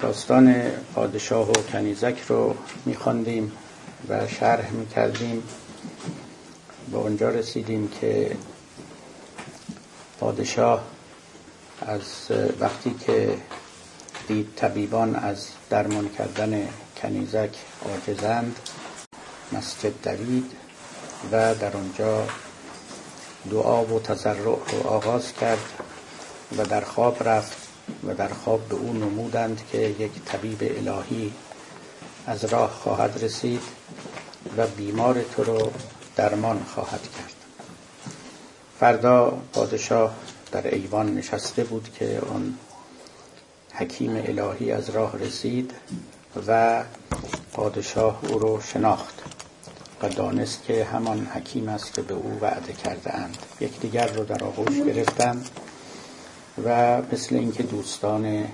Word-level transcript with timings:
داستان 0.00 0.54
پادشاه 0.94 1.50
و 1.50 1.52
کنیزک 1.52 2.20
رو 2.28 2.54
میخواندیم 2.86 3.52
و 4.08 4.28
شرح 4.28 4.70
می‌کردیم. 4.70 5.42
به 6.90 6.98
اونجا 6.98 7.28
رسیدیم 7.28 7.88
که 8.00 8.36
پادشاه 10.20 10.84
از 11.86 12.02
وقتی 12.60 12.94
که 13.06 13.34
دید 14.28 14.48
طبیبان 14.56 15.16
از 15.16 15.48
درمان 15.70 16.08
کردن 16.18 16.68
کنیزک 17.02 17.50
عاجزند 17.88 18.56
مسجد 19.52 19.92
دوید 20.02 20.50
و 21.32 21.54
در 21.54 21.76
آنجا 21.76 22.26
دعا 23.50 23.84
و 23.84 24.00
تضرع 24.00 24.38
رو 24.38 24.58
آغاز 24.84 25.32
کرد 25.32 25.72
و 26.58 26.64
در 26.64 26.80
خواب 26.80 27.28
رفت. 27.28 27.67
و 28.06 28.14
در 28.14 28.28
خواب 28.28 28.68
به 28.68 28.74
او 28.74 28.92
نمودند 28.92 29.62
که 29.72 29.78
یک 29.78 30.12
طبیب 30.26 30.58
الهی 30.62 31.32
از 32.26 32.44
راه 32.44 32.70
خواهد 32.70 33.24
رسید 33.24 33.62
و 34.56 34.66
بیمار 34.66 35.22
تو 35.22 35.44
رو 35.44 35.70
درمان 36.16 36.64
خواهد 36.74 37.02
کرد. 37.02 37.34
فردا 38.80 39.38
پادشاه 39.52 40.14
در 40.52 40.74
ایوان 40.74 41.14
نشسته 41.14 41.64
بود 41.64 41.88
که 41.98 42.20
آن 42.34 42.54
حکیم 43.72 44.16
الهی 44.16 44.72
از 44.72 44.90
راه 44.90 45.18
رسید 45.18 45.72
و 46.46 46.82
پادشاه 47.52 48.20
او 48.28 48.38
رو 48.38 48.60
شناخت 48.60 49.22
و 50.02 50.08
دانست 50.08 50.64
که 50.64 50.84
همان 50.84 51.26
حکیم 51.26 51.68
است 51.68 51.94
که 51.94 52.02
به 52.02 52.14
او 52.14 52.38
وعده 52.42 52.72
کرده 52.72 53.14
اند 53.14 53.38
یکدیگر 53.60 54.06
رو 54.06 54.24
در 54.24 54.44
آغوش 54.44 54.76
گرفتند 54.76 55.48
و 56.64 57.02
مثل 57.12 57.34
اینکه 57.34 57.62
دوستان 57.62 58.44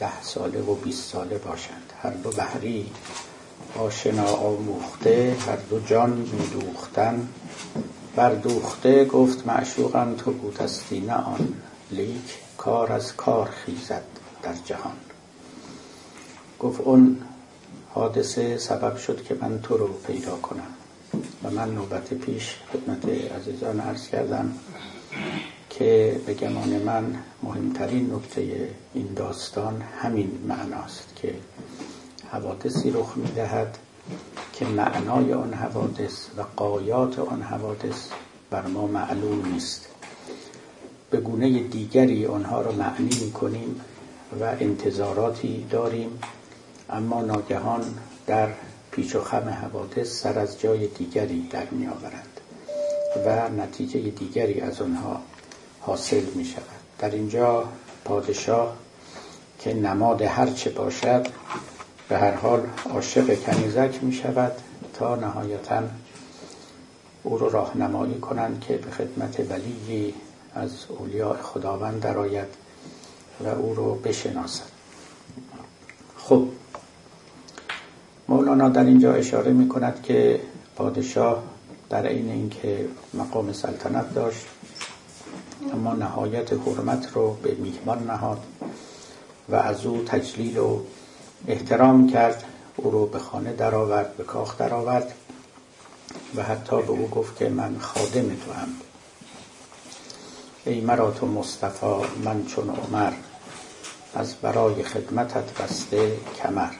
ده 0.00 0.22
ساله 0.22 0.60
و 0.60 0.74
بیست 0.74 1.10
ساله 1.10 1.38
باشند. 1.38 1.92
هر 2.02 2.10
دو 2.10 2.30
بحری 2.30 2.90
آشنا 3.78 4.26
آموخته 4.26 5.36
هر 5.46 5.56
دو 5.56 5.80
جان 5.80 6.10
میدوختن. 6.10 7.28
بردوخته 8.16 9.04
گفت 9.04 9.46
معشوقم 9.46 10.14
تو 10.14 10.32
بودستی 10.32 11.00
نه 11.00 11.14
آن 11.14 11.54
لیک 11.90 12.38
کار 12.58 12.92
از 12.92 13.16
کار 13.16 13.50
خیزد 13.50 14.02
در 14.42 14.54
جهان. 14.64 14.96
گفت 16.60 16.80
اون 16.80 17.18
حادثه 17.94 18.58
سبب 18.58 18.96
شد 18.96 19.24
که 19.24 19.36
من 19.40 19.60
تو 19.62 19.76
رو 19.76 19.88
پیدا 20.06 20.36
کنم. 20.36 20.74
و 21.44 21.50
من 21.50 21.74
نوبت 21.74 22.14
پیش 22.14 22.56
خدمت 22.72 23.08
عزیزان 23.32 23.80
عرض 23.80 24.08
کردم. 24.08 24.54
که 25.78 26.20
به 26.26 26.34
گمان 26.34 26.68
من 26.68 27.04
مهمترین 27.42 28.14
نکته 28.14 28.68
این 28.94 29.14
داستان 29.16 29.82
همین 30.02 30.38
معناست 30.48 31.16
که 31.16 31.34
حوادثی 32.30 32.90
رخ 32.90 33.16
می‌دهد 33.16 33.78
که 34.52 34.64
معنای 34.64 35.32
آن 35.32 35.54
حوادث 35.54 36.26
و 36.36 36.42
قایات 36.56 37.18
آن 37.18 37.42
حوادث 37.42 38.08
بر 38.50 38.66
ما 38.66 38.86
معلوم 38.86 39.52
نیست. 39.52 39.86
به 41.10 41.20
گونه 41.20 41.62
دیگری 41.62 42.26
آنها 42.26 42.60
را 42.60 42.72
معنی 42.72 43.18
می 43.24 43.32
کنیم 43.32 43.80
و 44.40 44.44
انتظاراتی 44.44 45.66
داریم 45.70 46.18
اما 46.90 47.22
ناگهان 47.22 47.84
در 48.26 48.48
پیچ 48.90 49.16
و 49.16 49.20
خم 49.20 49.48
حوادث 49.48 50.20
سر 50.20 50.38
از 50.38 50.60
جای 50.60 50.86
دیگری 50.86 51.48
در 51.50 51.66
می 51.70 51.86
آورند 51.86 52.40
و 53.26 53.48
نتیجه 53.48 54.00
دیگری 54.00 54.60
از 54.60 54.82
آنها 54.82 55.20
حاصل 55.86 56.24
می 56.34 56.44
شود. 56.44 56.64
در 56.98 57.10
اینجا 57.10 57.64
پادشاه 58.04 58.76
که 59.58 59.74
نماد 59.74 60.22
هرچه 60.22 60.70
باشد 60.70 61.26
به 62.08 62.18
هر 62.18 62.34
حال 62.34 62.66
عاشق 62.90 63.42
کنیزک 63.42 63.98
می 64.02 64.12
شود 64.12 64.52
تا 64.94 65.16
نهایتا 65.16 65.82
او 67.22 67.38
رو 67.38 67.48
راهنمایی 67.48 68.18
کنند 68.18 68.60
که 68.60 68.76
به 68.76 68.90
خدمت 68.90 69.40
ولی 69.50 70.14
از 70.54 70.70
اولیاء 70.88 71.36
خداوند 71.42 72.00
درآید 72.00 72.48
و 73.44 73.48
او 73.48 73.74
رو 73.74 73.94
بشناسد. 73.94 74.74
خب 76.16 76.48
مولانا 78.28 78.68
در 78.68 78.84
اینجا 78.84 79.14
اشاره 79.14 79.52
می 79.52 79.68
کند 79.68 80.02
که 80.02 80.40
پادشاه 80.76 81.42
در 81.90 82.06
عین 82.06 82.30
اینکه 82.30 82.88
مقام 83.14 83.52
سلطنت 83.52 84.14
داشت 84.14 84.46
اما 85.72 85.94
نهایت 85.94 86.52
حرمت 86.52 87.12
رو 87.14 87.36
به 87.42 87.54
میهمان 87.54 88.10
نهاد 88.10 88.42
و 89.48 89.54
از 89.56 89.86
او 89.86 90.04
تجلیل 90.04 90.58
و 90.58 90.80
احترام 91.48 92.10
کرد 92.10 92.44
او 92.76 92.90
رو 92.90 93.06
به 93.06 93.18
خانه 93.18 93.52
درآورد 93.52 94.16
به 94.16 94.24
کاخ 94.24 94.58
درآورد 94.58 95.14
و 96.36 96.42
حتی 96.42 96.82
به 96.82 96.90
او 96.90 97.08
گفت 97.08 97.36
که 97.36 97.48
من 97.48 97.78
خادم 97.78 98.28
تو 98.28 98.52
هم 98.52 98.68
ای 100.64 100.80
مرا 100.80 101.10
تو 101.10 101.26
مصطفی 101.26 101.86
من 102.24 102.44
چون 102.46 102.70
عمر 102.70 103.12
از 104.14 104.34
برای 104.34 104.82
خدمتت 104.82 105.62
بسته 105.62 106.12
کمر. 106.42 106.70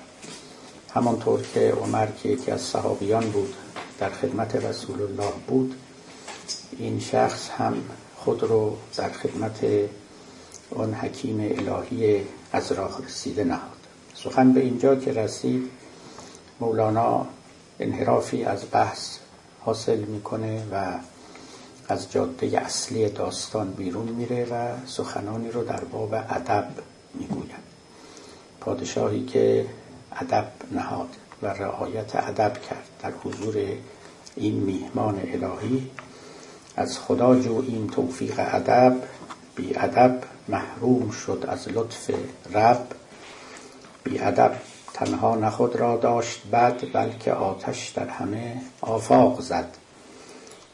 همانطور 0.95 1.43
که 1.55 1.75
عمر 1.83 2.07
که 2.07 2.29
یکی 2.29 2.51
از 2.51 2.61
صحابیان 2.61 3.31
بود 3.31 3.55
در 3.99 4.11
خدمت 4.11 4.57
رسول 4.57 5.03
الله 5.03 5.33
بود 5.47 5.75
این 6.79 7.01
شخص 7.01 7.51
هم 7.59 7.75
خود 8.25 8.43
رو 8.43 8.77
در 8.97 9.09
خدمت 9.13 9.65
آن 10.77 10.95
حکیم 10.95 11.41
الهی 11.41 12.25
از 12.53 12.73
راه 12.73 13.05
رسیده 13.07 13.45
نهاد. 13.45 13.61
سخن 14.15 14.53
به 14.53 14.61
اینجا 14.61 14.97
که 14.97 15.13
رسید 15.13 15.71
مولانا 16.61 17.27
انحرافی 17.81 18.45
از 18.45 18.65
بحث 18.73 19.19
حاصل 19.61 19.99
می‌کنه 19.99 20.63
و 20.73 20.99
از 21.89 22.13
جاده 22.13 22.61
اصلی 22.61 23.09
داستان 23.09 23.71
بیرون 23.71 24.09
میره 24.09 24.45
و 24.51 24.87
سخنانی 24.87 25.51
رو 25.51 25.65
در 25.65 25.85
باب 25.85 26.15
ادب 26.15 26.69
می‌گوید. 27.15 27.65
پادشاهی 28.61 29.25
که 29.25 29.67
ادب 30.13 30.47
نهاد 30.73 31.09
و 31.43 31.47
رعایت 31.47 32.17
ادب 32.17 32.63
کرد 32.63 32.87
در 33.03 33.13
حضور 33.25 33.57
این 34.37 34.55
میهمان 34.55 35.21
الهی 35.25 35.91
از 36.77 36.99
خدا 36.99 37.41
جوییم 37.41 37.87
توفیق 37.87 38.35
ادب 38.39 38.97
بی 39.57 39.77
ادب 39.77 40.19
محروم 40.49 41.11
شد 41.11 41.45
از 41.49 41.69
لطف 41.69 42.11
رب. 42.55 42.87
بی 44.05 44.19
ادب 44.19 44.53
تنها 44.95 45.35
نخود 45.35 45.77
را 45.77 45.97
داشت 45.97 46.47
بد 46.53 46.93
بلکه 46.93 47.33
آتش 47.33 47.89
در 47.89 48.09
همه 48.09 48.57
آفاق 48.81 49.41
زد. 49.41 49.69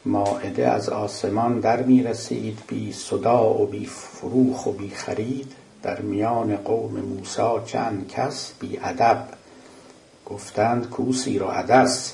ماعده 0.05 0.67
از 0.67 0.89
آسمان 0.89 1.59
در 1.59 1.83
می 1.83 2.03
رسید 2.03 2.59
بی 2.67 2.93
صدا 2.93 3.53
و 3.53 3.67
بی 3.67 3.85
فروخ 3.85 4.65
و 4.65 4.71
بی 4.71 4.89
خرید. 4.89 5.51
در 5.83 6.01
میان 6.01 6.55
قوم 6.55 6.91
موسا 6.99 7.59
چند 7.59 8.07
کس؟ 8.07 8.51
بی 8.59 8.79
ادب. 8.83 9.27
گفتند 10.25 10.89
کوسی 10.89 11.39
را 11.39 11.51
عدس. 11.51 12.13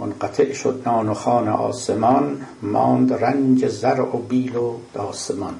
منقطع 0.00 0.52
شد 0.52 0.82
نان 0.86 1.08
و 1.08 1.14
خان 1.14 1.48
آسمان 1.48 2.46
ماند 2.62 3.12
رنج 3.12 3.68
زرع 3.68 4.16
و 4.16 4.18
بیل 4.18 4.56
و 4.56 4.74
داسمان 4.94 5.54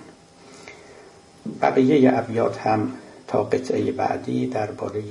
بقیه 1.62 2.18
ابیات 2.18 2.58
هم 2.58 2.92
تا 3.26 3.42
قطعه 3.42 3.92
بعدی 3.92 4.46
درباره 4.46 5.02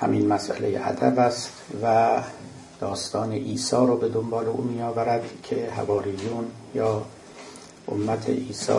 همین 0.00 0.28
مسئله 0.28 0.80
ادب 0.84 1.18
است 1.18 1.52
و 1.82 2.08
داستان 2.80 3.32
عیسی 3.32 3.76
رو 3.76 3.96
به 3.96 4.08
دنبال 4.08 4.46
او 4.46 4.62
می 4.62 4.82
آورد 4.82 5.22
که 5.42 5.70
هواریون 5.76 6.44
یا 6.74 7.02
امت 7.88 8.28
عیسی 8.28 8.72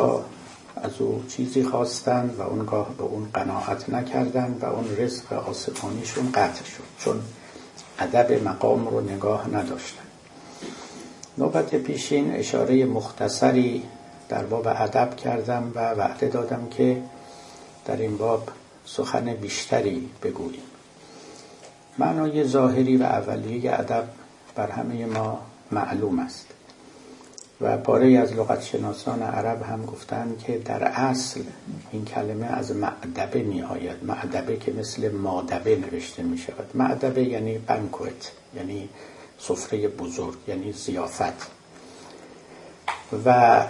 از 0.76 0.92
او 1.00 1.24
چیزی 1.28 1.64
خواستند 1.64 2.36
و 2.40 2.42
اونگاه 2.42 2.94
به 2.98 3.04
اون 3.04 3.28
قناعت 3.34 3.90
نکردند 3.90 4.64
و 4.64 4.66
اون 4.66 4.86
رزق 4.98 5.34
آسمانیشون 5.34 6.32
قطع 6.32 6.64
شد. 6.64 6.84
چون 7.00 7.22
ادب 8.00 8.48
مقام 8.48 8.88
رو 8.88 9.02
نگاه 9.02 9.50
نداشتن. 9.56 10.04
نوبت 11.38 11.76
پیشین 11.76 12.36
اشاره 12.36 12.86
مختصری 12.86 13.84
در 14.30 14.44
باب 14.44 14.68
ادب 14.68 15.16
کردم 15.16 15.72
و 15.76 15.80
وعده 15.80 16.28
دادم 16.28 16.68
که 16.70 17.04
در 17.86 17.98
این 17.98 18.18
باب 18.18 18.50
سخن 18.86 19.34
بیشتری 19.34 20.10
بگوییم. 20.24 20.64
معنای 21.98 22.44
ظاهری 22.44 22.98
و 22.98 23.04
اولیه 23.04 23.74
ادب 23.74 24.04
بر 24.56 24.72
همه 24.72 25.06
ما 25.06 25.40
معلوم 25.72 26.20
است. 26.20 26.57
و 27.62 27.78
پاره 27.78 28.18
از 28.18 28.34
لغت 28.34 28.64
شناسان 28.64 29.22
عرب 29.22 29.62
هم 29.62 29.86
گفتند 29.86 30.38
که 30.38 30.58
در 30.58 30.84
اصل 30.84 31.42
این 31.92 32.06
کلمه 32.06 32.46
از 32.46 32.72
معدبه 32.72 33.42
می 33.42 33.62
آید 33.62 34.04
معدبه 34.04 34.58
که 34.58 34.72
مثل 34.72 35.12
مادبه 35.12 35.76
نوشته 35.76 36.24
می 36.24 36.38
شود 36.38 36.72
معدبه 36.74 37.24
یعنی 37.24 37.58
بنکوت 37.58 38.32
یعنی 38.56 38.90
سفره 39.40 39.88
بزرگ 39.88 40.38
یعنی 40.48 40.72
زیافت. 40.72 41.52
و 43.26 43.64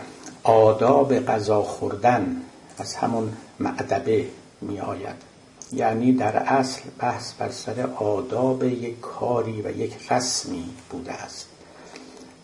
آداب 0.44 1.20
غذا 1.20 1.64
خوردن 1.64 2.42
از 2.78 2.96
همون 2.96 3.34
معدبه 3.60 4.26
می 4.62 4.80
آید 4.80 5.16
یعنی 5.74 6.14
در 6.14 6.38
اصل 6.38 6.82
بحث 7.00 7.34
بر 7.34 7.50
سر 7.50 7.90
آداب 7.96 8.64
یک 8.64 9.00
کاری 9.02 9.62
و 9.62 9.78
یک 9.78 10.12
رسمی 10.12 10.70
بوده 10.90 11.12
است. 11.14 11.57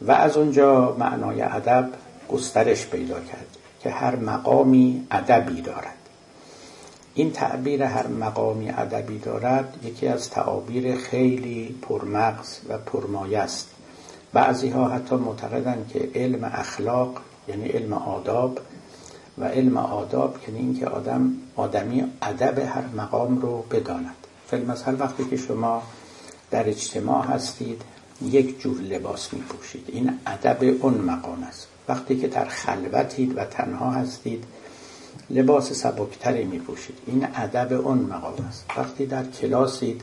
و 0.07 0.11
از 0.11 0.38
اونجا 0.38 0.95
معنای 1.00 1.41
ادب 1.41 1.89
گسترش 2.29 2.88
پیدا 2.88 3.19
کرد 3.19 3.57
که 3.79 3.89
هر 3.89 4.15
مقامی 4.15 5.07
ادبی 5.11 5.61
دارد. 5.61 5.97
این 7.13 7.31
تعبیر 7.31 7.83
هر 7.83 8.07
مقامی 8.07 8.69
ادبی 8.69 9.17
دارد 9.17 9.77
یکی 9.83 10.07
از 10.07 10.29
تعابیر 10.29 10.95
خیلی 10.95 11.75
پرمغز 11.81 12.59
و 12.69 12.77
پرمایه 12.77 13.39
است. 13.39 13.69
بعضی 14.33 14.69
ها 14.69 14.88
حتی 14.88 15.15
معتقدند 15.15 15.88
که 15.94 16.09
علم 16.15 16.44
اخلاق 16.53 17.21
یعنی 17.47 17.67
علم 17.67 17.94
آداب 17.94 18.59
و 19.38 19.45
علم 19.45 19.77
آداب 19.77 20.38
یعنی 20.47 20.59
اینکه 20.59 20.88
آدم 20.88 21.33
آدمی 21.56 22.03
ادب 22.21 22.59
هر 22.59 22.83
مقام 22.97 23.41
رو 23.41 23.61
بداند. 23.71 24.15
فیلمثل 24.47 24.95
وقتی 24.99 25.25
که 25.25 25.38
شما 25.38 25.83
در 26.51 26.69
اجتماع 26.69 27.25
هستید 27.25 27.81
یک 28.31 28.61
جور 28.61 28.81
لباس 28.81 29.33
می 29.33 29.39
پوشید 29.41 29.83
این 29.87 30.19
ادب 30.27 30.57
اون 30.81 30.93
مقام 30.93 31.43
است. 31.43 31.67
وقتی 31.87 32.19
که 32.19 32.27
در 32.27 32.45
خلوتید 32.45 33.37
و 33.37 33.45
تنها 33.45 33.91
هستید 33.91 34.43
لباس 35.29 35.73
سبکتری 35.73 36.43
می 36.43 36.59
پوشید 36.59 36.95
این 37.07 37.27
ادب 37.35 37.73
اون 37.87 37.97
مقام 37.97 38.45
است. 38.49 38.65
وقتی 38.77 39.05
در 39.05 39.23
کلاسید 39.23 40.01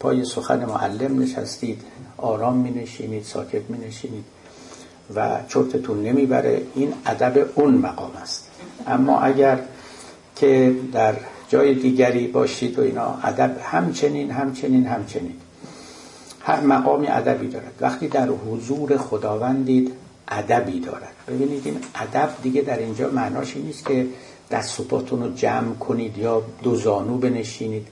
پای 0.00 0.24
سخن 0.24 0.64
معلم 0.64 1.22
نشستید 1.22 1.82
آرام 2.16 2.56
می 2.56 2.70
نشینید 2.70 3.24
ساکت 3.24 3.62
می 3.68 3.86
نشینید 3.86 4.24
و 5.14 5.40
چرتتون 5.48 6.02
نمی‌بره 6.02 6.62
این 6.74 6.94
ادب 7.06 7.50
اون 7.54 7.74
مقام 7.74 8.16
است. 8.22 8.50
اما 8.86 9.20
اگر 9.20 9.58
که 10.36 10.74
در 10.92 11.14
جای 11.48 11.74
دیگری 11.74 12.26
باشید 12.26 12.78
و 12.78 12.82
اینا 12.82 13.18
ادب 13.22 13.56
همچنین 13.62 14.30
همچنین 14.30 14.86
همچنین. 14.86 15.34
هر 16.46 16.60
مقامی 16.60 17.08
ادبی 17.08 17.48
دارد. 17.48 17.72
وقتی 17.80 18.08
در 18.08 18.28
حضور 18.28 18.96
خداوندید 18.96 19.92
ادبی 20.28 20.80
دارد. 20.80 21.12
ببینید 21.28 21.62
این 21.66 21.76
ادب 21.94 22.30
دیگه 22.42 22.62
در 22.62 22.78
اینجا 22.78 23.10
معناش 23.10 23.56
این 23.56 23.64
نیست 23.64 23.86
که 23.86 24.06
دست 24.50 24.80
و 24.80 24.84
پاتون 24.84 25.22
رو 25.22 25.32
جمع 25.34 25.74
کنید 25.74 26.18
یا 26.18 26.42
دو 26.62 26.76
زانو 26.76 27.18
بنشینید. 27.18 27.86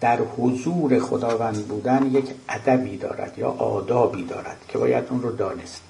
در 0.00 0.18
حضور 0.38 0.98
خداوند 0.98 1.66
بودن 1.66 2.10
یک 2.12 2.24
ادبی 2.48 2.96
دارد 2.96 3.38
یا 3.38 3.48
آدابی 3.48 4.24
دارد 4.24 4.56
که 4.68 4.78
باید 4.78 5.04
اون 5.10 5.22
رو 5.22 5.32
دانست. 5.32 5.82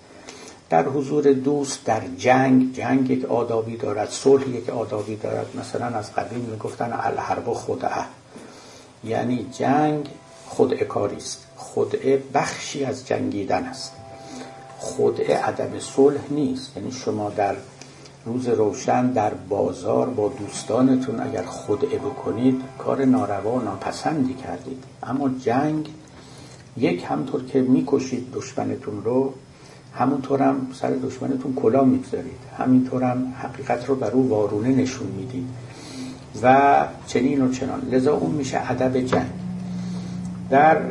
در 0.70 0.84
حضور 0.84 1.32
دوست 1.32 1.84
در 1.84 2.00
جنگ 2.18 2.72
جنگ 2.72 3.10
یک 3.10 3.24
آدابی 3.24 3.76
دارد 3.76 4.10
صلح 4.10 4.48
یک 4.48 4.70
آدابی 4.70 5.16
دارد. 5.16 5.46
مثلا 5.60 5.86
از 5.86 6.14
قدیم 6.14 6.40
می‌گفتن 6.40 6.92
الحرب 6.92 7.52
خدعه 7.52 8.04
یعنی 9.04 9.46
جنگ 9.58 10.08
خودعه 10.46 10.88
است 11.16 11.46
خدعه 11.74 12.22
بخشی 12.34 12.84
از 12.84 13.06
جنگیدن 13.06 13.64
است. 13.64 13.92
خدعه 14.78 15.36
عدم 15.36 15.78
صلح 15.78 16.20
نیست. 16.30 16.76
یعنی 16.76 16.92
شما 16.92 17.30
در 17.30 17.54
روز 18.24 18.48
روشن 18.48 19.10
در 19.10 19.34
بازار 19.34 20.08
با 20.08 20.28
دوستانتون 20.28 21.20
اگر 21.20 21.42
خدعه 21.42 21.98
بکنید 21.98 22.60
کار 22.78 23.04
ناروا 23.04 23.52
و 23.52 23.62
ناپسندی 23.62 24.34
کردید. 24.34 24.84
اما 25.02 25.28
جنگ 25.28 25.88
یک 26.76 27.04
همطور 27.08 27.44
که 27.44 27.60
می‌کشید 27.60 28.32
دشمنتون 28.32 29.04
رو 29.04 29.32
همونطورم 29.94 30.66
سر 30.74 30.90
دشمنتون 30.90 31.54
کلا 31.54 31.84
می‌گذارید. 31.84 32.38
همینطورم 32.58 33.34
حقیقت 33.38 33.86
رو 33.86 33.94
بر 33.94 34.10
او 34.10 34.28
وارونه 34.28 34.68
نشون 34.68 35.06
می‌دید. 35.06 35.48
و 36.42 36.86
چنین 37.06 37.44
و 37.44 37.52
چنان. 37.52 37.88
لذا 37.90 38.14
اون 38.14 38.30
میشه 38.30 38.70
ادب 38.70 39.00
جنگ. 39.00 39.41
در 40.52 40.82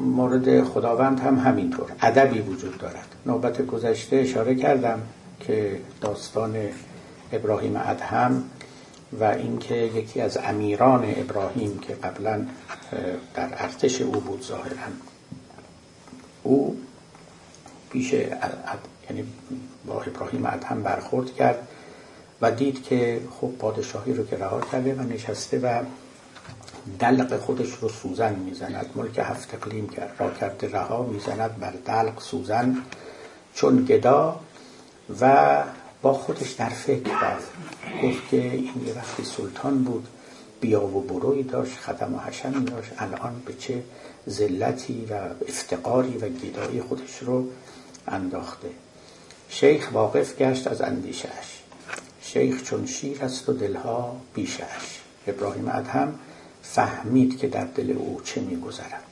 مورد 0.00 0.64
خداوند 0.64 1.20
هم 1.20 1.38
همینطور. 1.38 1.86
ادبی 2.00 2.40
وجود 2.40 2.78
دارد. 2.78 3.14
نوبت 3.26 3.62
گذشته 3.62 4.16
اشاره 4.16 4.54
کردم 4.54 5.00
که 5.40 5.80
داستان 6.00 6.56
ابراهیم 7.32 7.76
ادهم 7.76 8.44
و 9.20 9.24
اینکه 9.24 9.74
یکی 9.74 10.20
از 10.20 10.38
امیران 10.44 11.04
ابراهیم 11.16 11.78
که 11.78 11.94
قبلا 11.94 12.46
در 13.34 13.48
ارتش 13.52 14.00
او 14.00 14.12
بود 14.12 14.42
ظاهرا. 14.42 14.76
او 16.42 16.76
پیش 17.90 18.12
یعنی 18.12 19.24
با 19.86 20.02
ابراهیم 20.02 20.46
ادهم 20.46 20.82
برخورد 20.82 21.34
کرد 21.34 21.68
و 22.40 22.50
دید 22.50 22.82
که 22.82 23.20
خب 23.40 23.50
پادشاهی 23.58 24.14
رو 24.14 24.26
که 24.26 24.36
رها 24.36 24.60
کرده 24.60 24.94
و 24.94 25.02
نشسته 25.02 25.58
و 25.58 25.82
دلق 26.98 27.38
خودش 27.40 27.70
رو 27.80 27.88
سوزن 27.88 28.34
می‌زند 28.34 28.90
ملک 28.94 29.18
هفت 29.18 29.54
اقلیم 29.54 29.88
کرد 29.88 30.14
را 30.18 30.30
کرده 30.30 30.68
رها 30.68 31.02
می‌زند 31.02 31.58
بر 31.58 31.72
دلق 31.84 32.20
سوزن 32.20 32.76
چون 33.54 33.84
گدا 33.84 34.40
و 35.20 35.64
با 36.02 36.12
خودش 36.12 36.50
در 36.50 36.68
فکر 36.68 37.20
رفت 37.22 37.52
گفت 38.02 38.28
که 38.30 38.42
این 38.42 38.86
یه 38.86 38.94
وقتی 38.94 39.24
سلطان 39.24 39.82
بود 39.82 40.08
بیا 40.60 40.86
و 40.86 41.00
بروی 41.00 41.42
داشت 41.42 41.76
خدم 41.76 42.14
و 42.14 42.18
حشمی 42.18 42.64
داشت 42.64 42.90
الان 42.98 43.42
به 43.46 43.54
چه 43.54 43.82
ذلتی 44.28 45.06
و 45.10 45.14
افتقاری 45.48 46.18
و 46.18 46.28
گدایی 46.28 46.80
خودش 46.80 47.18
رو 47.18 47.48
انداخته. 48.08 48.68
شیخ 49.48 49.88
واقف 49.92 50.36
گشت 50.36 50.66
از 50.66 50.80
اندیشش 50.80 51.62
شیخ 52.22 52.62
چون 52.62 52.86
شیر 52.86 53.24
است 53.24 53.48
و 53.48 53.52
دلها 53.52 54.16
بیشش 54.34 55.00
ابراهیم 55.26 55.68
ادهم 55.68 56.14
فهمید 56.72 57.38
که 57.38 57.46
در 57.46 57.64
دل 57.64 57.90
او 57.90 58.20
چه 58.24 58.40
میگذرد. 58.40 59.02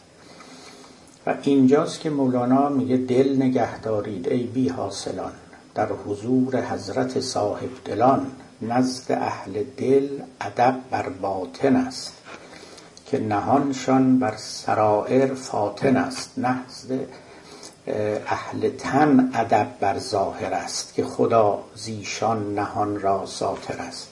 و 1.26 1.35
اینجاست 1.43 2.00
که 2.00 2.11
مولانا 2.11 2.69
میگه 2.69 2.97
دل 2.97 3.37
نگه 3.37 3.81
دارید 3.81 4.29
ای 4.29 4.43
بی 4.43 4.69
حاصلان. 4.69 5.32
در 5.75 5.88
حضور 6.06 6.61
حضرت 6.61 7.20
صاحب 7.20 7.70
دلان 7.85 8.26
نزد 8.62 9.12
اهل 9.12 9.62
دل 9.76 10.08
ادب 10.41 10.76
بر 10.91 11.08
باطن 11.08 11.76
است 11.76 12.12
که 13.06 13.19
نهانشان 13.19 14.19
بر 14.19 14.35
سرائر 14.37 15.35
فاطن 15.35 15.97
است. 15.97 16.38
نزد 16.38 17.00
اهل 18.26 18.69
تن 18.69 19.31
ادب 19.35 19.69
بر 19.81 19.99
ظاهر 19.99 20.54
است 20.54 20.95
که 20.95 21.04
خدا 21.04 21.59
زیشان 21.75 22.54
نهان 22.54 23.00
را 23.00 23.26
ساتر 23.26 23.78
است. 23.78 24.09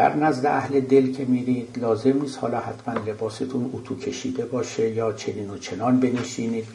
در 0.00 0.16
نزد 0.16 0.46
اهل 0.46 0.80
دل 0.80 1.12
که 1.12 1.24
میرید 1.24 1.78
لازم 1.78 2.22
نیست 2.22 2.38
حالا 2.38 2.60
حتما 2.60 2.94
لباستون 2.94 3.70
اتو 3.74 3.96
کشیده 3.96 4.44
باشه 4.44 4.90
یا 4.90 5.12
چنین 5.12 5.50
و 5.50 5.58
چنان 5.58 6.00
بنشینید. 6.00 6.66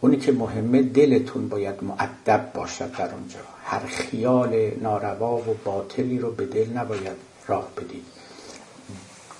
اونی 0.00 0.16
که 0.16 0.32
مهمه 0.32 0.82
دلتون 0.82 1.48
باید 1.48 1.84
معدب 1.84 2.50
باشد 2.54 2.92
در 2.92 3.14
اونجا. 3.14 3.38
هر 3.64 3.78
خیال 3.78 4.70
ناروا 4.82 5.36
و 5.36 5.56
باطلی 5.64 6.18
رو 6.18 6.30
به 6.30 6.46
دل 6.46 6.70
نباید 6.72 7.16
راه 7.48 7.68
بدید. 7.76 8.04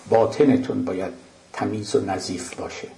باطنتون 0.08 0.84
باید 0.84 1.12
تمیز 1.52 1.96
و 1.96 2.00
نظیف 2.00 2.54
باشه. 2.54 2.88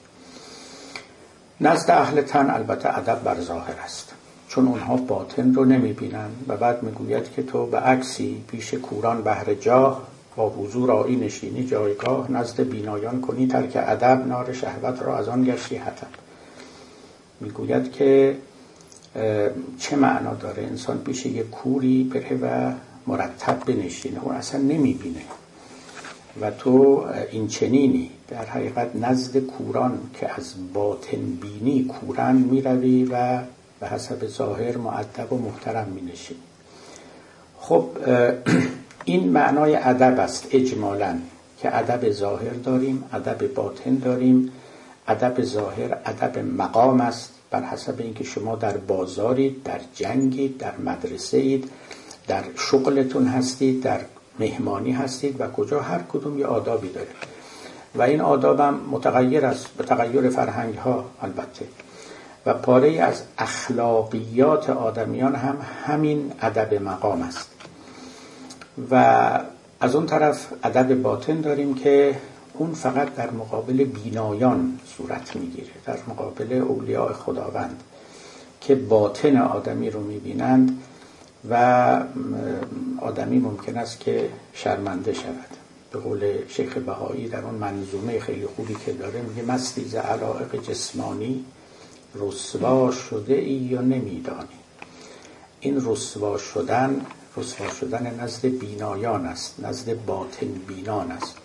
نزد 1.61 1.91
اهل 1.91 2.23
تن 2.23 2.51
البته 2.51 2.99
ادب 2.99 3.23
بر 3.23 3.41
ظاهر 3.41 3.77
است. 3.85 4.13
چون 4.55 4.69
اونها 4.69 4.97
باطن 4.97 5.55
رو 5.55 5.65
نمی‌بینن 5.65 6.29
و 6.49 6.57
بعد 6.57 6.83
می‌گوید 6.83 7.33
که 7.33 7.43
تو 7.43 7.67
به 7.67 7.79
عکسی 7.79 8.45
پیش 8.49 8.75
کوران 8.75 9.23
بهر 9.23 9.55
جاه 9.55 10.03
با 10.37 10.49
حضور 10.51 10.91
آیی 10.91 11.17
نشینی 11.17 11.65
جایگاه 11.65 12.33
نزد 12.33 12.61
بینایان 12.61 13.21
کنی 13.21 13.47
ترک 13.47 13.73
ادب 13.77 14.27
نار 14.27 14.53
شهوت 14.53 15.03
را 15.03 15.19
از 15.19 15.29
آن 15.29 15.45
گشتی 15.45 15.77
حتب 15.77 16.07
می‌گوید 17.41 17.93
که 17.93 18.37
چه 19.79 19.97
معنا 19.97 20.35
داره 20.35 20.63
انسان 20.63 20.99
پیش 20.99 21.27
یه 21.27 21.43
کوری 21.43 22.11
بره 22.15 22.37
و 22.43 22.73
مرتب 23.07 23.59
بنشینه؟ 23.67 24.21
اون 24.25 24.35
اصلا 24.35 24.61
نمی‌بینه. 24.61 25.23
و 26.41 26.51
تو 26.51 27.05
این 27.31 27.49
چنینی 27.49 28.11
در 28.29 28.45
حقیقت 28.45 28.97
نزد 28.97 29.39
کوران 29.39 29.99
که 30.15 30.31
از 30.37 30.55
باطن 30.75 31.23
بینی 31.41 31.85
کورن 31.85 32.37
می‌روی 32.37 33.05
و 33.05 33.39
به 33.83 33.89
حسب 33.89 34.27
ظاهر 34.27 34.77
معدب 34.77 35.33
و 35.33 35.39
محترم 35.39 35.89
مینشی 35.89 36.37
خب 37.61 37.89
این 39.05 39.29
معنای 39.29 39.77
ادب 39.77 40.21
است 40.21 40.47
اجمالا 40.51 41.19
که 41.59 41.77
ادب 41.77 42.11
ظاهر 42.11 42.53
داریم 42.53 43.05
ادب 43.12 43.55
باطن 43.55 43.95
داریم 43.95 44.53
ادب 45.09 45.43
ظاهر 45.43 45.99
ادب 46.05 46.39
مقام 46.39 47.01
است. 47.01 47.31
بر 47.51 47.62
حسب 47.62 47.95
اینکه 47.99 48.25
شما 48.25 48.57
در 48.57 48.77
بازارید 48.77 49.62
در 49.62 49.81
جنگید 49.95 50.59
در 50.59 50.77
مدرسه 50.77 51.39
اید 51.39 51.71
در 52.29 52.43
شغلتون 52.57 53.27
هستید 53.27 53.83
در 53.83 54.01
مهمانی 54.39 54.93
هستید 54.93 55.41
و 55.41 55.49
کجا 55.49 55.81
هر 55.81 56.01
کدوم 56.12 56.39
یه 56.39 56.47
آدابی 56.47 56.89
داره 56.89 57.09
و 57.95 58.03
این 58.03 58.21
آدابم 58.21 58.81
متغیر 58.91 59.47
است 59.47 59.67
به 59.69 59.85
تغییر 59.85 60.29
فرهنگ 60.29 60.75
ها 60.75 61.05
البته. 61.23 61.67
و 62.47 62.55
پاره 62.55 63.01
از 63.01 63.23
اخلاقیات 63.39 64.71
آدمیان 64.71 65.35
هم 65.35 65.57
همین 65.85 66.33
ادب 66.41 66.75
مقام 66.75 67.23
است. 67.23 67.51
و 68.91 68.95
از 69.81 69.95
اون 69.95 70.07
طرف 70.07 70.47
ادب 70.65 71.03
باطن 71.03 71.41
داریم 71.41 71.75
که 71.75 72.19
اون 72.55 72.73
فقط 72.73 73.15
در 73.15 73.31
مقابل 73.31 73.85
بینایان 73.85 74.79
صورت 74.97 75.37
می‌گیره 75.37 75.71
در 75.87 75.99
مقابل 76.09 76.53
اولیاء 76.53 77.13
خداوند 77.13 77.83
که 78.61 78.75
باطن 78.75 79.37
آدمی 79.37 79.91
رو 79.91 80.01
می‌بینند 80.01 80.83
و 81.51 82.01
آدمی 83.01 83.39
ممکن 83.39 83.77
است 83.77 84.01
که 84.01 84.29
شرمنده 84.53 85.13
شود. 85.13 85.57
به 85.93 85.99
قول 85.99 86.49
شیخ 86.49 86.77
بهایی 86.77 87.29
در 87.29 87.45
اون 87.45 87.55
منظومه 87.55 88.21
خیلی 88.21 88.47
خوبی 88.47 88.77
که 88.87 88.93
داره 88.93 89.23
میگه 89.23 89.43
مستیز 89.43 89.95
علائق 89.95 90.63
جسمانی 90.69 91.45
رسوا 92.14 92.92
شده 92.92 93.35
ای 93.35 93.52
یا 93.52 93.81
نمیدانی؟ 93.81 94.59
این 95.61 95.83
رسوا 95.87 96.38
شدن 96.38 97.07
رسوا 97.37 97.69
شدن 97.69 98.21
نزد 98.21 98.47
بینایان 98.47 99.26
است 99.26 99.54
نزد 99.61 100.04
باطن 100.07 100.47
بینان 100.47 101.11
است. 101.11 101.37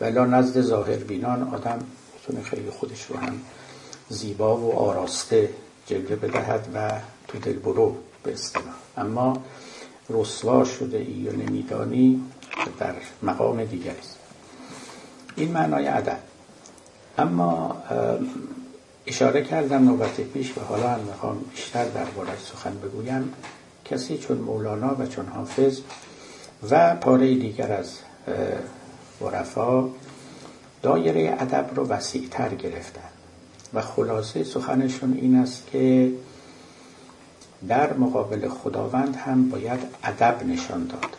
ولی 0.00 0.20
نزد 0.20 0.60
ظاهر 0.60 0.96
بینان 0.96 1.54
آدم 1.54 1.78
می‌تونه 2.14 2.42
خیلی 2.42 2.70
خودش 2.70 3.06
رو 3.06 3.16
هم 3.16 3.40
زیبا 4.08 4.56
و 4.56 4.78
آراسته 4.78 5.50
جلوه 5.86 6.16
بدهد 6.16 6.68
و 6.74 7.00
تو 7.28 7.38
دل 7.38 7.58
برو 7.58 7.96
به 8.22 8.32
اصطلاح 8.32 8.74
اما 8.96 9.42
رسوا 10.10 10.64
شده 10.64 10.98
ای 10.98 11.04
یا 11.04 11.32
نمیدانی 11.32 12.22
در 12.78 12.94
مقام 13.22 13.64
دیگری 13.64 13.98
است. 13.98 14.18
این 15.36 15.52
معنای 15.52 15.88
ادب. 15.88 16.18
اما 17.18 17.82
اشاره 19.08 19.42
کردم 19.42 19.84
نوبت 19.84 20.20
پیش 20.20 20.58
و 20.58 20.60
حالا 20.60 20.88
هم 20.88 21.00
می‌خوام 21.00 21.38
بیشتر 21.54 21.84
دربارش 21.84 22.38
سخن 22.52 22.78
بگویم. 22.78 23.32
کسی 23.84 24.18
چون 24.18 24.38
مولانا 24.38 24.96
و 24.98 25.06
چون 25.06 25.26
حافظ 25.26 25.80
و 26.70 26.96
پاره 26.96 27.34
دیگر 27.34 27.72
از 27.72 27.98
ورفا 29.20 29.88
دایره 30.82 31.36
ادب 31.38 31.70
رو 31.74 31.86
وسیعتر 31.86 32.54
گرفتن 32.54 33.08
و 33.74 33.82
خلاصه 33.82 34.44
سخنشون 34.44 35.12
این 35.12 35.36
است 35.36 35.66
که 35.66 36.12
در 37.68 37.92
مقابل 37.92 38.48
خداوند 38.48 39.16
هم 39.16 39.48
باید 39.48 39.80
ادب 40.04 40.46
نشان 40.46 40.86
داد 40.86 41.16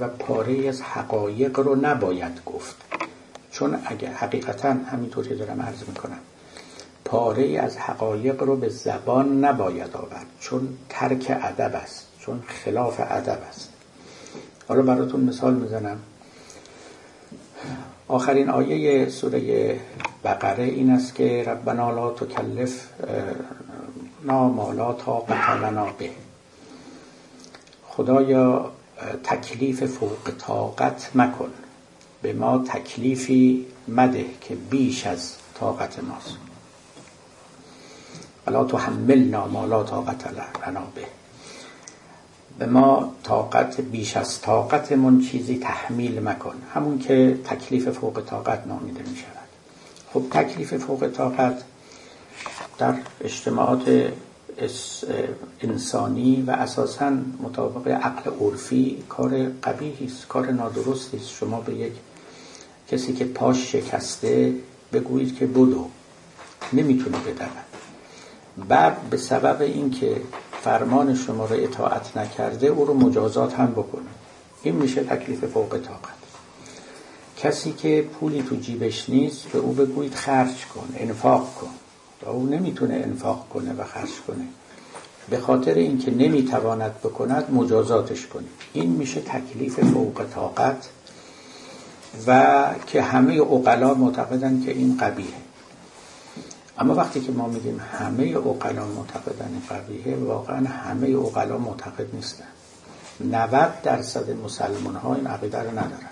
و 0.00 0.08
پاره 0.08 0.68
از 0.68 0.82
حقایق 0.82 1.58
رو 1.58 1.74
نباید 1.74 2.40
گفت. 2.46 2.76
چون 3.50 3.78
اگر 3.86 4.12
حقیقتا 4.12 4.68
همینطوری 4.72 5.36
دارم 5.36 5.62
عرض 5.62 5.82
می‌کنم 5.88 6.18
پاره 7.06 7.58
از 7.58 7.76
حقایق 7.76 8.42
رو 8.42 8.56
به 8.56 8.68
زبان 8.68 9.44
نباید 9.44 9.96
آورد. 9.96 10.26
چون 10.40 10.68
ترک 10.88 11.38
ادب 11.42 11.74
است 11.74 12.06
چون 12.18 12.42
خلاف 12.46 13.00
ادب 13.00 13.38
است. 13.48 13.72
حالا 14.68 14.82
براتون 14.82 15.20
مثال 15.20 15.54
می‌زنم. 15.54 15.98
آخرین 18.08 18.50
آیه 18.50 19.08
سوره 19.08 19.80
بقره 20.24 20.64
این 20.64 20.90
است 20.90 21.14
که 21.14 21.44
ربنا 21.46 21.90
لا 21.90 22.10
تکلف 22.10 22.88
ما 24.24 24.72
لا 24.72 24.92
طاقت 24.92 25.50
لنا 25.62 25.86
به. 25.98 26.10
خدایا 27.88 28.72
تکلیف 29.24 29.84
فوق 29.84 30.30
طاقت 30.38 31.10
مکن. 31.14 31.50
به 32.22 32.32
ما 32.32 32.58
تکلیفی 32.58 33.66
مده 33.88 34.24
که 34.40 34.54
بیش 34.54 35.06
از 35.06 35.34
طاقت 35.54 35.98
ماست. 36.04 36.45
ولا 38.46 38.64
تحملنا 38.64 39.46
ما 39.46 39.66
لا 39.66 39.82
طاقت 39.82 40.26
لنا 40.66 40.82
به. 40.94 41.06
به 42.58 42.66
ما 42.66 43.12
طاقت 43.22 43.80
بیش 43.80 44.16
از 44.16 44.40
طاقتمون 44.40 45.20
چیزی 45.20 45.58
تحمیل 45.58 46.28
مکن. 46.28 46.54
همون 46.74 46.98
که 46.98 47.38
تکلیف 47.44 47.88
فوق 47.88 48.22
طاقت 48.26 48.66
نامیده 48.66 49.00
می 49.10 49.16
شود 49.16 49.48
خب 50.12 50.22
تکلیف 50.30 50.74
فوق 50.74 51.08
طاقت 51.08 51.62
در 52.78 52.94
اجتماعات 53.20 54.12
انسانی 55.60 56.44
و 56.46 56.50
اساسا 56.50 57.10
مطابق 57.42 57.88
عقل 57.88 58.30
عرفی 58.40 59.04
کار 59.08 59.44
قبیهی 59.44 60.06
است 60.06 60.28
کار 60.28 60.50
نادرستی 60.50 61.16
است. 61.16 61.30
شما 61.30 61.60
به 61.60 61.74
یک 61.74 61.92
کسی 62.88 63.12
که 63.12 63.24
پاش 63.24 63.72
شکسته 63.72 64.54
بگویید 64.92 65.36
که 65.38 65.46
بدو. 65.46 65.86
نمی‌تونه 66.72 67.18
بدود. 67.18 67.65
بعد 68.68 69.10
به 69.10 69.16
سبب 69.16 69.62
اینکه 69.62 70.20
فرمان 70.62 71.14
شما 71.14 71.44
رو 71.44 71.56
اطاعت 71.56 72.16
نکرده 72.16 72.66
او 72.66 72.84
رو 72.84 72.94
مجازات 72.94 73.54
هم 73.54 73.66
بکنه. 73.66 74.02
این 74.62 74.76
میشه 74.76 75.04
تکلیف 75.04 75.44
فوق 75.44 75.68
طاقت. 75.68 76.16
کسی 77.36 77.72
که 77.72 78.08
پولی 78.20 78.42
تو 78.42 78.56
جیبش 78.56 79.10
نیست 79.10 79.48
به 79.48 79.58
او 79.58 79.72
بگویید 79.72 80.14
خرج 80.14 80.66
کن 80.74 80.88
انفاق 80.96 81.54
کن. 81.60 81.70
و 82.22 82.28
او 82.28 82.46
نمی‌تونه 82.46 82.94
انفاق 82.94 83.46
کنه 83.54 83.72
و 83.72 83.84
خرج 83.84 84.12
کنه. 84.26 84.44
به 85.30 85.38
خاطر 85.38 85.74
اینکه 85.74 86.10
نمی‌تواند 86.10 86.98
بکند 87.04 87.54
مجازاتش 87.54 88.26
کنید 88.26 88.48
این 88.72 88.90
میشه 88.90 89.20
تکلیف 89.20 89.80
فوق 89.80 90.24
طاقت. 90.34 90.88
و 92.26 92.64
که 92.86 93.02
همه 93.02 93.40
اقلا 93.40 93.94
معتقدن 93.94 94.62
که 94.64 94.70
این 94.70 94.96
قبیه 94.96 95.26
اما 96.78 96.94
وقتی 96.94 97.20
که 97.20 97.32
ما 97.32 97.48
میگیم 97.48 97.80
همه 97.92 98.36
اقلا 98.36 98.86
معتقدن 98.86 99.62
قبیه 99.70 100.16
واقعا 100.16 100.66
همه 100.66 101.16
اقلا 101.16 101.58
معتقد 101.58 102.14
نیستن. 102.14 102.44
90 103.20 103.82
درصد 103.82 104.30
مسلمان 104.30 104.96
ها 104.96 105.14
این 105.14 105.26
عقیده 105.26 105.58
رو 105.58 105.70
ندارن. 105.70 106.10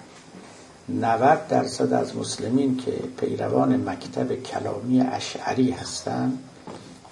90 0.88 1.49
درصد 1.49 1.92
از 1.92 2.16
مسلمین 2.16 2.76
که 2.76 2.90
پیروان 2.90 3.88
مکتب 3.88 4.42
کلامی 4.42 5.00
اشعری 5.00 5.71
هستند 5.71 6.38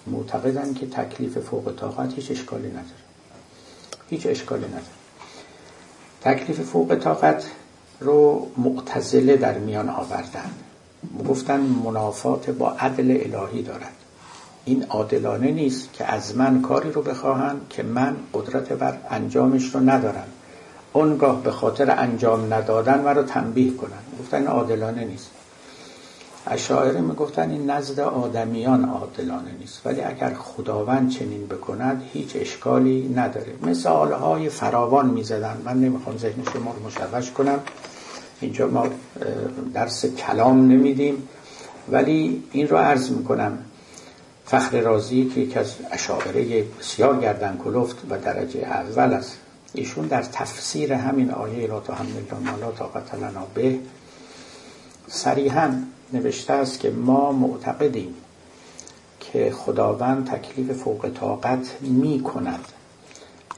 معتقدن 0.06 0.74
که 0.74 0.86
تکلیف 0.86 1.38
فوق 1.38 1.74
طاقت 1.76 2.12
هیچ 2.14 2.30
اشکالی 2.30 2.68
نداره. 2.68 3.02
هیچ 4.10 4.26
اشکالی 4.26 4.66
نداره. 4.66 4.82
تکلیف 6.20 6.60
فوق 6.60 6.94
طاقت 6.94 7.44
رو 8.00 8.50
معتزله 8.56 9.36
در 9.36 9.58
میان 9.58 9.88
آوردن. 9.88 10.50
گفتن 11.28 11.60
منافات 11.60 12.50
با 12.50 12.70
عدل 12.70 13.10
الهی 13.10 13.62
دارد. 13.62 13.92
این 14.64 14.84
عادلانه 14.88 15.50
نیست 15.50 15.92
که 15.92 16.12
از 16.12 16.36
من 16.36 16.62
کاری 16.62 16.92
رو 16.92 17.02
بخواهند 17.02 17.66
که 17.70 17.82
من 17.82 18.16
قدرت 18.34 18.72
بر 18.72 18.98
انجامش 19.10 19.74
رو 19.74 19.80
ندارم. 19.80 20.28
اونگاه 20.92 21.42
به 21.42 21.50
خاطر 21.50 21.90
انجام 21.90 22.54
ندادن 22.54 23.00
مرا 23.00 23.22
تنبیه 23.22 23.74
کنن 23.74 24.02
گفتن 24.20 24.46
عادلانه 24.46 25.04
نیست. 25.04 25.30
اشاعره 26.46 27.00
می‌گفتن 27.00 27.50
این 27.50 27.70
نزد 27.70 28.00
آدمیان 28.00 28.84
عادلانه 28.84 29.52
نیست. 29.60 29.86
ولی 29.86 30.00
اگر 30.00 30.34
خداوند 30.34 31.10
چنین 31.10 31.46
بکند 31.46 32.02
هیچ 32.12 32.32
اشکالی 32.34 33.14
نداره. 33.16 33.54
مثال 33.62 34.12
های 34.12 34.48
فراوان 34.48 35.06
می‌زدن. 35.10 35.62
من 35.64 35.80
نمی‌خوام 35.80 36.18
ذهن 36.18 36.42
شما 36.52 36.72
رو 36.72 36.86
مشوش 36.86 37.30
کنم. 37.30 37.58
اینجا 38.42 38.66
ما 38.66 38.86
درس 39.74 40.06
کلام 40.06 40.68
نمیدیم 40.68 41.28
ولی 41.92 42.42
این 42.52 42.68
رو 42.68 42.76
عرض 42.76 43.10
می‌کنم. 43.10 43.58
فخر 44.44 44.80
رازی 44.80 45.30
که 45.34 45.40
یکی 45.40 45.58
از 45.58 45.74
اشاعره 45.90 46.64
بسیار 46.80 47.20
گردن 47.20 47.58
کلفت 47.64 47.96
و 48.10 48.18
درجه 48.18 48.60
اول 48.60 49.12
است. 49.12 49.38
ایشون 49.74 50.06
در 50.06 50.22
تفسیر 50.22 50.92
همین 50.92 51.30
آیه 51.30 51.66
لا 51.66 51.80
تحمل 51.80 52.22
ما 52.44 52.56
لا 52.56 52.70
طاقت 52.72 53.14
لنا 53.14 53.46
به 53.54 53.78
صریحا 55.08 55.70
نوشته 56.12 56.52
است 56.52 56.80
که 56.80 56.90
ما 56.90 57.32
معتقدیم 57.32 58.14
که 59.20 59.50
خداوند 59.50 60.26
تکلیف 60.26 60.72
فوق 60.72 61.10
طاقت 61.20 61.76
می 61.80 62.20
کند 62.22 62.64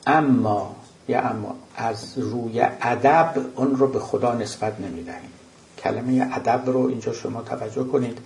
اما 0.07 0.77
اما 1.09 1.57
از 1.77 2.19
روی 2.19 2.61
ادب 2.81 3.35
اون 3.57 3.77
رو 3.77 3.87
به 3.87 3.99
خدا 3.99 4.35
نسبت 4.35 4.81
نمی 4.81 5.03
دهیم 5.03 5.31
کلمه 5.79 6.29
ادب 6.33 6.63
رو 6.67 6.79
اینجا 6.79 7.13
شما 7.13 7.43
توجه 7.43 7.85
کنید 7.85 8.19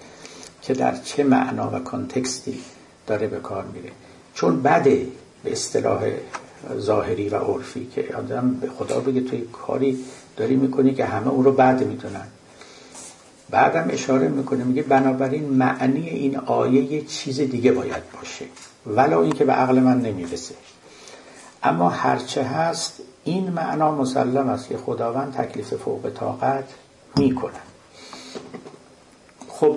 که 0.63 0.75
در 0.75 0.97
چه 0.97 1.25
معنا 1.25 1.71
و 1.71 1.79
کانتکستی 1.79 2.61
داره 3.07 3.27
به 3.27 3.37
کار 3.41 3.65
میره. 3.65 3.91
چون 4.35 4.63
بده 4.63 5.07
به 5.45 5.53
اصطلاح 5.53 6.11
ظاهری 6.79 7.29
و 7.29 7.37
عرفی 7.37 7.87
که 7.95 8.15
آدم 8.19 8.55
به 8.61 8.69
خدا 8.69 9.01
بگه 9.01 9.21
توی 9.21 9.41
کاری 9.53 10.05
داری 10.37 10.57
می‌کنی 10.57 10.95
که 10.95 11.05
همه 11.05 11.29
او 11.29 11.43
رو 11.43 11.53
بد 11.53 11.85
می‌دونن. 11.85 12.27
بعدم 13.51 13.87
اشاره 13.91 14.29
می‌کنه 14.29 14.65
میگه 14.65 14.83
بنابراین 14.83 15.45
معنی 15.45 16.09
این 16.09 16.37
آیه 16.37 16.93
یه 16.93 17.03
چیز 17.03 17.41
دیگه 17.41 17.73
باید 17.73 18.03
باشه. 18.19 18.45
ولو 18.87 19.19
اینکه 19.19 19.45
به 19.45 19.53
عقل 19.53 19.79
من 19.79 20.01
نمی‌رسه. 20.01 20.55
اما 21.63 21.89
هرچه 21.89 22.43
هست 22.43 23.01
این 23.25 23.51
معنا 23.51 23.93
مسلم 23.93 24.49
است 24.49 24.69
که 24.69 24.77
خداوند 24.77 25.33
تکلیف 25.33 25.75
فوق 25.75 26.11
طاقت 26.11 26.65
می‌کنه 27.17 27.61
خب 29.49 29.77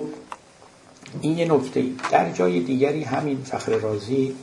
این 1.20 1.38
یه 1.38 1.52
نکته 1.52 1.84
در 2.10 2.32
جای 2.32 2.60
دیگری 2.60 3.04
همین 3.04 3.42
فخر 3.44 3.72
رازی. 3.72 4.36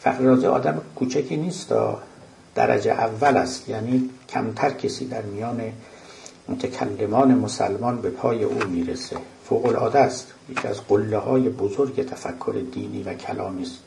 فخر 0.00 0.18
رازی 0.18 0.46
آدم 0.46 0.80
کوچکی 0.96 1.36
نیست 1.36 1.72
درجه 2.54 2.92
اول 2.92 3.36
است. 3.36 3.68
یعنی 3.68 4.10
کمتر 4.28 4.70
کسی 4.70 5.06
در 5.06 5.22
میان 5.22 5.72
متکلمان 6.48 7.34
مسلمان 7.34 8.00
به 8.00 8.10
پای 8.10 8.44
او 8.44 8.64
می‌رسه. 8.64 9.16
فوق 9.48 9.66
العاده 9.66 9.98
است. 9.98 10.26
یکی 10.48 10.68
از 10.68 10.80
قله 10.88 11.18
های 11.18 11.48
بزرگ 11.48 12.08
تفکر 12.08 12.62
دینی 12.72 13.02
و 13.02 13.14
کلامی 13.14 13.62
است. 13.62 13.78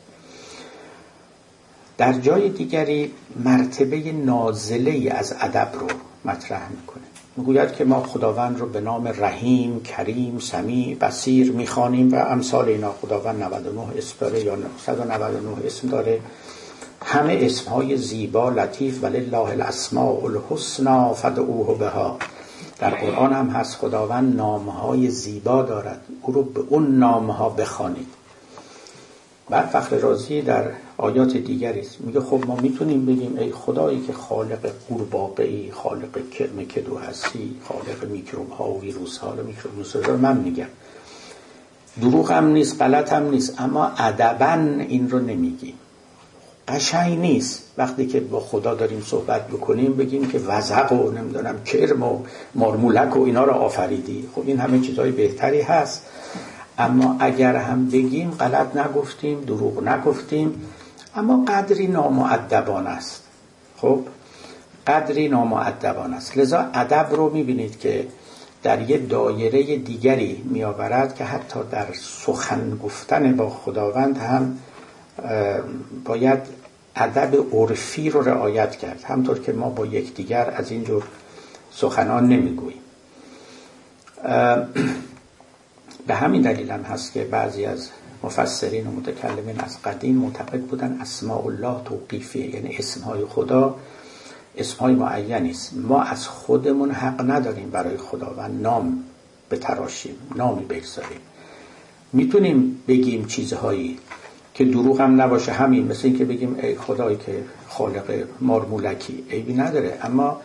در 1.98 2.14
جای 2.14 2.50
دیگری 2.50 3.12
مرتبه 3.44 4.12
نازله 4.12 5.12
از 5.12 5.36
ادب 5.40 5.70
رو 5.74 5.88
مطرح 6.26 6.70
می‌کنه. 6.70 7.04
می‌گوید 7.38 7.72
که 7.72 7.86
ما 7.86 8.04
خداوند 8.04 8.60
رو 8.60 8.66
به 8.66 8.82
نام 8.82 9.08
رحیم، 9.08 9.82
کریم، 9.84 10.40
سمیع، 10.40 10.96
بسیر 10.96 11.52
می‌خوانیم 11.52 12.14
و 12.14 12.16
امثال 12.16 12.68
اینا 12.68 12.92
خداوند 13.02 13.44
99 13.44 13.82
اسم 13.98 14.16
داره 14.20 14.44
یا 14.44 14.58
199 14.86 15.66
اسم 15.66 15.88
داره. 15.88 16.20
همه 17.06 17.38
اسمهای 17.42 17.98
زیبا 17.98 18.50
لطیف 18.50 19.04
ولله 19.04 19.38
الاسماء 19.38 20.26
الحسنا 20.26 21.14
فدعوه 21.14 21.78
بها. 21.78 22.18
در 22.80 22.90
قرآن 22.90 23.34
هم 23.34 23.50
هست 23.50 23.76
خداوند 23.76 24.36
نامهای 24.36 25.10
زیبا 25.10 25.62
دارد. 25.62 26.02
او 26.22 26.34
رو 26.34 26.44
به 26.44 26.62
اون 26.70 26.98
نامها 26.98 27.50
بخوانید. 27.50 28.08
بعد 29.50 29.66
فخر 29.66 29.96
رازی 29.96 30.42
در 30.42 30.64
آیات 30.98 31.38
دیگری 31.38 31.80
است. 31.80 32.02
میگه 32.02 32.20
خب 32.20 32.44
ما 32.48 32.56
می‌تونیم 32.56 33.06
بگیم 33.06 33.38
ای 33.38 33.52
خدایی 33.52 34.02
که 34.08 34.14
خالق 34.14 34.72
قورباغه 34.90 35.72
خالق 35.72 36.30
کرم 36.30 36.66
کدو 36.66 36.98
هستی 36.98 37.56
خالق 37.68 38.12
میکروب 38.12 38.52
ها 38.52 38.72
و 38.72 38.82
ویروس 38.82 39.18
ها 39.18 39.34
رو 40.06 40.18
من 40.18 40.38
میگم. 40.38 40.68
دروغ 42.02 42.32
هم 42.32 42.48
نیست 42.48 42.82
غلط 42.82 43.14
هم 43.14 43.30
نیست 43.30 43.62
اما 43.62 43.86
ادبا 43.86 44.54
این 44.88 45.10
رو 45.10 45.20
نمیگیم. 45.20 45.74
قشنگ 46.68 47.20
نیست. 47.20 47.64
وقتی 47.78 48.08
که 48.08 48.20
با 48.20 48.40
خدا 48.40 48.76
داریم 48.76 49.02
صحبت 49.02 49.48
بکنیم 49.48 49.94
بگیم 49.94 50.28
که 50.28 50.40
وزق 50.40 50.92
و 50.92 51.12
نمی‌دونم 51.12 51.64
کرم 51.64 52.04
و 52.04 52.20
مارمولک 52.56 53.18
و 53.18 53.22
اینا 53.22 53.44
رو 53.44 53.52
آفریدی. 53.52 54.30
خب 54.36 54.44
این 54.46 54.60
همه 54.60 54.80
چیزهای 54.80 55.12
بهتری 55.12 55.62
هست. 55.62 56.06
اما 56.78 57.16
اگر 57.20 57.56
هم 57.56 57.90
بگیم 57.90 58.32
غلط 58.32 58.76
نگفتیم 58.78 59.42
دروغ 59.42 59.88
نگفتیم 59.88 60.62
اما 61.16 61.46
قدری 61.46 61.88
نامعدبان 61.88 62.88
است. 62.88 63.24
خب 63.78 64.00
قدری 64.88 65.28
نامعدبان 65.28 66.14
است. 66.14 66.38
لذا 66.38 66.60
ادب 66.74 67.08
رو 67.12 67.30
می‌بینید 67.30 67.80
که 67.80 68.08
در 68.64 68.90
یه 68.90 68.98
دایره 68.98 69.78
دیگری 69.78 70.44
میآورد 70.46 71.16
که 71.16 71.24
حتی 71.24 71.60
در 71.72 71.88
سخن 71.94 72.78
گفتن 72.84 73.36
با 73.36 73.50
خداوند 73.50 74.18
هم 74.18 74.58
باید 76.06 76.40
ادب 76.96 77.56
عرفی 77.56 78.10
رو 78.10 78.22
رعایت 78.22 78.76
کرد. 78.76 79.04
همطور 79.04 79.40
که 79.40 79.54
ما 79.54 79.70
با 79.70 79.86
یکدیگر 79.86 80.54
از 80.58 80.72
اینجور 80.72 81.04
سخنان 81.72 82.28
نمی‌گوییم. 82.28 82.82
به 86.08 86.16
همین 86.16 86.42
دلیل 86.42 86.72
هم 86.72 86.82
هست 86.82 87.14
که 87.14 87.24
بعضی 87.24 87.66
از 87.66 87.90
مفسرین 88.28 88.88
و 88.88 88.92
متکلمین 88.92 89.60
از 89.60 89.82
قدیم 89.82 90.16
معتقد 90.16 90.62
بودن 90.62 90.98
اسماء 91.02 91.46
الله 91.46 91.84
توقیفیه 91.86 92.56
یعنی 92.56 92.76
اسمهای 92.78 93.26
خدا. 93.26 93.76
اسمهای 94.58 94.96
معینی 94.96 95.52
است 95.52 95.74
ما 95.74 96.02
از 96.02 96.28
خودمون 96.28 96.92
حق 96.92 97.32
نداریم 97.32 97.70
برای 97.70 97.98
خداوند 97.98 98.62
نام 98.62 99.04
بتراشیم 99.52 100.16
نامی 100.36 100.66
بگذاریم. 100.66 101.20
می‌تونیم 102.14 102.84
بگیم 102.88 103.26
چیزهایی 103.26 104.00
که 104.54 104.66
دروغ 104.66 105.02
هم 105.02 105.22
نباشه. 105.22 105.52
همین 105.52 105.88
مثل 105.88 106.08
اینکه 106.08 106.26
بگیم 106.26 106.56
ای 106.62 106.76
خدایی 106.76 107.18
که 107.18 107.44
خالق 107.68 108.28
مارمولکی 108.42 109.24
عیبی 109.32 109.54
نداره. 109.54 110.00
اما 110.04 110.42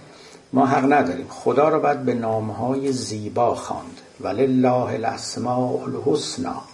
ما 0.52 0.66
حق 0.66 0.92
نداریم. 0.92 1.26
خدا 1.28 1.68
رو 1.68 1.80
باید 1.80 2.02
به 2.02 2.14
نامهای 2.14 2.92
زیبا 2.92 3.54
خواند. 3.54 4.00
ولله 4.20 4.82
الاسماء 4.98 5.84
الحسنا. 5.84 6.71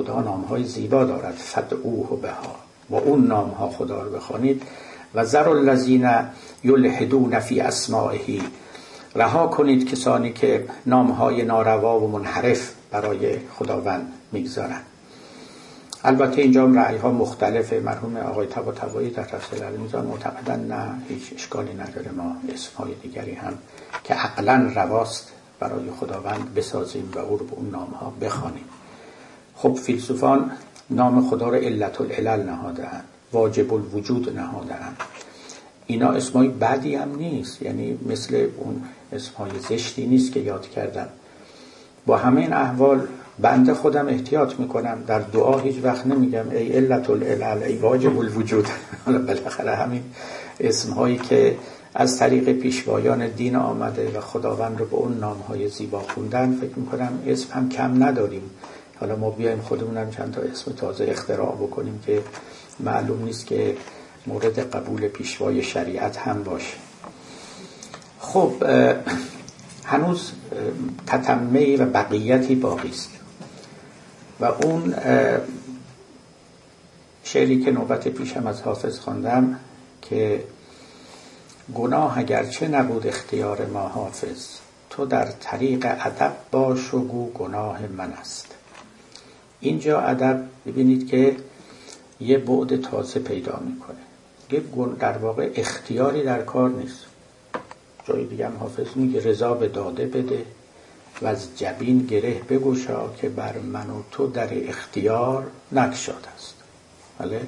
خدا 0.00 0.20
نامهای 0.20 0.64
زیبا 0.64 1.04
دارد 1.04 1.34
فدعوه 1.34 2.20
بها. 2.20 2.56
با 2.90 2.98
اون 2.98 3.26
نامها 3.26 3.70
خدا 3.70 4.02
رو 4.02 4.10
بخوانید. 4.10 4.62
و 5.14 5.24
ذر 5.24 5.48
الذین 5.48 6.10
یلحدون 6.64 7.40
فی 7.40 7.60
اسمائه 7.60 8.40
رها 9.14 9.46
کنید 9.46 9.90
کسانی 9.90 10.32
که 10.32 10.64
نامهای 10.86 11.42
ناروا 11.42 12.00
و 12.00 12.08
منحرف 12.08 12.72
برای 12.90 13.38
خداوند 13.58 14.12
می‌گذارند. 14.32 14.82
البته 16.04 16.42
اینجا 16.42 16.64
رعی 16.64 16.96
ها 16.96 17.10
مختلفه. 17.10 17.80
مرحوم 17.80 18.16
آقای 18.16 18.46
تبا 18.46 18.72
تبایی 18.72 19.10
در 19.10 19.24
تفسیر 19.24 19.64
المیزان 19.64 20.06
معتقدن 20.06 20.60
نه 20.60 21.02
هیچ 21.08 21.32
اشکالی 21.34 21.74
نداره. 21.74 22.10
ما 22.10 22.36
اسم 22.54 22.70
های 22.76 22.94
دیگری 23.02 23.34
هم 23.34 23.52
که 24.04 24.14
عقلا 24.14 24.70
رواست 24.74 25.32
برای 25.60 25.90
خداوند 25.90 26.54
بسازیم 26.54 27.12
و 27.14 27.18
او 27.18 27.38
رو 27.38 27.46
به 27.46 27.54
اون 27.54 27.70
نام 27.70 27.90
ها 27.90 28.12
بخوانیم. 28.20 28.64
خب 29.62 29.74
فیلسوفان 29.74 30.50
نام 30.90 31.28
خدا 31.28 31.48
رو 31.48 31.54
علت 31.54 32.00
العلل 32.00 32.42
نهادن 32.42 33.00
واجب 33.32 33.74
الوجود 33.74 34.36
نهادن 34.36 34.96
اینا 35.86 36.08
اسمای 36.08 36.48
بدی 36.48 36.94
هم 36.94 37.16
نیست 37.16 37.62
یعنی 37.62 37.98
مثل 38.06 38.46
اون 38.56 38.82
اسمای 39.12 39.50
زشتی 39.70 40.06
نیست 40.06 40.32
که 40.32 40.40
یاد 40.40 40.68
کردم. 40.68 41.08
با 42.06 42.16
همه 42.16 42.40
این 42.40 42.52
احوال 42.52 43.08
بنده 43.38 43.74
خودم 43.74 44.08
احتیاط 44.08 44.54
می‌کنم 44.58 44.98
در 45.06 45.18
دعا 45.18 45.58
هیچ 45.58 45.76
وقت 45.82 46.06
نمیگم 46.06 46.50
ای 46.50 46.72
علت 46.72 47.10
العلل 47.10 47.62
ای 47.62 47.76
واجب 47.76 48.18
الوجود 48.18 48.68
حالا 49.06 49.18
بالاخره 49.18 49.74
همین 49.74 50.02
اسم 50.60 50.92
هایی 50.92 51.16
که 51.16 51.56
از 51.94 52.18
طریق 52.18 52.52
پیشوایان 52.52 53.28
دین 53.28 53.56
آمده 53.56 54.18
و 54.18 54.20
خداوند 54.20 54.78
رو 54.78 54.86
به 54.86 54.96
اون 54.96 55.18
نام 55.18 55.38
های 55.38 55.68
زیبا 55.68 56.00
خوندن 56.00 56.58
فکر 56.60 56.78
می‌کنم 56.78 57.22
اسم 57.26 57.48
هم 57.52 57.68
کم 57.68 58.04
نداریم. 58.04 58.50
حالا 59.00 59.16
ما 59.16 59.30
بیایم 59.30 59.60
خودمونم 59.60 60.10
چند 60.10 60.34
تا 60.34 60.40
اسم 60.40 60.72
تازه 60.72 61.04
اختراع 61.08 61.54
بکنیم 61.54 62.02
که 62.06 62.22
معلوم 62.80 63.24
نیست 63.24 63.46
که 63.46 63.76
مورد 64.26 64.58
قبول 64.58 65.08
پیشوای 65.08 65.62
شریعت 65.62 66.16
هم 66.16 66.42
باشه. 66.42 66.76
خب 68.20 68.52
هنوز 69.84 70.32
تتمه 71.06 71.76
و 71.76 71.84
بقیتی 71.84 72.54
باقی 72.54 72.88
است. 72.88 73.10
و 74.40 74.44
اون 74.44 74.94
شعری 77.24 77.64
که 77.64 77.70
نوبت 77.70 78.08
پیشم 78.08 78.46
از 78.46 78.62
حافظ 78.62 78.98
خواندم 78.98 79.56
که 80.02 80.44
گناه 81.74 82.18
اگرچه 82.18 82.68
نبود 82.68 83.06
اختیار 83.06 83.66
ما 83.66 83.88
حافظ 83.88 84.46
تو 84.90 85.06
در 85.06 85.24
طریق 85.24 85.86
ادب 85.86 86.32
باش 86.50 86.94
و 86.94 86.98
گو 86.98 87.30
گناه 87.30 87.86
من 87.86 88.12
است. 88.12 88.54
اینجا 89.60 90.00
ادب 90.00 90.44
ببینید 90.66 91.08
که 91.08 91.36
یه 92.20 92.38
بعد 92.38 92.80
تازه 92.80 93.20
پیدا 93.20 93.60
می‌کنه. 93.66 93.96
یه 94.52 94.62
در 94.98 95.18
واقع 95.18 95.50
اختیاری 95.54 96.22
در 96.22 96.42
کار 96.42 96.70
نیست. 96.70 97.04
جای 98.04 98.24
دیگه 98.24 98.46
هم 98.46 98.56
حافظ 98.56 98.86
میگه 98.94 99.30
رضا 99.30 99.54
به 99.54 99.68
داده 99.68 100.06
بده 100.06 100.44
و 101.22 101.26
از 101.26 101.58
جبین 101.58 102.06
گره 102.06 102.42
بگوشا 102.48 103.08
که 103.16 103.28
بر 103.28 103.58
من 103.58 103.90
و 103.90 104.02
تو 104.10 104.26
در 104.26 104.48
اختیار 104.68 105.46
نکشاد 105.72 106.26
است. 106.34 106.54
بله؟ 107.18 107.40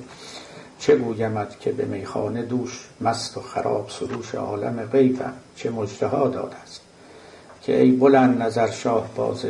چه 0.78 0.96
گویمت 0.96 1.60
که 1.60 1.72
به 1.72 1.84
میخانه 1.84 2.42
دوش 2.42 2.88
مست 3.00 3.36
و 3.36 3.40
خراب 3.40 3.90
سروش 3.90 4.34
عالم 4.34 4.86
غیبم؟ 4.86 5.32
چه 5.56 5.70
مجتها 5.70 6.28
داد 6.28 6.54
است 6.62 6.80
که 7.62 7.80
ای 7.80 7.90
بلند 7.90 8.42
نظر 8.42 8.70
شاه 8.70 9.10
باز 9.16 9.46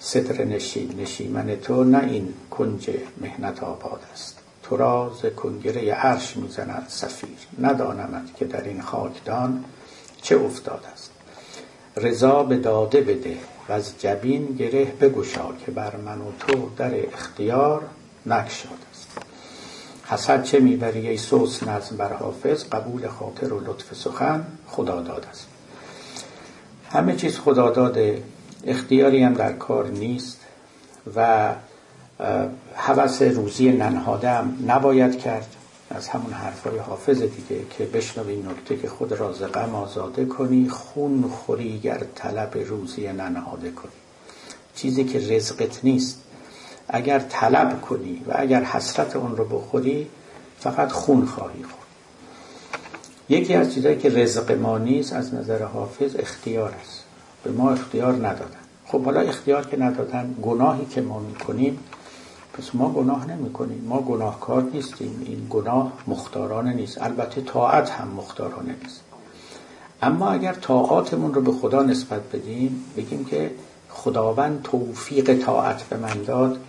ستر 0.00 0.44
نشین 0.44 1.00
نشیمن 1.00 1.56
تو 1.56 1.84
نه 1.84 2.04
این 2.04 2.34
کنج 2.50 2.90
مهنت 3.20 3.62
آباد 3.62 4.00
است. 4.12 4.38
تو 4.62 4.76
را 4.76 5.12
ز 5.22 5.26
کنگره 5.26 5.90
عرش 5.92 6.36
می‌زند 6.36 6.84
سفیر. 6.88 7.38
ندانمت 7.60 8.36
که 8.36 8.44
در 8.44 8.64
این 8.64 8.82
خاکدان 8.82 9.64
چه 10.22 10.36
افتاد 10.36 10.84
است. 10.92 11.10
رضا 11.96 12.42
به 12.42 12.56
داده 12.56 13.00
بده 13.00 13.36
و 13.68 13.72
از 13.72 13.92
جبین 13.98 14.46
گره 14.46 14.84
بگشا 14.84 15.52
که 15.64 15.70
بر 15.70 15.96
من 15.96 16.20
و 16.20 16.32
تو 16.38 16.70
در 16.76 17.06
اختیار 17.12 17.82
نکشاد 18.26 18.78
است. 18.92 19.08
حسد 20.04 20.42
چه 20.42 20.60
می‌بری 20.60 21.08
ای 21.08 21.16
سوس 21.16 21.62
نظم 21.62 21.96
بر 21.96 22.12
حافظ؟ 22.12 22.64
قبول 22.72 23.08
خاطر 23.08 23.52
و 23.52 23.60
لطف 23.60 23.94
سخن 23.94 24.46
خدا 24.66 25.00
داد 25.00 25.26
است. 25.30 25.46
همه 26.90 27.16
چیز 27.16 27.38
خدا 27.38 27.70
داده 27.70 28.22
اختیاری 28.68 29.22
هم 29.22 29.34
در 29.34 29.52
کار 29.52 29.88
نیست 29.88 30.40
و 31.16 31.54
حوث 32.74 33.22
روزی 33.22 33.72
ننهاده 33.72 34.30
هم 34.30 34.64
نباید 34.66 35.18
کرد. 35.18 35.54
از 35.90 36.08
همون 36.08 36.32
حرفای 36.32 36.78
حافظ 36.78 37.22
دیگه 37.22 37.64
که 37.70 37.84
بشنو 37.84 38.28
این 38.28 38.48
نکته 38.48 38.76
که 38.76 38.88
خود 38.88 39.12
را 39.12 39.32
ز 39.32 39.42
غم 39.42 39.74
آزاده 39.74 40.24
کنی 40.24 40.68
خون 40.68 41.22
خوری 41.22 41.78
گر 41.78 42.02
طلب 42.14 42.58
روزی 42.66 43.12
ننهاده 43.12 43.70
کنی. 43.70 43.92
چیزی 44.74 45.04
که 45.04 45.36
رزقت 45.36 45.84
نیست. 45.84 46.22
اگر 46.88 47.18
طلب 47.18 47.80
کنی 47.80 48.22
و 48.28 48.32
اگر 48.36 48.62
حسرت 48.62 49.16
اون 49.16 49.36
رو 49.36 49.44
بخوری 49.44 50.06
فقط 50.60 50.92
خون 50.92 51.26
خواهی 51.26 51.62
خورد. 51.62 51.88
یکی 53.28 53.54
از 53.54 53.74
چیزهایی 53.74 53.98
که 53.98 54.08
رزق 54.08 54.52
ما 54.52 54.78
نیست 54.78 55.12
از 55.12 55.34
نظر 55.34 55.62
حافظ 55.62 56.16
اختیار 56.18 56.74
است. 56.82 57.04
به 57.44 57.50
ما 57.50 57.70
اختیار 57.70 58.12
ندادن. 58.12 58.57
خب 58.88 59.04
حالا 59.04 59.20
اختیار 59.20 59.66
که 59.66 59.76
ندادن 59.76 60.34
گناهی 60.42 60.84
که 60.84 61.00
ما 61.00 61.18
می‌کنیم 61.18 61.78
پس 62.52 62.74
ما 62.74 62.88
گناه 62.88 63.30
نمی 63.30 63.52
کنیم 63.52 63.84
ما 63.88 64.00
گناهکار 64.00 64.62
نیستیم. 64.62 65.22
این 65.26 65.46
گناه 65.50 65.92
مختارانه 66.06 66.72
نیست. 66.72 67.02
البته 67.02 67.40
طاعت 67.40 67.90
هم 67.90 68.08
مختارانه 68.08 68.74
نیست. 68.82 69.00
اما 70.02 70.30
اگر 70.30 70.52
طاعاتمون 70.52 71.34
رو 71.34 71.40
به 71.40 71.52
خدا 71.52 71.82
نسبت 71.82 72.20
بدیم 72.32 72.84
بگیم 72.96 73.24
که 73.24 73.50
خداوند 73.88 74.60
توفیق 74.62 75.44
طاعت 75.44 75.82
به 75.82 75.96
من 75.96 76.22
داد 76.26 76.60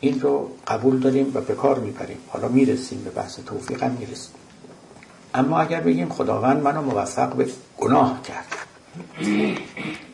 این 0.00 0.20
رو 0.20 0.48
قبول 0.66 0.98
داریم 0.98 1.30
و 1.34 1.40
به 1.40 1.54
کار 1.54 1.78
می‌بریم. 1.78 2.18
حالا 2.28 2.48
می‌رسیم 2.48 3.02
به 3.04 3.10
بحث 3.10 3.38
توفیق 3.46 3.82
هم 3.82 3.90
می‌رسیم. 3.90 4.34
اما 5.34 5.60
اگر 5.60 5.80
بگیم 5.80 6.08
خداوند 6.08 6.62
منو 6.62 6.82
موفق 6.82 7.32
به 7.32 7.48
گناه 7.78 8.22
کرد. 8.22 8.46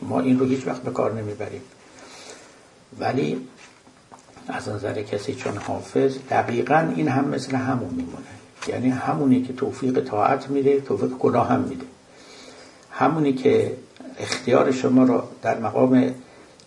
ما 0.01 0.19
این 0.19 0.39
رو 0.39 0.45
هیچ 0.45 0.67
وقت 0.67 0.81
به 0.81 0.91
کار 0.91 1.13
نمی‌بریم. 1.13 1.61
ولی 2.99 3.47
از 4.47 4.69
نظر 4.69 5.01
کسی 5.01 5.35
چون 5.35 5.57
حافظ 5.57 6.17
دقیقا 6.29 6.93
این 6.95 7.07
هم 7.07 7.27
مثل 7.27 7.55
همون 7.55 7.89
میمونه. 7.89 8.25
یعنی 8.67 8.89
همونی 8.89 9.41
که 9.41 9.53
توفیق 9.53 10.03
طاعت 10.03 10.49
میده 10.49 10.81
توفیق 10.81 11.09
گناه 11.09 11.47
هم 11.47 11.59
میده. 11.59 11.85
همونی 12.91 13.33
که 13.33 13.77
اختیار 14.19 14.71
شما 14.71 15.03
رو 15.03 15.23
در 15.41 15.59
مقام 15.59 16.13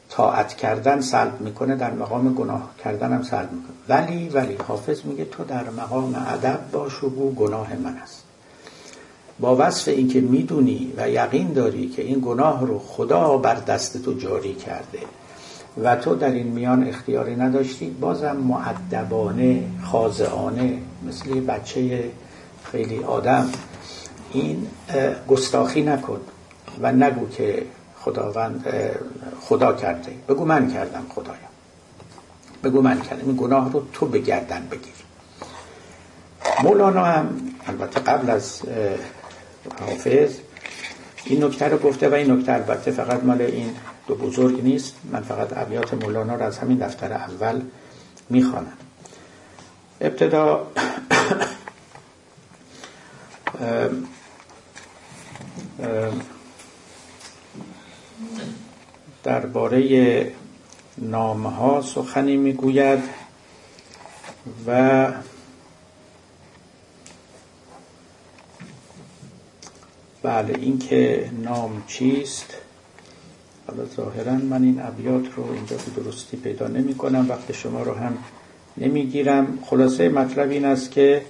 طاعت 0.08 0.54
کردن 0.54 1.00
سلب 1.00 1.40
می‌کنه 1.40 1.76
در 1.76 1.90
مقام 1.90 2.34
گناه 2.34 2.70
کردن 2.84 3.12
هم 3.12 3.22
سلب 3.22 3.52
می‌کنه. 3.52 3.76
ولی 3.88 4.28
ولی 4.28 4.54
حافظ 4.54 5.04
میگه 5.04 5.24
تو 5.24 5.44
در 5.44 5.70
مقام 5.70 6.26
ادب 6.28 6.60
باش 6.72 7.04
و 7.04 7.08
گناه 7.34 7.76
من 7.76 7.96
است. 7.96 8.24
با 9.40 9.56
وصف 9.56 9.88
اینکه 9.88 10.20
می‌دونی 10.20 10.92
و 10.96 11.08
یقین 11.10 11.52
داری 11.52 11.88
که 11.88 12.02
این 12.02 12.22
گناه 12.24 12.66
رو 12.66 12.78
خدا 12.78 13.36
بر 13.36 13.54
دست 13.54 14.02
تو 14.02 14.12
جاری 14.12 14.54
کرده 14.54 14.98
و 15.82 15.96
تو 15.96 16.14
در 16.14 16.30
این 16.30 16.46
میان 16.46 16.88
اختیاری 16.88 17.36
نداشتی 17.36 17.90
بازم 17.90 18.36
معدبانه 18.36 19.64
خاضعانه 19.84 20.78
مثل 21.08 21.40
بچه 21.40 22.10
خیلی 22.72 23.04
آدم 23.04 23.50
این 24.32 24.66
گستاخی 25.28 25.82
نکن 25.82 26.20
و 26.82 26.92
نگو 26.92 27.28
که 27.28 27.62
خداوند 28.00 28.64
خدا 29.40 29.72
کرده. 29.72 30.12
بگو 30.28 30.44
من 30.44 30.72
کردم 30.72 31.02
خدایا. 31.08 31.38
بگو 32.64 32.82
من 32.82 33.00
کردم. 33.00 33.26
این 33.26 33.36
گناه 33.36 33.72
رو 33.72 33.82
تو 33.92 34.06
به 34.06 34.18
گردن 34.18 34.68
بگیر. 34.70 34.92
مولانا 36.62 37.04
هم 37.04 37.28
البته 37.66 38.00
قبل 38.00 38.30
از 38.30 38.62
حافظ. 39.80 40.34
این 41.24 41.44
نکته 41.44 41.68
رو 41.68 41.78
گفته 41.78 42.08
و 42.08 42.14
این 42.14 42.30
نکته 42.30 42.52
البته 42.52 42.90
فقط 42.90 43.24
مال 43.24 43.42
این 43.42 43.74
دو 44.06 44.14
بزرگ 44.14 44.62
نیست. 44.62 44.94
من 45.12 45.20
فقط 45.20 45.56
ابیات 45.56 45.94
مولانا 45.94 46.34
رو 46.34 46.42
از 46.42 46.58
همین 46.58 46.78
دفتر 46.78 47.12
اول 47.12 47.60
می‌خوانم. 48.30 48.72
ابتدا 50.00 50.66
درباره 59.24 60.32
نامه 60.98 61.50
ها 61.50 61.82
سخنی 61.82 62.36
می‌گوید 62.36 63.02
و 64.66 65.08
بله 70.22 70.54
این 70.58 70.78
که 70.78 71.30
نام 71.42 71.82
چیست؟ 71.86 72.54
حالا 73.66 73.84
ظاهرا 73.84 74.32
من 74.32 74.62
این 74.62 74.82
ابیات 74.82 75.34
رو 75.36 75.52
اینجا 75.52 75.76
به 75.76 76.02
درستی 76.02 76.36
پیدا 76.36 76.66
نمی 76.66 76.94
کنم 76.94 77.26
وقت 77.28 77.52
شما 77.52 77.82
رو 77.82 77.94
هم 77.94 78.18
نمی‌گیرم. 78.76 79.58
خلاصه 79.66 80.08
مطلب 80.08 80.50
این 80.50 80.64
است 80.64 80.90
که 80.90 81.22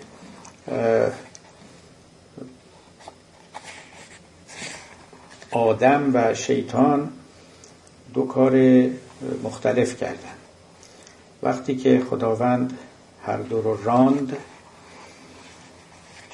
آدم 5.51 6.11
و 6.15 6.35
شیطان 6.35 7.11
دو 8.15 8.25
کار 8.25 8.53
مختلف 9.45 9.97
کردن. 9.97 10.37
وقتی 11.43 11.77
که 11.77 12.03
خداوند 12.11 12.79
هر 13.23 13.37
دو 13.37 13.63
رو 13.63 13.85
راند 13.85 14.37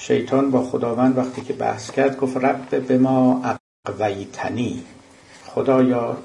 شیطان 0.00 0.50
با 0.50 0.62
خداوند 0.62 1.18
وقتی 1.18 1.40
که 1.40 1.52
بحث 1.52 1.90
کرد 1.90 2.16
گفت 2.16 2.36
رب 2.36 2.86
به 2.86 2.98
ما 2.98 3.42
اقویتنی 3.86 4.82
خدایا 5.46 6.16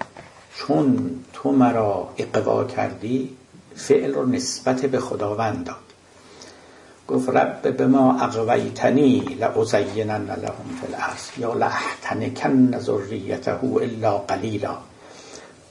چون 0.55 1.09
تو 1.33 1.51
مرا 1.51 2.09
اقوا 2.17 2.63
کردی 2.63 3.29
فعل 3.75 4.13
رو 4.13 4.25
نسبت 4.25 4.85
به 4.85 4.99
خداوند 4.99 5.65
داد. 5.65 5.75
گفت 7.07 7.29
رب 7.29 7.77
به 7.77 7.87
ما 7.87 8.19
اقویتنی 8.21 9.19
لعزینن 9.19 10.25
لهم 10.25 10.69
فی 10.81 10.87
الارض 10.93 11.37
یا 11.37 11.53
لاحتنکن 11.53 12.79
ذریته 12.79 13.59
الا 13.63 14.17
قلیلا. 14.17 14.77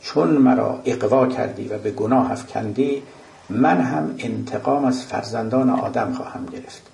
چون 0.02 0.30
مرا 0.30 0.80
اقوا 0.84 1.26
کردی 1.26 1.68
و 1.68 1.78
به 1.78 1.90
گناه 1.90 2.32
افکندی 2.32 3.02
من 3.50 3.80
هم 3.80 4.14
انتقام 4.18 4.84
از 4.84 5.04
فرزندان 5.04 5.70
آدم 5.70 6.12
خواهم 6.12 6.46
گرفت. 6.46 6.91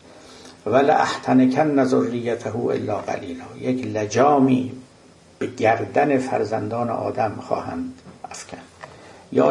ولا 0.66 0.94
احتنکن 0.94 1.84
ذریته 1.84 2.56
الا 2.56 2.96
قلیلا. 2.96 3.44
یک 3.60 3.86
لجامی 3.86 4.72
به 5.38 5.46
گردن 5.46 6.18
فرزندان 6.18 6.90
آدم 6.90 7.32
خواهند 7.40 7.92
افکن 8.30 8.58
یا 9.32 9.50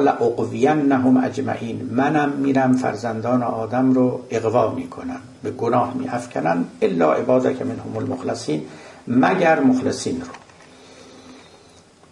نهم 0.74 1.18
اجمعین. 1.18 1.90
منم 1.92 2.30
میرم 2.30 2.74
فرزندان 2.74 3.44
آدم 3.44 3.94
رو 3.94 4.22
اقوا 4.30 4.74
می‌کنم. 4.74 5.20
به 5.44 5.52
گناه 5.52 5.94
میافکنن. 5.94 6.66
الا 6.82 7.14
عبادک 7.14 7.62
منهم 7.62 7.98
المخلصین. 7.98 8.66
مگر 9.08 9.60
مخلصین 9.60 10.22
رو. 10.22 10.28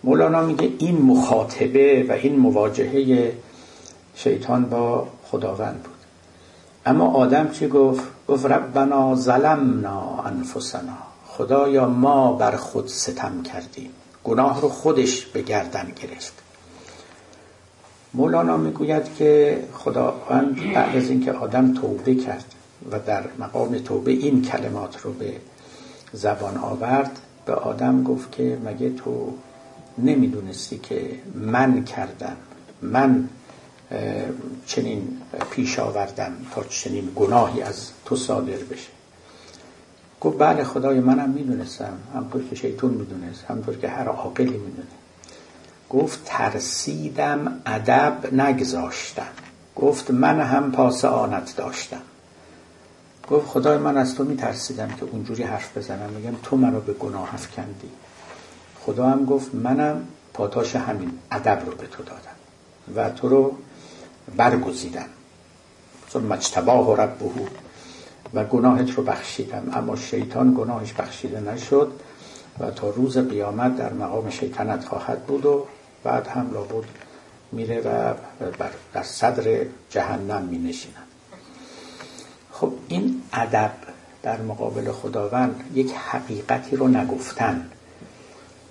مولانا 0.03 0.41
میگه 0.41 0.69
این 0.79 1.01
مخاطبه 1.01 2.05
و 2.09 2.11
این 2.11 2.39
مواجهه 2.39 3.31
شیطان 4.15 4.65
با 4.65 5.07
خداوند 5.23 5.83
بود. 5.83 5.94
اما 6.85 7.07
آدم 7.07 7.49
چی 7.49 7.67
گفت؟ 7.67 8.03
گفت 8.27 8.45
ربنا 8.45 9.15
ظلمنا 9.15 10.23
انفسنا 10.25 10.97
خدایا 11.27 11.89
ما 11.89 12.33
بر 12.33 12.55
خود 12.55 12.87
ستم 12.87 13.43
کردیم 13.43 13.89
گناه 14.23 14.61
رو 14.61 14.69
خودش 14.69 15.25
به 15.25 15.41
گردن 15.41 15.91
گرفت 16.01 16.33
مولانا 18.13 18.57
می‌گوید 18.57 19.15
که 19.15 19.59
خداوند 19.73 20.73
بعد 20.73 20.95
از 20.95 21.09
اینکه 21.09 21.31
آدم 21.31 21.73
توبه 21.73 22.15
کرد 22.15 22.45
و 22.91 22.99
در 22.99 23.23
مقام 23.39 23.77
توبه 23.77 24.11
این 24.11 24.41
کلمات 24.41 25.01
رو 25.01 25.13
به 25.13 25.33
زبان 26.13 26.57
آورد 26.57 27.19
به 27.45 27.53
آدم 27.53 28.03
گفت 28.03 28.31
که 28.31 28.57
مگه 28.65 28.89
تو 28.89 29.33
نمی‌دونستی 29.97 30.77
که 30.77 31.09
من 31.35 31.83
کردم 31.83 32.35
من 32.81 33.29
چنین 34.65 35.21
پیش 35.51 35.79
آوردم 35.79 36.33
تا 36.51 36.63
چنین 36.63 37.11
گناهی 37.15 37.61
از 37.61 37.89
تو 38.05 38.15
صادر 38.15 38.57
بشه. 38.57 38.89
گفت 40.21 40.37
بله 40.37 40.63
خدای 40.63 40.99
منم 40.99 41.29
می‌دونستم 41.29 41.97
همطور 42.15 42.43
که 42.49 42.55
شیطون 42.55 42.91
می‌دونست 42.91 43.43
همطور 43.43 43.77
که 43.77 43.87
هر 43.87 44.07
عاقلی 44.07 44.57
می‌دونه. 44.57 44.87
گفت 45.89 46.19
ترسیدم 46.25 47.61
ادب 47.65 48.33
نگذاشتم. 48.33 49.27
گفت 49.75 50.11
من 50.11 50.41
هم 50.41 50.71
پاس 50.71 51.05
آنت 51.05 51.55
داشتم. 51.55 52.01
گفت 53.29 53.47
خدای 53.47 53.77
من 53.77 53.97
از 53.97 54.15
تو 54.15 54.23
میترسیدم 54.23 54.87
که 54.87 55.05
اونجوری 55.11 55.43
حرف 55.43 55.77
بزنم 55.77 56.09
میگم 56.09 56.35
تو 56.43 56.57
منو 56.57 56.79
به 56.79 56.93
گناه 56.93 57.33
افکندی. 57.33 57.89
خدا 58.85 59.09
هم 59.09 59.25
گفت 59.25 59.55
منم 59.55 60.07
پاتاش 60.33 60.75
همین 60.75 61.11
ادب 61.31 61.63
رو 61.65 61.71
به 61.75 61.87
تو 61.87 62.03
دادم 62.03 62.35
و 62.95 63.09
تو 63.09 63.29
رو 63.29 63.57
برگزیدم. 64.37 65.05
ثم 66.13 66.21
مجتباه 66.21 66.97
ربه 66.97 67.25
و 68.33 68.43
گناهت 68.43 68.91
رو 68.91 69.03
بخشیدم. 69.03 69.71
اما 69.73 69.95
شیطان 69.95 70.55
گناهش 70.57 70.93
بخشیده 70.93 71.39
نشد 71.39 71.91
و 72.59 72.71
تا 72.71 72.89
روز 72.89 73.17
قیامت 73.17 73.77
در 73.77 73.93
مقام 73.93 74.29
شیطنت 74.29 74.85
خواهد 74.85 75.25
بود 75.25 75.45
و 75.45 75.65
بعد 76.03 76.27
هم 76.27 76.51
لابد 76.53 76.85
میره 77.51 77.79
و 77.81 78.13
در 78.93 79.03
صدر 79.03 79.65
جهنم 79.89 80.43
می 80.43 80.57
نشینن. 80.57 80.95
خب 82.51 82.73
این 82.87 83.21
ادب 83.33 83.71
در 84.23 84.41
مقابل 84.41 84.91
خداوند 84.91 85.63
یک 85.73 85.91
حقیقتی 85.91 86.75
رو 86.75 86.87
نگفتن. 86.87 87.69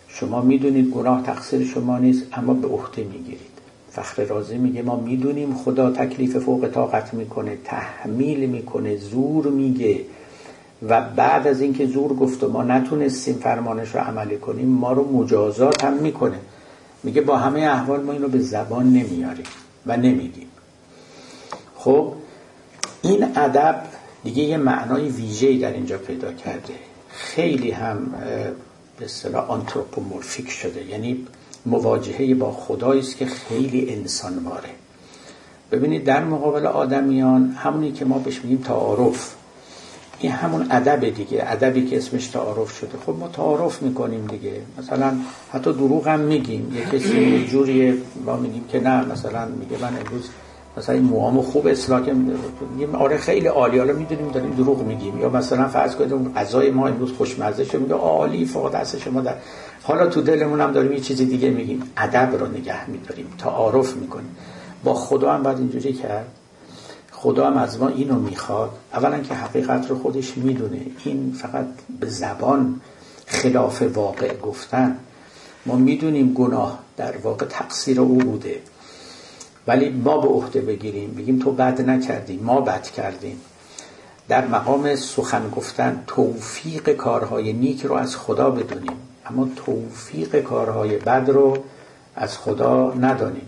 شما 0.09 0.40
می‌دونید 0.40 0.90
گناه 0.90 1.22
تقصیر 1.22 1.66
شما 1.66 1.98
نیست 1.98 2.22
اما 2.33 2.55
به 2.55 2.68
عهده 2.68 3.05
می‌گیرید. 3.05 3.53
فخر 3.94 4.24
رازی 4.24 4.59
میگه 4.59 4.83
ما 4.83 4.96
می‌دونیم 4.96 5.54
خدا 5.54 5.90
تکلیف 5.90 6.37
فوق 6.37 6.68
طاقت 6.74 7.14
می‌کنه 7.14 7.59
تحمیل 7.64 8.50
می‌کنه 8.50 8.96
زور 8.96 9.46
میگه. 9.46 10.00
و 10.88 11.00
بعد 11.00 11.46
از 11.46 11.61
اینکه 11.61 11.87
زور 11.87 12.12
گفت 12.12 12.42
و 12.42 12.48
ما 12.48 12.62
نتونستیم 12.62 13.35
فرمانش 13.35 13.94
رو 13.94 14.00
عملی 14.00 14.37
کنیم 14.37 14.68
ما 14.68 14.92
رو 14.92 15.12
مجازات 15.12 15.85
هم 15.85 15.92
می‌کنه. 15.92 16.38
میگه 17.02 17.20
با 17.20 17.37
همه 17.37 17.61
احوال 17.61 18.02
ما 18.02 18.12
اینو 18.12 18.28
به 18.28 18.38
زبان 18.38 18.87
نمیاریم 18.87 19.46
و 19.87 19.96
نمیگیم 19.96 20.48
خب 21.76 22.12
این 23.02 23.24
ادب 23.37 23.83
دیگه 24.24 24.42
یه 24.42 24.57
معنای 24.57 25.09
ویژه‌ای 25.09 25.59
در 25.59 25.72
اینجا 25.72 25.98
پیدا 25.98 26.33
کرده. 26.33 26.74
خیلی 27.09 27.70
هم 27.70 28.14
به 28.98 29.04
اصطلاح 29.04 29.50
آنتروپومورفیک 29.50 30.50
شده. 30.50 30.85
یعنی 30.85 31.26
مواجهه 31.66 32.35
با 32.35 32.53
خدایی 32.53 33.00
است 33.00 33.16
که 33.16 33.27
خیلی 33.27 33.90
انسان 33.90 34.38
واره 34.38 34.70
ببینید 35.72 36.05
در 36.05 36.24
مقابل 36.24 36.66
آدمیان 36.66 37.57
همونی 37.59 37.92
که 37.92 38.05
ما 38.05 38.18
بهش 38.18 38.40
میگیم 38.44 38.59
تعارف. 38.59 39.35
این 40.18 40.33
همون 40.33 40.66
ادب 40.70 41.09
دیگه 41.11 41.44
ادبی 41.46 41.87
که 41.87 41.96
اسمش 41.96 42.27
تعارف 42.27 42.79
شده. 42.79 42.98
خب 43.07 43.14
ما 43.20 43.29
تعارف 43.29 43.83
می‌کنیم 43.83 44.27
دیگه. 44.27 44.53
مثلا 44.79 45.12
حتی 45.53 45.72
دروغ 45.72 46.09
هم 46.09 46.20
میگیم. 46.20 46.77
یه 46.77 46.98
کسی 46.98 47.46
جوری 47.46 48.03
ما 48.27 48.37
میگیم 48.37 48.64
که 48.68 48.81
نه 48.81 49.05
مثلا 49.05 49.46
میگه 49.46 49.83
من 49.83 49.96
امروز 50.07 50.29
مثلا 50.77 50.94
این 50.94 51.05
موامو 51.05 51.42
خوب 51.42 51.66
اصلاح 51.66 52.00
میگیم 52.11 52.94
آره 52.94 53.16
خیلی 53.16 53.46
عالی. 53.46 53.79
حالا 53.79 53.92
می‌دونیم 53.92 54.31
داریم 54.31 54.50
دروغ 54.50 54.83
میگیم. 54.83 55.20
یا 55.20 55.29
مثلا 55.29 55.68
فرض 55.68 55.94
اون 55.94 56.35
غذای 56.35 56.70
ما 56.70 56.88
امروز 56.88 57.12
خوشمزه 57.12 57.64
شد 57.64 57.81
میگه 57.81 57.94
عالی 57.94 58.44
فوق 58.44 58.72
دست 58.72 58.98
شما 58.98 59.20
در 59.20 59.35
حالا 59.86 60.06
تو 60.06 60.22
دلمون 60.22 60.60
هم 60.60 60.72
داریم 60.72 60.92
یه 60.92 61.00
چیز 61.00 61.18
دیگه 61.18 61.50
میگیم. 61.50 61.82
ادب 61.96 62.36
رو 62.40 62.46
نگه 62.46 62.90
میداریم. 62.90 63.26
تعارف 63.38 63.96
می‌کنیم. 63.96 64.36
با 64.84 64.94
خدا 64.94 65.32
هم 65.32 65.42
باید 65.42 65.58
اینجوری 65.58 65.92
کرد. 65.92 66.26
خدا 67.12 67.46
هم 67.46 67.56
از 67.56 67.80
ما 67.80 67.88
اینو 67.88 68.14
می‌خواد. 68.14 68.70
اولا 68.94 69.18
که 69.18 69.34
حقیقت 69.34 69.90
رو 69.90 69.98
خودش 69.98 70.36
می‌دونه. 70.36 70.80
این 71.04 71.36
فقط 71.38 71.66
به 72.00 72.08
زبان 72.08 72.80
خلاف 73.26 73.82
واقع 73.82 74.36
گفتن. 74.36 74.96
ما 75.66 75.76
می‌دونیم 75.76 76.32
گناه 76.32 76.78
در 76.96 77.16
واقع 77.16 77.46
تقصیر 77.46 78.00
او 78.00 78.18
بوده. 78.18 78.60
ولی 79.66 79.88
ما 79.90 80.18
به 80.18 80.28
عهده 80.28 80.60
بگیریم. 80.60 81.10
بگیم 81.10 81.38
تو 81.38 81.52
بد 81.52 81.90
نکردی 81.90 82.36
ما 82.36 82.60
بد 82.60 82.82
کردیم. 82.82 83.40
در 84.28 84.46
مقام 84.46 84.96
سخن 84.96 85.50
گفتن 85.50 86.02
توفیق 86.06 86.92
کارهای 86.92 87.52
نیک 87.52 87.82
رو 87.82 87.94
از 87.94 88.16
خدا 88.16 88.50
بدونیم. 88.50 88.96
اما 89.26 89.48
توفیق 89.56 90.40
کارهای 90.40 90.98
بد 90.98 91.30
رو 91.30 91.58
از 92.16 92.38
خدا 92.38 92.94
ندانیم. 92.94 93.46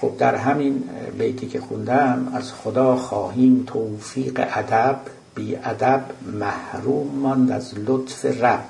خب 0.00 0.12
در 0.18 0.34
همین 0.34 0.84
بیتی 1.18 1.46
که 1.46 1.60
خوندم 1.60 2.32
از 2.34 2.52
خدا 2.52 2.96
خواهیم 2.96 3.64
توفیق 3.66 4.46
ادب 4.54 5.00
بی 5.34 5.56
ادب 5.56 6.04
محروم 6.32 7.06
ماند 7.06 7.50
از 7.50 7.72
لطف 7.86 8.24
رب. 8.24 8.64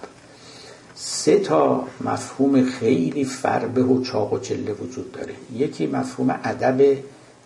سه 0.95 1.39
تا 1.39 1.85
مفهوم 2.01 2.65
خیلی 2.65 3.25
فربه 3.25 3.83
و 3.83 4.03
چاق 4.03 4.33
و 4.33 4.39
چله 4.39 4.73
وجود 4.73 5.13
داره. 5.13 5.35
یکی 5.55 5.87
مفهوم 5.87 6.41
ادب 6.45 6.97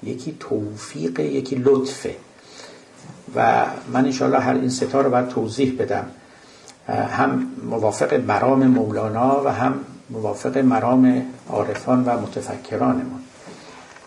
یکی 0.02 0.36
توفیق 0.40 1.20
یکی 1.20 1.56
لطفه. 1.64 2.16
و 3.34 3.66
من 3.92 4.04
انشاءالله 4.04 4.40
هر 4.40 4.54
این 4.54 4.70
ستا 4.70 5.00
رو 5.00 5.10
باید 5.10 5.28
توضیح 5.28 5.76
بدم. 5.78 6.06
هم 6.88 7.46
موافق 7.70 8.14
مرام 8.14 8.66
مولانا 8.66 9.42
و 9.44 9.48
هم 9.48 9.74
موافق 10.10 10.58
مرام 10.58 11.22
عارفان 11.48 12.04
و 12.04 12.20
متفکرانمون. 12.20 13.20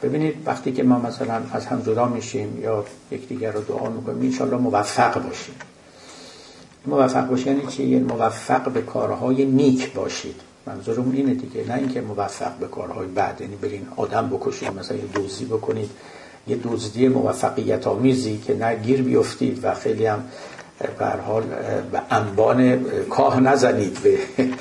ببینید 0.03 0.35
وقتی 0.45 0.71
که 0.71 0.83
ما 0.83 0.99
مثلا 0.99 1.41
از 1.53 1.65
هم 1.65 1.81
جدا 1.81 2.05
میشیم 2.05 2.59
یا 2.61 2.85
یکدیگر 3.11 3.51
رو 3.51 3.61
دعا 3.61 3.89
می‌کنیم 3.89 4.21
انشاءالله 4.21 4.57
موفق 4.57 5.23
باشیم. 5.23 5.55
موفق 6.85 7.27
باشی 7.27 7.49
یعنی 7.49 7.67
چی؟ 7.67 7.83
یعنی 7.83 8.03
موفق 8.03 8.69
به 8.69 8.81
کارهای 8.81 9.45
نیک 9.45 9.93
باشید. 9.93 10.35
منظورمون 10.65 11.15
اینه 11.15 11.33
دیگه 11.33 11.67
نه 11.67 11.73
اینکه 11.73 12.01
موفق 12.01 12.57
به 12.59 12.67
کارهای 12.67 13.07
بعد 13.07 13.41
یعنی 13.41 13.55
برین 13.55 13.87
آدم 13.95 14.29
بکشید 14.29 14.79
مثلا 14.79 14.97
یه 14.97 15.03
دوزی 15.03 15.45
بکنید 15.45 15.89
یه 16.47 16.59
دزدی 16.63 17.07
موفقیت 17.07 17.87
آمیزی 17.87 18.37
که 18.37 18.55
نه 18.55 18.75
گیر 18.75 19.01
بیفتید 19.01 19.59
و 19.63 19.73
خیلی 19.73 20.05
هم 20.05 20.23
به 20.99 21.05
حال 21.05 21.43
به 21.91 22.01
انبان 22.11 22.85
کاه 23.09 23.39
نزنید 23.39 23.99
به 24.03 24.17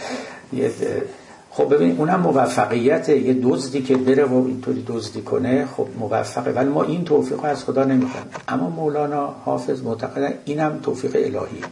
خب 1.55 1.75
ببین 1.75 1.97
اونم 1.99 2.21
موفقیت 2.21 3.09
یه 3.09 3.39
دزدی 3.43 3.83
که 3.83 3.97
بره 3.97 4.25
و 4.25 4.35
اینطوری 4.47 4.85
دزدی 4.89 5.23
کنه 5.23 5.67
خب 5.77 5.87
موفقه 5.99 6.51
ولی 6.51 6.69
ما 6.69 6.83
این 6.83 7.05
توفیق 7.05 7.45
از 7.45 7.65
خدا 7.65 7.85
نمی‌خوایم 7.85 8.27
اما 8.49 8.71
مولانا 8.71 9.35
حافظ 9.45 9.83
معتقدن 9.83 10.35
اینم 10.45 10.79
توفیق 10.83 11.17
الهی. 11.17 11.63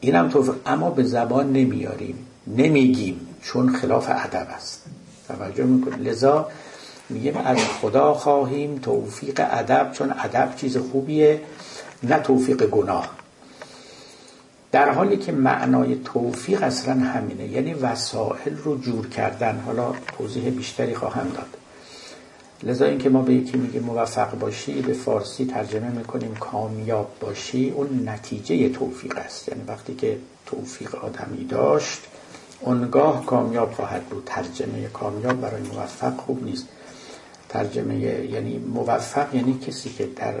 اینم 0.00 0.28
توفیق 0.28 0.54
اما 0.66 0.90
به 0.90 1.02
زبان 1.02 1.52
نمیاریم 1.52 2.26
نمیگیم 2.46 3.20
چون 3.42 3.72
خلاف 3.72 4.08
ادب 4.10 4.46
است. 4.56 4.84
توجه 5.28 5.64
می‌کنیم 5.64 6.06
لذا 6.06 6.48
میگیم 7.08 7.36
از 7.36 7.58
خدا 7.58 8.14
خواهیم 8.14 8.78
توفیق 8.78 9.40
ادب 9.50 9.92
چون 9.92 10.14
ادب 10.18 10.56
چیز 10.56 10.76
خوبیه. 10.76 11.40
نه 12.02 12.18
توفیق 12.18 12.66
گناه. 12.66 13.10
در 14.72 14.90
حالی 14.90 15.16
که 15.16 15.32
معنای 15.32 15.96
توفیق 16.04 16.62
اصلا 16.62 16.94
همینه 16.94 17.48
یعنی 17.48 17.74
وسائل 17.74 18.56
رو 18.64 18.78
جور 18.78 19.08
کردن. 19.08 19.62
حالا 19.66 19.92
توضیح 20.18 20.50
بیشتری 20.50 20.94
خواهم 20.94 21.28
داد. 21.28 21.56
لذا 22.62 22.84
اینکه 22.84 23.08
ما 23.08 23.22
به 23.22 23.34
یکی 23.34 23.56
میگه 23.56 23.80
موفق 23.80 24.38
باشی 24.38 24.82
به 24.82 24.92
فارسی 24.92 25.44
ترجمه 25.46 25.90
می‌کنیم 25.90 26.34
کامیاب 26.34 27.10
باشی 27.20 27.70
اون 27.70 28.08
نتیجه 28.08 28.68
توفیق 28.68 29.18
است. 29.18 29.48
یعنی 29.48 29.62
وقتی 29.68 29.94
که 29.94 30.18
توفیق 30.46 30.94
آدمی 30.94 31.44
داشت 31.44 32.00
اونگاه 32.60 33.26
کامیاب 33.26 33.72
خواهد 33.72 34.04
بود. 34.04 34.22
ترجمه 34.26 34.88
کامیاب 34.92 35.40
برای 35.40 35.62
موفق 35.62 36.16
خوب 36.16 36.44
نیست. 36.44 36.66
ترجمه 37.48 37.98
یعنی 37.98 38.58
موفق 38.58 39.34
یعنی 39.34 39.58
کسی 39.66 39.90
که 39.90 40.08
در 40.16 40.34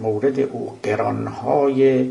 مورد 0.00 0.40
او 0.40 0.78
قرانهای 0.82 2.10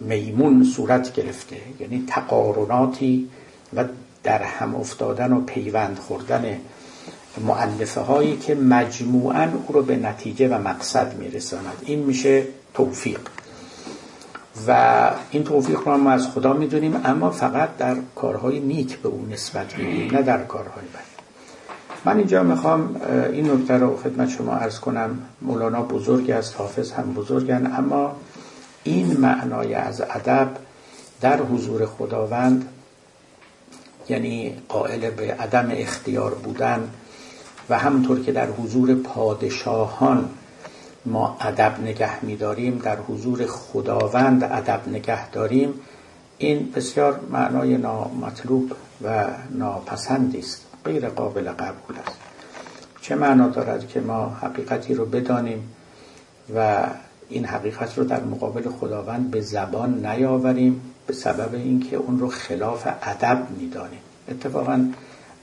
میمون 0.00 0.64
صورت 0.64 1.12
گرفته 1.12 1.56
یعنی 1.80 2.04
تقارناتی 2.06 3.28
و 3.76 3.84
در 4.22 4.42
هم 4.42 4.74
افتادن 4.74 5.32
و 5.32 5.40
پیوند 5.40 5.98
خوردن 5.98 6.58
معلفه 7.46 8.00
هایی 8.00 8.36
که 8.36 8.54
مجموعا 8.54 9.48
او 9.66 9.74
رو 9.74 9.82
به 9.82 9.96
نتیجه 9.96 10.48
و 10.48 10.68
مقصد 10.68 11.18
میرساند. 11.18 11.82
این 11.86 11.98
میشه 11.98 12.44
توفیق. 12.74 13.20
و 14.68 15.10
این 15.30 15.44
توفیق 15.44 15.80
رو 15.88 15.96
ما 15.96 16.10
از 16.10 16.28
خدا 16.28 16.52
می‌دونیم 16.52 17.00
اما 17.04 17.30
فقط 17.30 17.76
در 17.76 17.96
کارهای 18.14 18.60
نیک 18.60 18.98
به 18.98 19.08
اون 19.08 19.32
نسبت 19.32 19.78
میدیم 19.78 20.16
نه 20.16 20.22
در 20.22 20.44
کارهای 20.44 20.84
بد. 20.94 21.05
من 22.04 22.16
اینجا 22.16 22.42
می‌خوام 22.42 23.00
این 23.32 23.50
نکته 23.50 23.74
رو 23.74 23.96
خدمت 23.96 24.28
شما 24.28 24.52
ارز 24.52 24.78
کنم. 24.78 25.18
مولانا 25.42 25.82
بزرگ 25.82 26.30
است 26.30 26.54
حافظ 26.56 26.92
هم 26.92 27.12
بزرگن. 27.14 27.72
اما 27.78 28.16
این 28.84 29.16
معنای 29.20 29.74
از 29.74 30.00
ادب 30.00 30.48
در 31.20 31.42
حضور 31.42 31.86
خداوند 31.86 32.68
یعنی 34.08 34.62
قائل 34.68 35.10
به 35.10 35.34
عدم 35.34 35.68
اختیار 35.70 36.34
بودن 36.34 36.90
و 37.70 37.78
همونطور 37.78 38.20
که 38.20 38.32
در 38.32 38.46
حضور 38.46 38.94
پادشاهان 38.94 40.28
ما 41.06 41.36
ادب 41.40 41.80
نگه 41.80 42.24
میداریم 42.24 42.78
در 42.78 42.96
حضور 42.96 43.46
خداوند 43.46 44.44
ادب 44.44 44.88
نگه 44.88 45.30
داریم 45.30 45.74
این 46.38 46.72
بسیار 46.76 47.20
معنای 47.30 47.76
نامطلوب 47.76 48.72
و 49.02 49.24
ناپسندی 49.50 50.38
است. 50.38 50.65
غیر 50.86 51.08
قابل 51.08 51.50
قبول 51.50 51.96
است. 52.06 52.16
چه 53.00 53.14
معنا 53.14 53.48
دارد 53.48 53.88
که 53.88 54.00
ما 54.00 54.28
حقیقتی 54.28 54.94
رو 54.94 55.04
بدانیم 55.04 55.68
و 56.56 56.86
این 57.28 57.44
حقیقت 57.44 57.98
رو 57.98 58.04
در 58.04 58.24
مقابل 58.24 58.70
خداوند 58.70 59.30
به 59.30 59.40
زبان 59.40 60.06
نیاوریم 60.06 60.80
به 61.06 61.12
سبب 61.12 61.54
اینکه 61.54 61.96
اون 61.96 62.18
رو 62.18 62.28
خلاف 62.28 62.86
ادب 63.02 63.46
می‌دانیم. 63.60 64.00
اتفاقا 64.28 64.84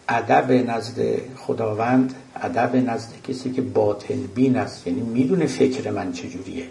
ادب 0.09 0.51
نزد 0.51 0.99
خداوند 1.37 2.13
ادب 2.41 2.75
نزد 2.75 3.09
کسی 3.27 3.51
که 3.51 3.61
باطن 3.61 4.21
بین 4.35 4.57
است 4.57 4.87
یعنی 4.87 5.01
می‌دونه 5.01 5.45
فکر 5.45 5.91
من 5.91 6.11
چجوریه. 6.11 6.65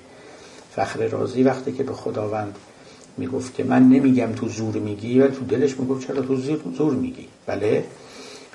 فخر 0.76 1.06
رازی 1.06 1.42
وقتی 1.42 1.72
که 1.72 1.82
به 1.82 1.92
خداوند 1.92 2.56
می‌گفت 3.16 3.54
که 3.54 3.64
من 3.64 3.82
نمیگم 3.82 4.32
تو 4.32 4.48
زور 4.48 4.74
میگی 4.74 5.20
و 5.20 5.28
تو 5.28 5.44
دلش 5.44 5.80
می‌گفت 5.80 6.06
چرا 6.06 6.22
تو 6.22 6.36
زور 6.76 6.94
میگی؟ 6.94 7.28
بله؟ 7.46 7.84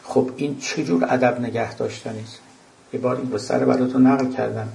خب 0.07 0.29
این 0.35 0.57
چجور 0.59 1.05
ادب 1.09 1.39
نگه 1.39 1.75
داشتنی 1.75 2.19
است؟ 2.19 2.39
یه 2.93 2.99
بار 2.99 3.15
این 3.15 3.37
سر 3.37 3.65
براتون 3.65 4.07
نقل 4.07 4.31
کردم. 4.31 4.69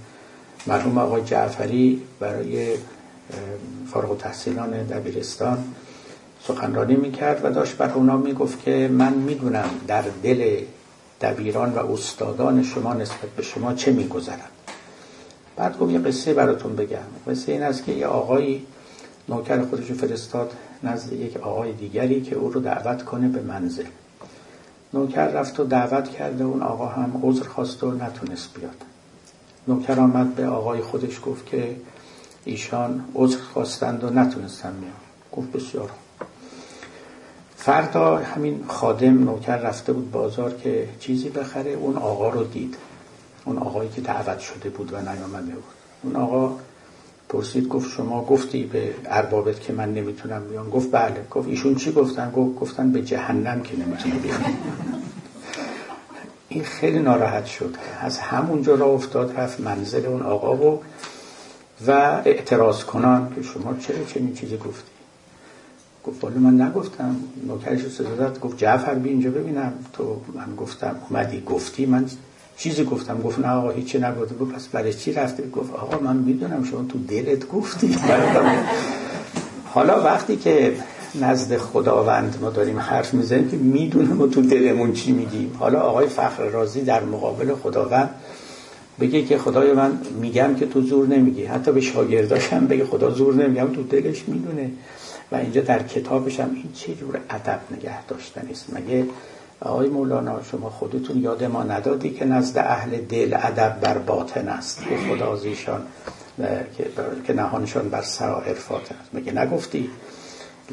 مرحوم 0.66 0.99
آقای 0.99 1.23
جعفری 1.23 2.03
برای 2.21 2.77
فارغ 3.92 4.18
تحصیلان 4.18 4.71
دبیرستان 4.71 5.64
سخنرانی 6.47 6.97
می‌کرد 6.97 7.45
و 7.45 7.51
داشت 7.51 7.77
بر 7.77 7.92
اونا 7.92 8.16
می‌گفت 8.16 8.62
که 8.62 8.90
من 8.92 9.12
می‌دونم 9.12 9.71
در 9.87 10.05
دل 10.23 10.61
دبیران 11.21 11.73
و 11.73 11.92
استادان 11.92 12.62
شما 12.62 12.95
نسبت 12.95 13.31
به 13.37 13.42
شما 13.42 13.75
چه 13.75 13.92
میگذرم 13.92 14.51
بعد 15.57 15.79
گفت 15.79 15.92
یه 15.92 15.99
قصه 15.99 16.35
براتون 16.35 16.77
بگم. 16.77 16.99
قصه 17.29 17.53
این 17.53 17.62
است 17.62 17.85
که 17.85 17.92
یه 17.92 18.07
آقایی 18.07 18.66
نوکر 19.29 19.62
خودش 19.62 19.85
فرستاد 19.85 20.53
نزد 20.83 21.12
یک 21.12 21.37
آقای 21.37 21.73
دیگری 21.73 22.23
که 22.23 22.37
او 22.37 22.51
رو 22.51 22.61
دعوت 22.61 23.05
کنه 23.05 23.29
به 23.29 23.40
منزل. 23.40 23.85
نوکر 24.94 25.26
رفت 25.26 25.61
و 25.61 25.64
دعوت 25.64 26.09
کرده 26.09 26.44
اون 26.44 26.62
آقا 26.62 26.87
هم 26.87 27.20
عذر 27.22 27.48
خواست 27.48 27.85
و 27.85 27.90
نتونست 27.90 28.55
بیاد. 28.55 28.76
نوکر 29.68 30.00
آمد 30.00 30.35
به 30.35 30.46
آقای 30.46 30.81
خودش 30.81 31.20
گفت 31.26 31.46
که 31.46 31.76
ایشان 32.44 33.05
عذر 33.14 33.38
خواستند 33.38 34.05
و 34.05 34.11
نتونستن 34.11 34.72
بیان. 34.72 34.92
گفت 35.33 35.52
بسیار 35.52 35.90
فردا 37.57 38.16
همین 38.16 38.64
خادم 38.68 39.24
نوکر 39.24 39.57
رفته 39.57 39.92
بود 39.92 40.11
بازار 40.11 40.55
که 40.55 40.88
چیزی 41.00 41.28
بخره. 41.28 41.70
اون 41.70 41.96
آقا 41.96 42.28
رو 42.28 42.44
دید. 42.44 42.76
اون 43.44 43.59
آقایی 43.59 43.90
که 43.90 44.00
دعوت 44.00 44.38
شده 44.38 44.70
بود 44.70 44.92
و 44.92 45.00
نیامده 45.00 45.52
بود. 45.52 45.64
اون 46.02 46.16
آقا 46.16 46.57
پرسید 47.33 47.68
گفت 47.68 47.90
شما 47.90 48.25
گفتی 48.25 48.64
به 48.64 48.95
اربابت 49.07 49.61
که 49.61 49.73
من 49.73 49.95
نمی‌تونم 49.95 50.42
بیام؟ 50.51 50.71
گفت 50.71 50.90
بله. 50.90 51.27
گفت 51.31 51.49
ایشون 51.49 51.75
چی 51.75 51.92
گفتن؟ 51.92 52.31
گفت 52.31 52.61
گفتن 52.61 52.92
به 52.92 53.03
جهنم 53.03 53.62
که 53.62 53.77
نمی‌تونه 53.77 54.14
بیام. 54.14 54.45
این 56.49 56.64
خیلی 56.64 56.99
ناراحت 56.99 57.47
شد. 57.47 57.77
از 58.01 58.18
همونجا 58.18 58.75
را 58.75 58.87
افتاد 58.87 59.37
رفت 59.37 59.61
منزل 59.61 60.07
اون 60.07 60.23
آقا 60.23 60.57
و 60.57 60.81
و 61.87 61.90
اعتراض 62.25 62.85
کنان 62.85 63.33
که 63.37 63.42
شما 63.42 63.77
چرا 63.81 64.05
چنین 64.05 64.35
چیزی 64.35 64.57
گفتی؟ 64.57 64.90
گفت 66.05 66.25
ولی 66.25 66.38
من 66.38 66.61
نگفتم. 66.61 67.16
نوکرش 67.47 67.88
صدا 67.88 68.33
گفت 68.40 68.59
جعفر 68.59 68.95
بی 68.95 69.09
اینجا 69.09 69.31
ببینم. 69.31 69.73
تو 69.92 70.21
من 70.35 70.57
گفتم 70.57 70.97
اومدی 71.11 71.40
گفتی 71.40 71.87
من 71.87 72.07
چیزی 72.56 72.84
گفتم. 72.84 73.22
گفت 73.22 73.38
نه 73.38 73.48
آقا 73.48 73.70
هیچی 73.70 73.98
نگفته 73.98 74.34
گفت 74.34 74.52
پس 74.52 74.68
برای 74.68 74.94
چی 74.94 75.12
رفته 75.12 75.48
گفت 75.48 75.74
آقا 75.74 75.98
من 75.98 76.16
می‌دونم 76.16 76.64
شما 76.64 76.84
تو 76.88 76.98
دلت 77.08 77.48
گفتی. 77.48 77.96
حالا 79.64 80.02
وقتی 80.02 80.36
که 80.36 80.72
نزد 81.20 81.56
خداوند 81.56 82.38
ما 82.40 82.50
داریم 82.50 82.78
حرف 82.78 83.14
می‌زنیم 83.14 83.50
که 83.50 83.56
می‌دونم 83.56 84.20
و 84.20 84.26
تو 84.26 84.42
دلمون 84.42 84.92
چی 84.92 85.12
میگیم. 85.12 85.56
حالا 85.58 85.80
آقای 85.80 86.06
فخر 86.06 86.44
رازی 86.44 86.80
در 86.80 87.04
مقابل 87.04 87.54
خداوند 87.54 88.10
بگه 89.00 89.22
که 89.22 89.38
خدای 89.38 89.72
من 89.72 89.98
میگم 90.20 90.54
که 90.54 90.66
تو 90.66 90.80
زور 90.80 91.06
نمیگی. 91.06 91.44
حتی 91.44 91.72
به 91.72 91.80
شاگرداشم 91.80 92.66
بگه 92.66 92.84
خدا 92.84 93.10
زور 93.10 93.34
نمیگم 93.34 93.72
تو 93.72 93.82
دلش 93.82 94.24
می‌دونه. 94.26 94.70
و 95.32 95.36
اینجا 95.36 95.60
در 95.60 95.82
کتابش 95.82 96.40
هم 96.40 96.50
این 96.54 96.68
چه 96.74 96.94
جور 96.94 97.18
ادب 97.30 97.60
نگه 97.70 98.06
داشتن 98.06 98.48
است. 98.50 98.66
مگه 98.72 99.06
آقای 99.64 99.88
مولانا 99.88 100.42
شما 100.42 100.70
خودتون 100.70 101.22
یاد 101.22 101.44
ما 101.44 101.62
ندادی 101.62 102.11
که 102.11 102.25
نزد 102.25 102.59
اهل 102.59 103.01
دل 103.01 103.37
ادب 103.42 103.81
بر 103.81 103.98
باطن 103.98 104.48
است. 104.48 104.83
که 104.88 104.96
خدا 104.96 105.37
زیشان 105.37 105.83
که 107.27 107.33
نهانشان 107.33 107.88
بر 107.88 108.03
سرائر 108.03 108.55
فاتن 108.55 108.94
است. 109.01 109.14
مگه 109.14 109.33
نگفتی؟ 109.33 109.90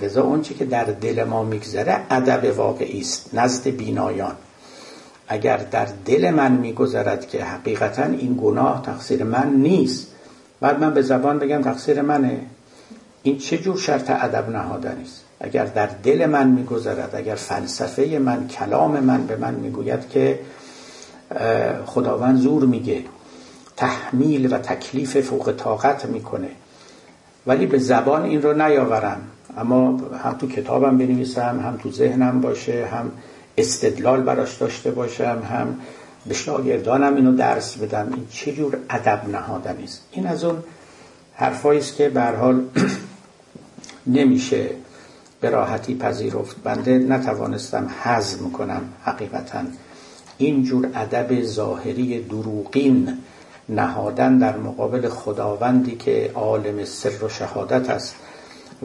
لذا 0.01 0.23
اون 0.23 0.41
که 0.41 0.65
در 0.65 0.83
دل 0.83 1.23
ما 1.23 1.43
میگذره 1.43 2.01
ادب 2.09 2.57
واقعی 2.57 2.99
است 2.99 3.29
نزد 3.33 3.67
بینایان. 3.67 4.35
اگر 5.27 5.57
در 5.57 5.87
دل 6.05 6.31
من 6.31 6.51
میگذرد 6.51 7.27
که 7.27 7.43
حقیقتا 7.43 8.03
این 8.03 8.39
گناه 8.41 8.81
تقصیر 8.85 9.23
من 9.23 9.53
نیست 9.53 10.07
بعد 10.61 10.79
من 10.79 10.93
به 10.93 11.01
زبان 11.01 11.39
بگم 11.39 11.61
تقصیر 11.61 12.01
منه. 12.01 12.41
این 13.23 13.37
چه 13.37 13.57
جور 13.57 13.77
شرط 13.77 14.09
ادب 14.09 14.49
نهادنی 14.49 15.03
است؟ 15.03 15.28
اگر 15.39 15.65
در 15.65 15.89
دل 16.03 16.25
من 16.25 16.47
میگذرد 16.47 17.15
اگر 17.15 17.35
فلسفه 17.35 18.19
من 18.19 18.47
کلام 18.47 18.99
من 18.99 19.27
به 19.27 19.35
من 19.35 19.53
می‌گوید 19.53 20.09
که 20.09 20.39
خداوند 21.85 22.37
زور 22.37 22.65
میگه 22.65 23.03
تحمیل 23.77 24.53
و 24.53 24.57
تکلیف 24.57 25.21
فوق 25.21 25.53
طاقت 25.57 26.05
می‌کنه. 26.05 26.49
ولی 27.47 27.65
به 27.65 27.77
زبان 27.77 28.23
این 28.23 28.41
رو 28.41 28.53
نیاورم. 28.53 29.21
اما 29.57 29.97
هم 30.23 30.33
تو 30.33 30.47
کتابم 30.47 30.97
بنویسم 30.97 31.59
هم 31.59 31.77
تو 31.83 31.91
ذهنم 31.91 32.41
باشه 32.41 32.85
هم 32.85 33.11
استدلال 33.57 34.21
براش 34.21 34.55
داشته 34.57 34.91
باشم 34.91 35.41
هم 35.51 35.79
به 36.25 36.33
شاگردانم 36.33 37.15
اینو 37.15 37.35
درس 37.35 37.77
بدم. 37.77 38.13
این 38.13 38.27
چه 38.31 38.51
جور 38.53 38.77
ادب 38.89 39.29
نهادنی 39.29 39.83
است؟ 39.83 40.01
این 40.11 40.27
از 40.27 40.43
اون 40.43 40.63
حرفایی 41.33 41.79
است 41.79 41.95
که 41.95 42.09
به 42.09 42.21
حال 42.21 42.63
نمیشه 44.17 44.69
به 45.41 45.49
راحتی 45.49 45.95
پذیرفت. 45.95 46.55
بنده 46.63 46.97
نتوانستم 46.97 47.89
حزم 48.03 48.51
کنم 48.51 48.81
حقیقتا. 49.03 49.59
اینجور 50.37 50.89
ادب 50.95 51.43
ظاهری 51.43 52.23
دروغین 52.23 53.17
نهادن 53.69 54.37
در 54.37 54.57
مقابل 54.57 55.09
خداوندی 55.09 55.95
که 55.95 56.31
عالم 56.35 56.85
سر 56.85 57.23
و 57.23 57.29
شهادت 57.29 57.89
است 57.89 58.15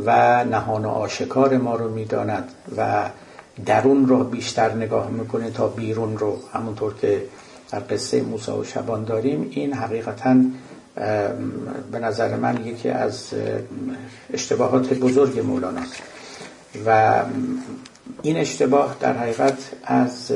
و 0.05 0.45
نهان 0.45 0.85
و 0.85 0.89
آشکار 0.89 1.57
ما 1.57 1.77
رو 1.77 1.91
می‌داند 1.91 2.49
و 2.77 3.11
درون 3.67 4.07
رو 4.07 4.25
بیشتر 4.25 4.75
نگاه 4.75 5.11
می‌کنه 5.11 5.51
تا 5.51 5.69
بیرون 5.69 6.19
رو. 6.19 6.39
همونطور 6.53 6.95
که 6.95 7.23
در 7.71 7.83
قصه 7.91 8.23
موسی 8.23 8.51
و 8.51 8.65
شبان 8.65 9.05
داریم 9.05 9.49
این 9.51 9.73
حقیقتا 9.73 10.37
به 11.93 11.99
نظر 11.99 12.37
من 12.37 12.67
یکی 12.67 12.89
از 12.89 13.29
اشتباهات 14.33 14.95
بزرگ 14.95 15.41
مولاناست 15.41 16.14
و 16.87 17.23
این 18.23 18.37
اشتباه 18.37 18.97
در 19.01 19.17
حقیقت 19.17 19.59
از 19.85 20.33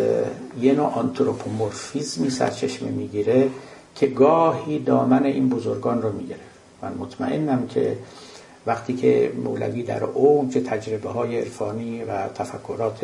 یه 0.60 0.74
نوع 0.74 0.86
آنتروپومورفیزمی 0.86 2.30
سرچشمه 2.30 2.90
می‌گیره 2.90 3.50
که 3.94 4.06
گاهی 4.06 4.78
دامن 4.78 5.24
این 5.24 5.48
بزرگان 5.48 6.02
رو 6.02 6.12
می‌گیره. 6.12 6.40
من 6.82 6.94
مطمئنم 6.94 7.66
که 7.66 7.98
وقتی 8.66 8.94
که 8.94 9.32
مولوی 9.44 9.82
در 9.82 10.04
اوج 10.04 10.58
تجربه 10.66 11.10
های 11.10 11.40
عرفانی 11.40 12.04
و 12.04 12.28
تفکرات 12.28 13.00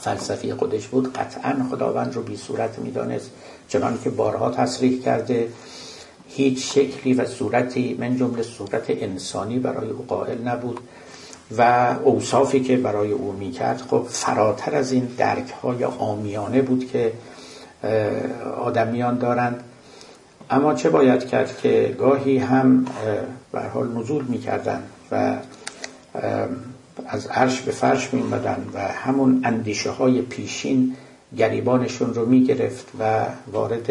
فلسفی 0.00 0.52
خودش 0.52 0.86
بود 0.86 1.12
قطعا 1.12 1.66
خداوند 1.70 2.14
رو 2.14 2.22
بی 2.22 2.36
صورت 2.36 2.78
می‌دانست 2.78 3.30
چنان 3.68 3.98
که 4.04 4.10
بارها 4.10 4.50
تصریح 4.50 5.02
کرده 5.02 5.48
هیچ 6.28 6.78
شکلی 6.78 7.14
و 7.14 7.24
صورتی 7.24 7.96
من 8.00 8.16
جمله 8.16 8.42
صورت 8.42 8.84
انسانی 8.88 9.58
برای 9.58 9.90
او 9.90 10.04
قائل 10.08 10.48
نبود 10.48 10.80
و 11.58 11.94
اوصافی 12.04 12.60
که 12.60 12.76
برای 12.76 13.12
او 13.12 13.32
می‌کرد 13.32 13.80
خب 13.80 14.06
فراتر 14.08 14.74
از 14.74 14.92
این 14.92 15.08
درک 15.18 15.50
های 15.50 15.84
آمیانه 15.84 16.62
بود 16.62 16.90
که 16.92 17.12
آدمیان 18.60 19.18
دارند. 19.18 19.64
اما 20.50 20.74
چه 20.74 20.90
باید 20.90 21.26
کرد 21.26 21.58
که 21.62 21.96
گاهی 21.98 22.38
هم 22.38 22.86
به 23.52 23.60
حال 23.60 23.88
نزول 23.98 24.24
می‌کردن 24.24 24.82
و 25.12 25.36
از 27.06 27.26
عرش 27.26 27.60
به 27.60 27.72
فرش 27.72 28.14
می 28.14 28.22
و 28.74 28.78
همون 28.78 29.40
اندیشه 29.44 29.90
های 29.90 30.22
پیشین 30.22 30.96
گریبانشون 31.36 32.14
رو 32.14 32.26
می 32.26 32.44
گرفت 32.44 32.86
و 32.98 33.26
وارد 33.52 33.90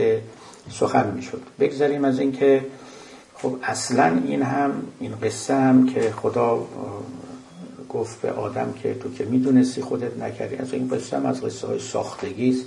سخن 0.69 1.11
می 1.15 1.21
شد 1.21 1.41
بگذاریم 1.59 2.05
از 2.05 2.19
اینکه 2.19 2.65
خب 3.35 3.55
اصلا 3.63 4.19
این 4.25 4.41
هم 4.41 4.71
این 4.99 5.15
قصه 5.23 5.55
هم 5.55 5.85
که 5.85 6.11
خدا 6.11 6.67
گفت 7.89 8.21
به 8.21 8.31
آدم 8.31 8.73
که 8.83 8.93
تو 8.93 9.13
که 9.13 9.25
می‌دونستی 9.25 9.81
خودت 9.81 10.17
نکردی 10.17 10.55
از 10.55 10.73
این 10.73 10.89
قصه 10.89 11.17
هم 11.17 11.25
از 11.25 11.41
قصه 11.41 11.67
های 11.67 11.79
ساختگی 11.79 12.49
است 12.49 12.65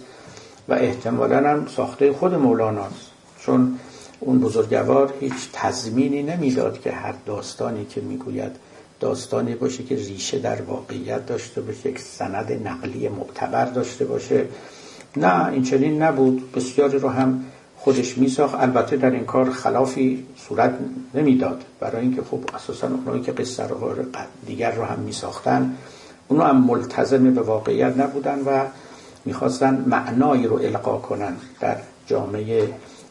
و 0.68 0.72
احتمالا 0.74 1.50
هم 1.50 1.66
ساخته 1.66 2.12
خود 2.12 2.34
مولاناست 2.34 3.10
چون 3.40 3.78
اون 4.20 4.38
بزرگوار 4.38 5.14
هیچ 5.20 5.48
تضمینی 5.52 6.22
نمی‌داد 6.22 6.80
که 6.80 6.92
هر 6.92 7.14
داستانی 7.26 7.84
که 7.84 8.00
می‌گوید 8.00 8.52
داستانی 9.00 9.54
باشه 9.54 9.82
که 9.82 9.94
ریشه 9.94 10.38
در 10.38 10.62
واقعیت 10.62 11.26
داشته 11.26 11.60
باشه 11.60 11.88
یک 11.88 11.98
سند 11.98 12.52
نقلی 12.68 13.08
معتبر 13.08 13.64
داشته 13.64 14.04
باشه. 14.04 14.44
نه 15.16 15.46
این 15.48 15.62
چنین 15.62 16.02
نبود. 16.02 16.52
بسیاری 16.52 16.98
رو 16.98 17.08
هم 17.08 17.44
خودش 17.80 18.18
میساخت. 18.18 18.54
البته 18.54 18.96
در 18.96 19.10
این 19.10 19.24
کار 19.24 19.50
خلافی 19.50 20.26
صورت 20.36 20.74
نمی‌داد. 21.14 21.64
برای 21.80 22.02
اینکه 22.02 22.22
خب 22.22 22.40
اساسا 22.54 22.88
اونایی 22.88 23.22
که 23.22 23.32
قصه 23.32 23.66
رو 23.66 23.94
دیگر 24.46 24.74
رو 24.74 24.84
هم 24.84 24.98
میساختن 24.98 25.76
اونو 26.28 26.42
هم 26.42 26.64
ملتزم 26.64 27.34
به 27.34 27.42
واقعیت 27.42 27.96
نبودن 27.96 28.38
و 28.38 28.64
می‌خواستن 29.24 29.84
معنایی 29.86 30.46
رو 30.46 30.56
القا 30.56 30.98
کنن 30.98 31.36
در 31.60 31.76
جامعه 32.06 32.68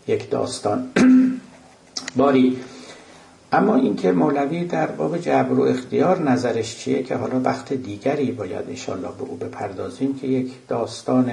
یک 0.08 0.30
داستان. 0.30 0.90
باری. 2.18 2.58
اما 3.52 3.76
اینکه 3.76 4.12
مولوی 4.12 4.66
در 4.66 4.88
باب 4.88 5.18
جبر 5.18 5.54
و 5.54 5.62
اختیار 5.62 6.22
نظرش 6.22 6.78
چیه 6.78 7.04
که 7.04 7.16
حالا 7.16 7.40
وقت 7.40 7.74
دیگری 7.74 8.32
باید 8.32 8.70
انشالله 8.70 9.08
به 9.08 9.24
او 9.24 9.36
بپردازیم 9.36 10.16
که 10.16 10.28
یک 10.28 10.52
داستان 10.68 11.32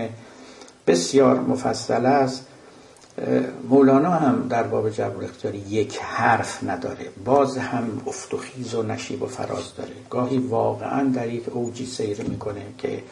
بسیار 0.86 1.40
مفصل 1.40 2.06
است. 2.06 2.46
مولانا 3.68 4.10
هم 4.10 4.48
در 4.48 4.62
باب 4.62 4.90
جبر 4.90 5.24
اختیاری 5.24 5.58
یک 5.58 5.98
حرف 5.98 6.64
نداره. 6.64 7.08
باز 7.24 7.58
هم 7.58 8.02
افت 8.06 8.34
و 8.34 8.36
خیز 8.36 8.74
و 8.74 8.82
نشیب 8.82 9.22
و 9.22 9.26
فراز 9.26 9.74
داره. 9.76 9.92
گاهی 10.10 10.38
واقعا 10.38 11.08
در 11.08 11.28
یک 11.32 11.48
اوجی 11.48 11.86
سیر 11.86 12.22
می‌کنه 12.22 12.62
که 12.78 13.02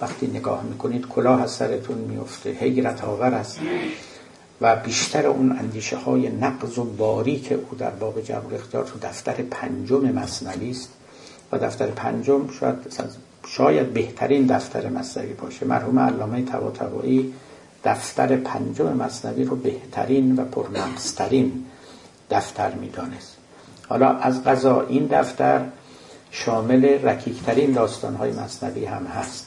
وقتی 0.00 0.26
نگاه 0.26 0.62
می‌کنید 0.62 1.06
کلاه 1.06 1.42
از 1.42 1.50
سرتون 1.50 1.98
میفته 1.98 2.50
حیرت 2.50 3.04
آور 3.04 3.34
است 3.34 3.58
و 4.60 4.76
بیشتر 4.76 5.26
اون 5.26 5.52
اندیشه 5.58 5.96
های 5.96 6.28
نقض 6.28 6.78
و 6.78 6.84
باری 6.84 7.40
که 7.40 7.54
او 7.54 7.76
در 7.78 7.90
باب 7.90 8.20
جبر 8.20 8.54
اختیار 8.54 8.84
تو 8.84 8.98
دفتر 9.02 9.32
پنجم 9.32 10.12
مصنوی 10.12 10.70
است. 10.70 10.88
و 11.52 11.58
دفتر 11.58 11.86
پنجم 11.86 12.48
شاید 12.60 12.76
شاید 13.46 13.92
بهترین 13.92 14.46
دفتر 14.46 14.88
مصنوی 14.88 15.32
باشه. 15.32 15.66
مرحوم 15.66 15.98
علامه 15.98 16.42
طباطبایی 16.42 17.34
دفتر 17.84 18.36
پنجم 18.36 18.92
مصنوی 18.96 19.44
رو 19.44 19.56
بهترین 19.56 20.36
و 20.36 20.44
پرنقصترین 20.44 21.64
دفتر 22.30 22.74
می‌دانست. 22.74 23.36
حالا 23.88 24.08
از 24.08 24.44
قضا 24.44 24.80
این 24.80 25.06
دفتر 25.06 25.64
شامل 26.30 26.84
رکیکترین 26.84 27.72
داستانهای 27.72 28.32
مصنوی 28.32 28.84
هم 28.84 29.06
هست. 29.06 29.46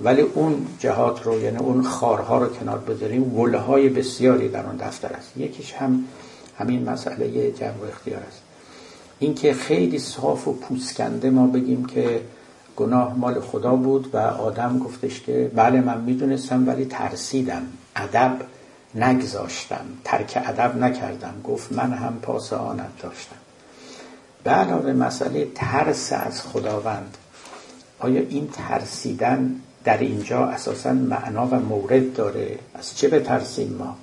ولی 0.00 0.22
اون 0.22 0.66
جهات 0.78 1.22
رو 1.22 1.40
یعنی 1.40 1.56
اون 1.56 1.82
خارها 1.82 2.38
رو 2.38 2.46
کنار 2.46 2.78
بذاریم 2.78 3.24
گله 3.24 3.58
های 3.58 3.88
بسیاری 3.88 4.48
در 4.48 4.66
اون 4.66 4.76
دفتر 4.76 5.12
است. 5.12 5.36
یکیش 5.36 5.72
هم 5.72 6.04
همین 6.58 6.90
مسئله 6.90 7.50
جمع 7.50 7.70
و 7.70 7.84
اختیار 7.84 8.22
است. 8.28 8.42
اینکه 9.18 9.54
خیلی 9.54 9.98
صاف 9.98 10.48
و 10.48 10.52
پوسکنده 10.52 11.30
ما 11.30 11.46
بگیم 11.46 11.84
که 11.84 12.20
گناه 12.76 13.14
مال 13.14 13.40
خدا 13.40 13.76
بود 13.76 14.14
و 14.14 14.16
آدم 14.18 14.78
گفتش 14.78 15.20
که 15.20 15.50
بله 15.54 15.80
من 15.80 16.00
می‌دونستم 16.00 16.68
ولی 16.68 16.84
ترسیدم 16.84 17.62
ادب 17.96 18.36
نگذاشتم 18.94 19.84
ترک 20.04 20.42
ادب 20.46 20.76
نکردم. 20.76 21.34
گفت 21.44 21.72
من 21.72 21.92
هم 21.92 22.18
پاس 22.22 22.52
آنت 22.52 23.02
داشتم 23.02 23.36
به 24.44 24.50
علاوه 24.50 24.92
مسئله 24.92 25.48
ترس 25.54 26.12
از 26.12 26.42
خداوند. 26.42 27.16
آیا 27.98 28.20
این 28.20 28.48
ترسیدن 28.52 29.54
در 29.84 29.98
اینجا 29.98 30.46
اساسا 30.46 30.92
معنا 30.92 31.46
و 31.46 31.54
مورد 31.54 32.14
داره؟ 32.14 32.58
از 32.74 32.96
چه 32.96 33.08
بترسیم 33.08 33.76
ما؟ 33.78 33.96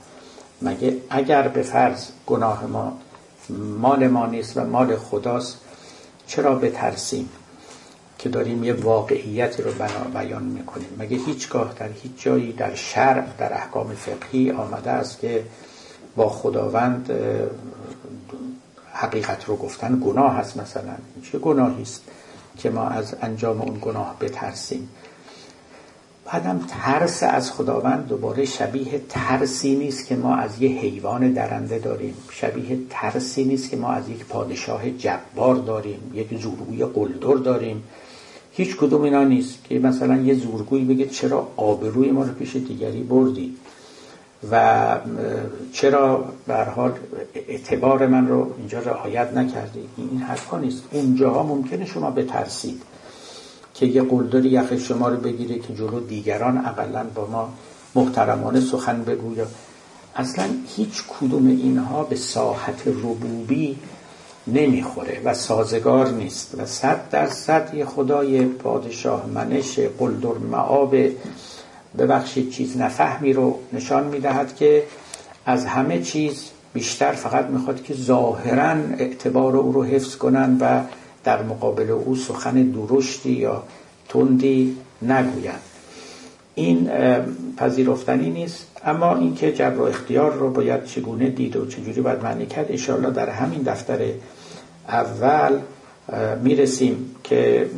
مگه 0.61 0.97
اگر 1.09 1.47
به 1.47 1.61
فرض 1.61 2.07
گناه 2.27 2.65
ما 2.65 2.97
مال 3.79 4.07
ما 4.07 4.25
نیست 4.25 4.57
و 4.57 4.63
مال 4.63 4.95
خداست 4.95 5.57
چرا 6.27 6.55
بترسیم؟ 6.55 7.29
که 8.23 8.29
داریم 8.29 8.63
یه 8.63 8.73
واقعیتی 8.73 9.63
رو 9.63 9.71
بیان 10.13 10.43
می‌کنیم. 10.43 10.87
مگه 10.99 11.17
هیچگاه 11.17 11.73
در 11.79 11.89
هیچ 12.03 12.11
جایی 12.17 12.53
در 12.53 12.75
شرع 12.75 13.25
در 13.37 13.53
احکام 13.53 13.95
فقهی 13.95 14.51
آمده 14.51 14.89
است 14.91 15.19
که 15.19 15.43
با 16.15 16.29
خداوند 16.29 17.11
حقیقت 18.93 19.45
رو 19.45 19.55
گفتن 19.55 20.01
گناه 20.05 20.35
هست 20.35 20.57
مثلا؟ 20.57 20.95
چه 21.31 21.39
گناهی 21.39 21.81
است 21.81 22.01
که 22.57 22.69
ما 22.69 22.87
از 22.87 23.15
انجام 23.21 23.61
اون 23.61 23.77
گناه 23.81 24.15
بترسیم؟ 24.19 24.89
بعدم 26.25 26.65
ترس 26.67 27.23
از 27.23 27.51
خداوند 27.51 28.07
دوباره 28.07 28.45
شبیه 28.45 29.01
ترسی 29.09 29.75
نیست 29.75 30.07
که 30.07 30.15
ما 30.15 30.35
از 30.35 30.61
یه 30.61 30.69
حیوان 30.69 31.33
درنده 31.33 31.79
داریم. 31.79 32.13
شبیه 32.31 32.79
ترسی 32.89 33.43
نیست 33.43 33.69
که 33.69 33.77
ما 33.77 33.91
از 33.91 34.09
یک 34.09 34.25
پادشاه 34.25 34.89
جبار 34.89 35.55
داریم 35.55 36.11
یک 36.13 36.37
زورگوی 36.41 36.85
قلدر 36.85 37.33
داریم. 37.33 37.83
هیچ 38.55 38.77
کدوم 38.77 39.01
اینا 39.01 39.23
نیست 39.23 39.63
که 39.63 39.79
مثلا 39.79 40.17
یه 40.17 40.33
زورگوی 40.33 40.83
بگه 40.83 41.05
چرا 41.05 41.47
آبروی 41.57 42.11
ما 42.11 42.23
رو 42.23 42.33
پیش 42.33 42.55
دیگری 42.55 43.03
بردی 43.03 43.55
و 44.51 44.97
چرا 45.71 46.25
به 46.47 46.55
حال 46.55 46.91
اعتبار 47.35 48.07
من 48.07 48.27
رو 48.27 48.53
اینجا 48.57 48.79
رعایت 48.79 49.33
نکردی؟ 49.33 49.79
این 49.97 50.21
حرفا 50.21 50.57
نیست. 50.57 50.83
اونجاها 50.91 51.43
ممکنه 51.43 51.85
شما 51.85 52.11
بترسید 52.11 52.81
که 53.73 53.85
یه 53.85 54.01
قلدری 54.01 54.49
یخ 54.49 54.75
شما 54.75 55.09
رو 55.09 55.17
بگیره 55.17 55.59
که 55.59 55.73
جلو 55.73 55.99
دیگران 55.99 56.57
اقلا 56.57 57.05
با 57.15 57.27
ما 57.31 57.53
محترمانه 57.95 58.59
سخن 58.59 59.03
بگوید 59.03 59.47
اصلا 60.15 60.45
هیچ 60.75 61.03
کدوم 61.07 61.47
اینها 61.47 62.03
به 62.03 62.15
ساحت 62.15 62.87
ربوبی 62.87 63.77
نمی‌خوره 64.47 65.21
و 65.25 65.33
سازگار 65.33 66.09
نیست 66.09 66.55
و 66.57 66.65
صد 66.65 67.09
درصد 67.11 67.73
یه 67.73 67.85
خدای 67.85 68.45
پادشاه 68.45 69.25
منش 69.25 69.79
قلدر 69.79 70.37
معاب 70.51 70.95
ببخشید 71.97 72.49
چیز 72.49 72.77
نفهمی 72.77 73.33
رو 73.33 73.59
نشان 73.73 74.03
می‌دهد 74.03 74.55
که 74.55 74.83
از 75.45 75.65
همه 75.65 76.01
چیز 76.01 76.49
بیشتر 76.73 77.11
فقط 77.11 77.45
می‌خواد 77.45 77.83
که 77.83 77.93
ظاهرا 77.93 78.75
اعتبار 78.97 79.57
او 79.57 79.71
رو 79.71 79.83
حفظ 79.83 80.15
کنن 80.15 80.57
و 80.59 80.81
در 81.23 81.43
مقابل 81.43 81.91
او 81.91 82.15
سخن 82.15 82.63
درشتی 82.63 83.31
یا 83.31 83.63
تندی 84.09 84.77
نگویند. 85.01 85.61
این 86.55 86.89
پذیرفتنی 87.57 88.29
نیست 88.29 88.67
اما 88.85 89.17
اینکه 89.17 89.51
جبر 89.51 89.79
و 89.79 89.83
اختیار 89.83 90.33
رو 90.33 90.49
باید 90.49 90.85
چگونه 90.85 91.29
دید 91.29 91.55
و 91.55 91.65
چجوری 91.65 92.01
باید 92.01 92.23
معنی 92.23 92.45
کرد 92.45 92.71
انشاءالله 92.71 93.11
در 93.11 93.29
همین 93.29 93.61
دفتر 93.61 93.99
اول 94.87 95.59
می‌رسیم 96.43 97.15
که 97.23 97.69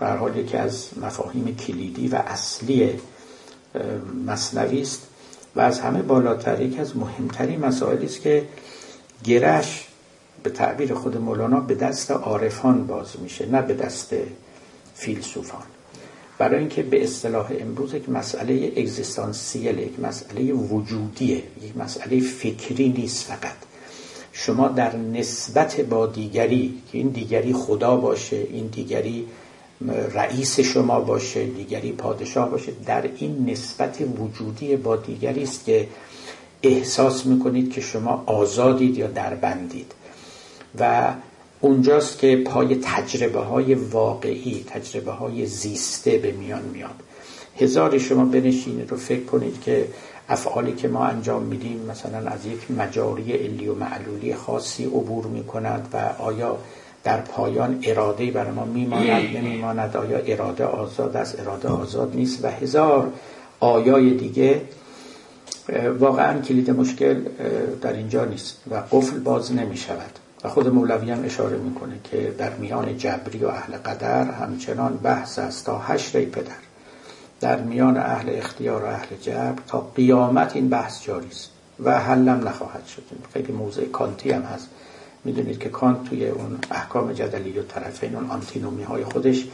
حال 0.00 0.36
یکی 0.36 0.56
از 0.56 0.88
مفاهیم 1.02 1.56
کلیدی 1.56 2.08
و 2.08 2.14
اصلی 2.14 2.90
مصنوی 4.26 4.82
است 4.82 5.02
و 5.56 5.60
از 5.60 5.80
همه 5.80 6.02
بالاتر 6.02 6.62
یکی 6.62 6.78
از 6.80 6.96
مهمترین 6.96 7.60
مسائلی 7.60 8.06
است 8.06 8.20
که 8.20 8.46
گرش 9.24 9.86
به 10.42 10.50
تعبیر 10.50 10.94
خود 10.94 11.16
مولانا 11.16 11.60
به 11.60 11.74
دست 11.74 12.10
عارفان 12.10 12.86
باز 12.86 13.20
میشه 13.22 13.46
نه 13.46 13.62
به 13.62 13.74
دست 13.74 14.14
فیلسوفان. 14.94 15.62
برای 16.38 16.58
اینکه 16.58 16.82
به 16.82 17.04
اصطلاح 17.04 17.52
امروز 17.60 17.94
یک 17.94 18.08
مسئله 18.08 18.72
اگزیستانسیل 18.76 19.78
یک 19.78 20.00
مسئله 20.00 20.52
وجودیه 20.52 21.42
یک 21.62 21.76
مسئله 21.76 22.20
فکری 22.20 22.88
نیست 22.88 23.26
فقط. 23.26 23.69
شما 24.46 24.68
در 24.68 24.96
نسبت 24.96 25.80
با 25.80 26.06
دیگری 26.06 26.74
که 26.92 26.98
این 26.98 27.08
دیگری 27.08 27.52
خدا 27.52 27.96
باشه 27.96 28.36
این 28.36 28.66
دیگری 28.66 29.26
رئیس 30.14 30.60
شما 30.60 31.00
باشه 31.00 31.46
دیگری 31.46 31.92
پادشاه 31.92 32.50
باشه 32.50 32.72
در 32.86 33.10
این 33.16 33.50
نسبت 33.50 33.98
وجودی 34.18 34.76
با 34.76 34.96
دیگری 34.96 35.42
است 35.42 35.64
که 35.64 35.88
احساس 36.62 37.26
می‌کنید 37.26 37.72
که 37.72 37.80
شما 37.80 38.22
آزادید 38.26 38.98
یا 38.98 39.06
دربندید. 39.06 39.92
و 40.78 41.12
اونجاست 41.60 42.18
که 42.18 42.36
پای 42.36 42.78
تجربه 42.82 43.40
های 43.40 43.74
واقعی 43.74 44.64
تجربه 44.68 45.12
های 45.12 45.46
زیسته 45.46 46.18
به 46.18 46.32
میان 46.32 46.62
میاد. 46.62 46.94
هزاری 47.58 48.00
شما 48.00 48.24
بنشینید 48.24 48.90
رو 48.90 48.96
فکر 48.96 49.24
کنید 49.24 49.62
که 49.62 49.86
افعالی 50.30 50.72
که 50.72 50.88
ما 50.88 51.04
انجام 51.04 51.42
میدیم 51.42 51.86
مثلا 51.90 52.30
از 52.30 52.46
یک 52.46 52.70
مجاری 52.70 53.32
علی 53.32 53.68
و 53.68 53.74
معلولی 53.74 54.34
خاصی 54.34 54.84
عبور 54.84 55.26
می‌کند 55.26 55.88
و 55.92 56.22
آیا 56.22 56.58
در 57.04 57.20
پایان 57.20 57.78
اراده 57.82 58.30
برای 58.30 58.50
ما 58.50 58.64
میماند 58.64 59.36
نمیماند 59.36 59.96
آیا 59.96 60.18
اراده 60.18 60.64
آزاد 60.64 61.16
است 61.16 61.40
اراده 61.40 61.68
آزاد 61.68 62.12
نیست 62.14 62.44
و 62.44 62.48
هزار 62.48 63.12
آیای 63.60 64.10
دیگه 64.10 64.62
واقعا 65.98 66.40
کلید 66.40 66.70
مشکل 66.70 67.24
در 67.80 67.92
اینجا 67.92 68.24
نیست 68.24 68.60
و 68.70 68.74
قفل 68.90 69.18
باز 69.18 69.52
نمی 69.52 69.76
شود 69.76 70.18
و 70.44 70.48
خود 70.48 70.68
مولوی 70.68 71.10
هم 71.10 71.24
اشاره 71.24 71.56
می‌کنه 71.56 71.94
که 72.04 72.34
در 72.38 72.50
میان 72.50 72.96
جبری 72.96 73.38
و 73.38 73.48
اهل 73.48 73.76
قدر 73.76 74.30
همچنان 74.30 74.96
بحث 74.96 75.38
است 75.38 75.66
تا 75.66 75.78
هشت 75.78 76.16
پدر. 76.16 76.69
در 77.40 77.60
میان 77.60 77.96
اهل 77.96 78.38
اختیار 78.38 78.84
و 78.84 78.86
اهل 78.86 79.16
جبر 79.22 79.54
تا 79.66 79.86
قیامت 79.96 80.56
این 80.56 80.68
بحث 80.68 81.02
جاری 81.02 81.28
است. 81.28 81.50
و 81.84 81.98
حلم 81.98 82.48
نخواهد 82.48 82.86
شد. 82.86 83.02
خیلی 83.32 83.52
موضع 83.52 83.84
کانتی 83.84 84.30
هم 84.30 84.42
هست. 84.42 84.68
می‌دونید 85.24 85.58
که 85.58 85.68
کانت 85.68 86.04
توی 86.04 86.28
اون 86.28 86.58
احکام 86.70 87.12
جدلی 87.12 87.58
و 87.58 87.62
طرفین 87.62 88.16
اون 88.16 88.30
آنتینومی 88.30 88.82
های 88.82 89.04
خودش 89.04 89.44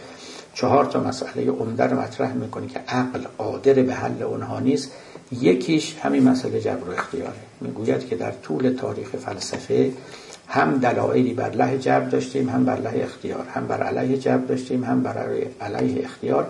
چهار 0.54 0.84
تا 0.84 1.00
مسئله 1.00 1.50
عمده 1.50 1.84
رو 1.84 2.00
مطرح 2.00 2.32
می‌کنه 2.32 2.66
که 2.66 2.78
عقل 2.88 3.20
قادر 3.38 3.72
به 3.72 3.94
حل 3.94 4.22
اونها 4.22 4.60
نیست. 4.60 4.92
یکیش 5.32 5.96
همین 6.02 6.28
مسئله 6.28 6.60
جبر 6.60 6.88
و 6.88 6.92
اختیاره. 6.92 7.32
می‌گوید 7.60 8.08
که 8.08 8.16
در 8.16 8.32
طول 8.32 8.76
تاریخ 8.78 9.08
فلسفه 9.08 9.92
هم 10.48 10.78
دلایلی 10.78 11.34
بر 11.34 11.50
له 11.50 11.78
جبر 11.78 12.08
داشتیم 12.08 12.48
هم 12.48 12.64
بر 12.64 12.76
له 12.76 13.00
اختیار 13.02 13.46
هم 13.54 13.66
بر 13.66 13.82
علیه 13.82 14.18
جبر 14.18 14.44
داشتیم 14.44 14.84
هم 14.84 15.02
بر 15.02 15.18
علیه 15.60 16.04
اختیار. 16.04 16.46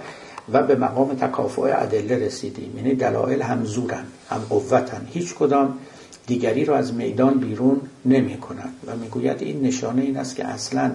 و 0.53 0.63
به 0.63 0.77
مقام 0.77 1.15
تکافع 1.15 1.83
ادله 1.83 2.27
رسیدیم. 2.27 2.77
یعنی 2.77 2.95
دلایل 2.95 3.43
هم 3.43 3.65
زورن 3.65 4.05
هم 4.31 4.39
قوتن. 4.49 5.09
هیچ 5.13 5.35
کدام 5.35 5.79
دیگری 6.27 6.65
رو 6.65 6.75
از 6.75 6.95
میدان 6.95 7.35
بیرون 7.35 7.81
نمی 8.05 8.39
کنن 8.39 8.69
و 8.87 8.97
می‌گوید 8.97 9.43
این 9.43 9.63
نشانه 9.63 10.03
این 10.03 10.17
است 10.17 10.37
که 10.37 10.45
اصلا 10.45 10.93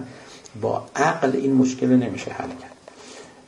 با 0.60 0.84
عقل 0.96 1.30
این 1.36 1.54
مشکل 1.54 1.86
نمیشه 1.86 2.30
حل 2.30 2.48
کرد. 2.48 2.72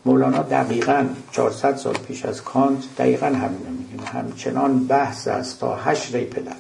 مولانا 0.05 0.43
دقیقا 0.43 1.07
400 1.33 1.77
سال 1.77 1.95
پیش 1.95 2.25
از 2.25 2.43
کانت 2.43 2.83
دقیقا 2.99 3.27
همین 3.27 3.87
میگه. 3.91 4.11
همچنان 4.11 4.87
بحث 4.87 5.29
است 5.29 5.61
تا 5.61 5.79
ری 6.13 6.25
پدر. 6.25 6.57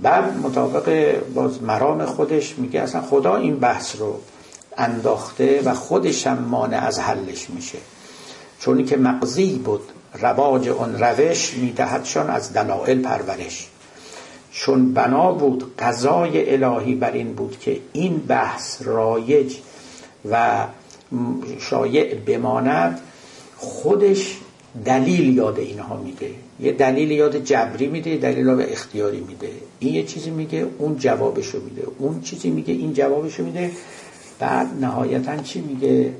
بعد 0.00 0.36
مطابق 0.36 1.16
باز 1.34 1.62
مرام 1.62 2.04
خودش 2.04 2.58
میگه 2.58 2.80
اصلا 2.80 3.00
خدا 3.00 3.36
این 3.36 3.56
بحث 3.58 3.96
رو 3.96 4.20
انداخته 4.76 5.62
و 5.64 5.74
خودش 5.74 6.26
هم 6.26 6.38
مانع 6.38 6.86
از 6.86 6.98
حلش 6.98 7.50
میشه. 7.50 7.78
چون 8.64 8.84
که 8.84 8.96
مقضی 8.96 9.58
بود 9.64 9.80
رواج 10.20 10.68
اون 10.68 10.98
روش 10.98 11.54
میدهدشان 11.54 12.30
از 12.30 12.52
دلائل 12.52 13.02
پرورش. 13.02 13.68
چون 14.52 14.92
بنا 14.92 15.32
بود 15.32 15.76
قضای 15.78 16.64
الهی 16.64 16.94
بر 16.94 17.12
این 17.12 17.32
بود 17.32 17.58
که 17.60 17.80
این 17.92 18.16
بحث 18.16 18.82
رایج 18.84 19.56
و 20.30 20.66
شایع 21.60 22.14
بماند 22.14 23.00
خودش 23.56 24.38
دلیل 24.84 25.36
یاد 25.36 25.58
اینها 25.58 25.96
میده. 25.96 26.30
یه 26.60 26.72
دلیل 26.72 27.10
یاد 27.10 27.44
جبری 27.44 27.86
میده 27.86 28.16
دلیل 28.16 28.46
یاد 28.46 28.60
اختیاری 28.60 29.20
میده. 29.20 29.50
این 29.78 29.94
یه 29.94 30.02
چیزی 30.02 30.30
میگه 30.30 30.66
اون 30.78 30.96
جوابشو 30.96 31.60
میده. 31.60 31.82
اون 31.98 32.20
چیزی 32.20 32.50
میگه 32.50 32.74
این 32.74 32.92
جوابشو 32.92 33.44
میده. 33.44 33.70
بعد 34.38 34.66
نهایتا 34.80 35.36
چی 35.36 35.60
میگه؟ 35.60 36.12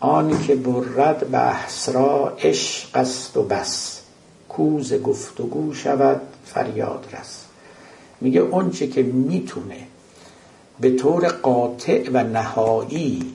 آن 0.00 0.42
که 0.42 0.54
برد 0.54 1.30
بحث 1.30 1.88
را 1.88 2.36
عشق 2.42 2.96
است 2.96 3.36
و 3.36 3.42
بس. 3.42 4.00
کوز 4.48 4.94
گفتگو 4.94 5.74
شود 5.74 6.20
فریاد 6.44 7.06
رس. 7.12 7.44
میگه 8.20 8.40
اونچه 8.40 8.86
که 8.86 9.02
می‌تونه 9.02 9.76
به 10.80 10.90
طور 10.90 11.28
قاطع 11.28 12.10
و 12.12 12.24
نهایی 12.24 13.32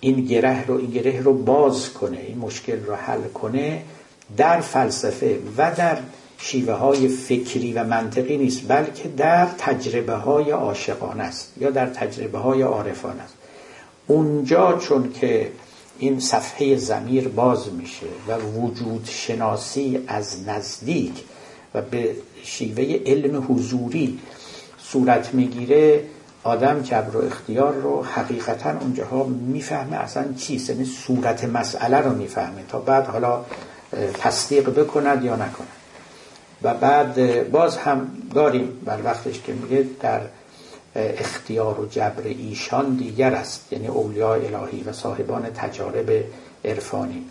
این 0.00 0.24
گره 0.24 0.66
رو 0.66 0.76
این 0.76 0.90
گره 0.90 1.20
رو 1.20 1.32
باز 1.34 1.92
کنه 1.92 2.18
این 2.18 2.38
مشکل 2.38 2.84
رو 2.84 2.94
حل 2.94 3.22
کنه 3.34 3.82
در 4.36 4.60
فلسفه 4.60 5.38
و 5.56 5.74
در 5.76 5.98
شیوه 6.38 6.72
های 6.72 7.08
فکری 7.08 7.72
و 7.72 7.84
منطقی 7.84 8.36
نیست 8.36 8.68
بلکه 8.68 9.08
در 9.08 9.46
تجربه 9.58 10.14
های 10.14 10.50
عاشقان 10.50 11.20
است 11.20 11.52
یا 11.60 11.70
در 11.70 11.86
تجربه 11.86 12.38
های 12.38 12.62
عارفان 12.62 13.20
است. 13.20 13.34
اونجا 14.06 14.78
چون 14.78 15.12
که 15.12 15.52
این 16.02 16.20
صفحه 16.20 16.76
زمیر 16.76 17.28
باز 17.28 17.72
میشه 17.72 18.06
و 18.28 18.36
وجود 18.36 19.08
شناسی 19.10 20.04
از 20.08 20.48
نزدیک 20.48 21.12
و 21.74 21.82
به 21.82 22.16
شیوه 22.42 23.00
علم 23.06 23.46
حضوری 23.48 24.18
صورت 24.78 25.34
می‌گیره 25.34 26.04
آدم 26.44 26.80
جبر 26.82 27.16
و 27.16 27.24
اختیار 27.24 27.74
رو 27.74 28.04
حقیقتا 28.04 28.70
اونجاها 28.80 29.24
می‌فهمه 29.24 29.96
اصلا 29.96 30.32
چیست؟ 30.32 30.70
یعنی 30.70 30.84
صورت 30.84 31.44
مسئله 31.44 31.96
رو 31.96 32.14
می‌فهمه 32.14 32.62
تا 32.68 32.78
بعد 32.78 33.06
حالا 33.06 33.44
تصدیق 34.18 34.70
بکند 34.70 35.24
یا 35.24 35.34
نکند. 35.34 35.68
و 36.62 36.74
بعد 36.74 37.50
باز 37.50 37.76
هم 37.76 38.10
داریم 38.34 38.68
بر 38.84 38.98
وقتش 39.04 39.40
که 39.40 39.52
میگه 39.52 39.86
در 40.00 40.20
اختیار 40.94 41.80
و 41.80 41.86
جبر 41.86 42.22
ایشان 42.24 42.96
دیگر 42.96 43.34
است 43.34 43.72
یعنی 43.72 43.86
اولیاء 43.86 44.34
الهی 44.34 44.82
و 44.82 44.92
صاحبان 44.92 45.42
تجارب 45.54 46.24
عرفانی. 46.64 47.24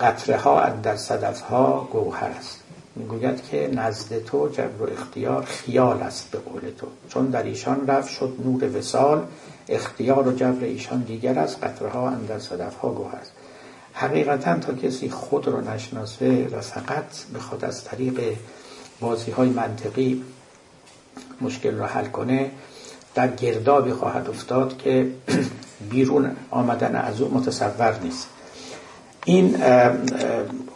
قطره 0.00 0.36
ها 0.36 0.68
در 0.68 0.96
صدف 0.96 1.40
ها 1.40 1.88
گوهر 1.92 2.28
است. 2.28 2.60
می‌گوید 2.96 3.48
که 3.50 3.70
نزد 3.74 4.24
تو 4.24 4.48
جبر 4.48 4.82
و 4.82 4.92
اختیار 4.92 5.44
خیال 5.44 6.02
است 6.02 6.30
به 6.30 6.38
قول 6.38 6.60
تو. 6.78 6.86
چون 7.08 7.26
در 7.26 7.42
ایشان 7.42 7.86
رفت 7.86 8.08
شد 8.08 8.32
نور 8.44 8.78
وسال 8.78 9.26
اختیار 9.68 10.28
و 10.28 10.32
جبر 10.32 10.64
ایشان 10.64 11.00
دیگر 11.00 11.38
است 11.38 11.64
قطره 11.64 11.88
ها 11.88 12.08
اندر 12.08 12.38
صدف 12.38 12.76
ها 12.76 12.88
گوهر 12.88 13.16
است. 13.16 13.32
حقیقتا 13.92 14.58
تا 14.58 14.74
کسی 14.74 15.10
خود 15.10 15.48
رو 15.48 15.70
نشناسه 15.70 16.48
و 16.52 16.60
فقط 16.60 17.04
بخواد 17.34 17.64
از 17.64 17.84
طریق 17.84 18.20
بازی 19.00 19.30
های 19.30 19.48
منطقی 19.48 20.22
مشکل 21.40 21.78
رو 21.78 21.84
حل 21.84 22.04
کنه 22.04 22.50
در 23.14 23.28
گردابی 23.28 23.92
خواهد 23.92 24.28
افتاد 24.28 24.78
که 24.78 25.06
بیرون 25.90 26.36
آمدن 26.50 26.96
از 26.96 27.20
او 27.20 27.34
متصور 27.34 27.98
نیست. 28.02 28.28
این 29.24 29.56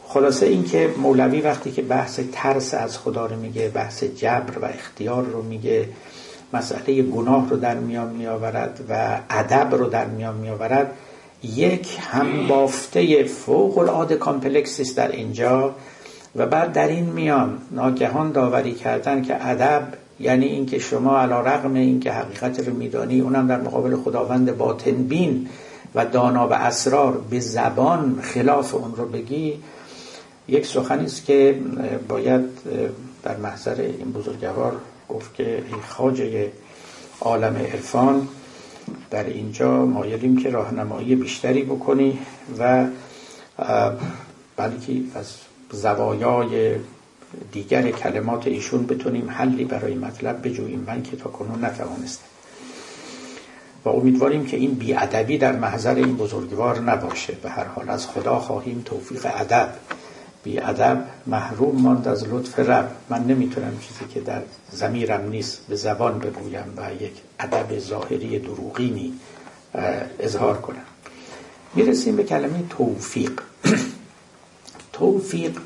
خلاصه 0.08 0.46
این 0.46 0.64
که 0.64 0.90
مولوی 0.98 1.40
وقتی 1.40 1.70
که 1.70 1.82
بحث 1.82 2.20
ترس 2.32 2.74
از 2.74 2.98
خدا 2.98 3.26
رو 3.26 3.36
میگه 3.36 3.68
بحث 3.68 4.04
جبر 4.04 4.58
و 4.58 4.64
اختیار 4.64 5.24
رو 5.24 5.42
میگه 5.42 5.88
مسئله 6.52 7.02
گناه 7.02 7.50
رو 7.50 7.56
در 7.56 7.74
میان 7.74 8.08
میآورد 8.08 8.80
و 8.88 9.20
ادب 9.30 9.74
رو 9.74 9.86
در 9.86 10.06
میان 10.06 10.36
میآورد 10.36 10.94
یک 11.42 11.98
هم 12.00 12.46
بافته 12.46 13.24
فوق 13.24 13.78
العاده 13.78 14.16
کامپلکسی 14.16 14.82
است 14.82 14.96
در 14.96 15.12
اینجا 15.12 15.74
و 16.36 16.46
بعد 16.46 16.72
در 16.72 16.88
این 16.88 17.04
میان 17.04 17.58
ناگهان 17.70 18.32
داوری 18.32 18.74
کردن 18.74 19.22
که 19.22 19.48
ادب 19.48 19.82
یعنی 20.20 20.46
اینکه 20.46 20.78
شما 20.78 21.18
علا 21.18 21.40
رقم 21.40 21.74
اینکه 21.74 22.12
حقیقت 22.12 22.68
رو 22.68 22.74
میدانی 22.74 23.20
اونم 23.20 23.46
در 23.46 23.60
مقابل 23.60 23.96
خداوند 23.96 24.56
باطن 24.56 24.92
بین 24.92 25.48
و 25.94 26.06
دانا 26.06 26.48
و 26.48 26.52
اسرار 26.52 27.20
به 27.30 27.40
زبان 27.40 28.18
خلاف 28.22 28.74
اون 28.74 28.94
رو 28.96 29.08
بگی 29.08 29.54
یک 30.48 30.66
سخنی 30.66 31.04
است 31.04 31.24
که 31.24 31.60
باید 32.08 32.44
در 33.22 33.36
محضر 33.36 33.80
این 33.80 34.12
بزرگوار 34.12 34.72
گفت 35.08 35.34
که 35.34 35.54
ای 35.54 35.80
خاجه 35.88 36.52
عالم 37.20 37.56
عرفان 37.56 38.28
در 39.10 39.24
اینجا 39.24 39.86
مایلیم 39.86 40.36
که 40.36 40.50
راهنمایی 40.50 41.14
بیشتری 41.14 41.62
بکنی 41.62 42.18
و 42.58 42.86
بلکه 44.56 44.92
از 45.14 45.36
زوایای 45.72 46.74
دیگر 47.52 47.90
کلمات 47.90 48.46
ایشون 48.46 48.86
بتونیم 48.86 49.30
حلی 49.30 49.64
برای 49.64 49.94
مطلب 49.94 50.48
بجوییم 50.48 50.84
من 50.86 51.02
که 51.02 51.16
تا 51.16 51.30
کنون 51.30 51.64
نتوانستم. 51.64 52.24
و 53.84 53.88
امیدواریم 53.88 54.46
که 54.46 54.56
این 54.56 54.74
بیادبی 54.74 55.38
در 55.38 55.52
محضر 55.52 55.94
این 55.94 56.16
بزرگوار 56.16 56.80
نباشه. 56.80 57.32
به 57.42 57.50
هر 57.50 57.64
حال 57.64 57.90
از 57.90 58.06
خدا 58.06 58.38
خواهیم 58.38 58.82
توفیق 58.84 59.26
ادب. 59.34 59.68
بیادب 60.44 61.04
محروم 61.26 61.82
ماند 61.82 62.08
از 62.08 62.28
لطف 62.28 62.58
رب. 62.58 62.90
من 63.08 63.24
نمی‌تونم 63.24 63.78
چیزی 63.80 64.04
که 64.14 64.20
در 64.20 64.42
زمیرم 64.70 65.28
نیست 65.28 65.60
به 65.68 65.76
زبان 65.76 66.18
بگویم 66.18 66.74
و 66.76 67.02
یک 67.04 67.12
ادب 67.40 67.78
ظاهری 67.78 68.38
دروغینی 68.38 69.12
اظهار 70.20 70.60
کنم. 70.60 70.84
می‌رسیم 71.74 72.16
به 72.16 72.24
کلمه 72.24 72.62
توفیق. 72.70 73.40
توفیق 74.92 75.58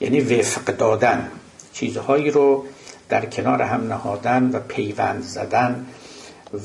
یعنی 0.00 0.20
وفق 0.20 0.64
دادن. 0.76 1.30
چیزهایی 1.72 2.30
رو 2.30 2.64
در 3.08 3.24
کنار 3.26 3.62
هم 3.62 3.88
نهادن 3.88 4.50
و 4.52 4.58
پیوند 4.60 5.22
زدن 5.22 5.86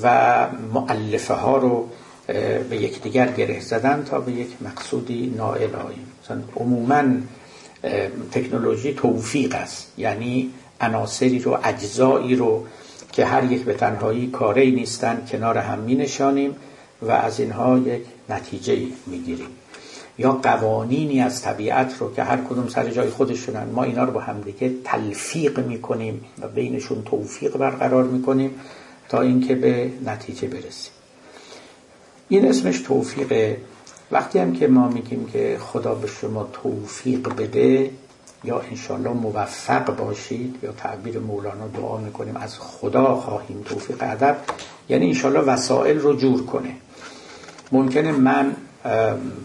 و 0.02 0.48
معلفه 0.74 1.34
ها 1.34 1.58
رو 1.58 1.90
به 2.70 2.78
یکدیگر 2.78 3.28
گره 3.32 3.60
زدن 3.60 4.04
تا 4.04 4.20
به 4.20 4.32
یک 4.32 4.48
مقصودی 4.62 5.34
نائل 5.38 5.76
آییم. 5.76 6.08
مثلا 6.24 6.42
عموما 6.56 7.04
تکنولوژی 8.32 8.94
توفیق 8.94 9.56
است. 9.56 9.94
یعنی 9.98 10.52
عناصری 10.82 11.40
رو 11.40 11.58
اجزایی 11.64 12.36
رو 12.36 12.66
که 13.12 13.26
هر 13.26 13.52
یک 13.52 13.64
به 13.64 13.74
تنهایی 13.74 14.28
کاری 14.28 14.72
نیستن 14.72 15.26
کنار 15.32 15.58
هم 15.58 15.80
می 15.80 15.96
نشانیم 15.96 16.56
و 17.02 17.12
از 17.12 17.40
اینها 17.40 17.78
یک 17.78 18.02
نتیجه 18.30 18.78
می 19.08 19.20
گیریم 19.20 19.48
یا 20.18 20.32
قوانینی 20.32 21.22
از 21.22 21.42
طبیعت 21.42 21.96
رو 22.00 22.14
که 22.14 22.24
هر 22.24 22.38
کدوم 22.38 22.68
سر 22.68 22.90
جای 22.90 23.10
خودشونن 23.10 23.64
ما 23.64 23.84
اینا 23.84 24.04
رو 24.04 24.12
با 24.12 24.20
همدیگه 24.20 24.72
تلفیق 24.84 25.60
می‌کنیم 25.60 26.22
و 26.42 26.48
بینشون 26.48 27.04
توفیق 27.04 27.58
برقرار 27.58 28.04
می‌کنیم 28.04 28.52
تا 29.10 29.22
اینکه 29.22 29.56
به 29.56 29.92
نتیجه 30.06 30.48
برسیم. 30.48 30.92
این 32.30 32.46
اسمش 32.46 32.80
توفیقه. 32.80 33.58
وقتی 34.12 34.40
هم 34.40 34.54
که 34.54 34.68
ما 34.68 34.88
میگیم 34.88 35.26
که 35.34 35.58
خدا 35.60 35.96
به 35.96 36.08
شما 36.08 36.50
توفیق 36.54 37.34
بده 37.36 37.92
یا 38.44 38.60
انشالله 38.60 39.10
موفق 39.10 39.96
باشید 39.96 40.56
یا 40.64 40.72
تعبیر 40.72 41.20
مولانا 41.20 41.68
دعا 41.68 41.98
می‌کنیم 41.98 42.38
از 42.38 42.60
خدا 42.60 43.16
خواهیم 43.16 43.62
توفیق 43.66 43.98
ادب 44.00 44.38
یعنی 44.90 45.08
انشالله 45.08 45.40
وسائل 45.40 46.00
رو 46.00 46.16
جور 46.16 46.46
کنه. 46.46 46.76
ممکنه 47.72 48.12
من 48.12 48.56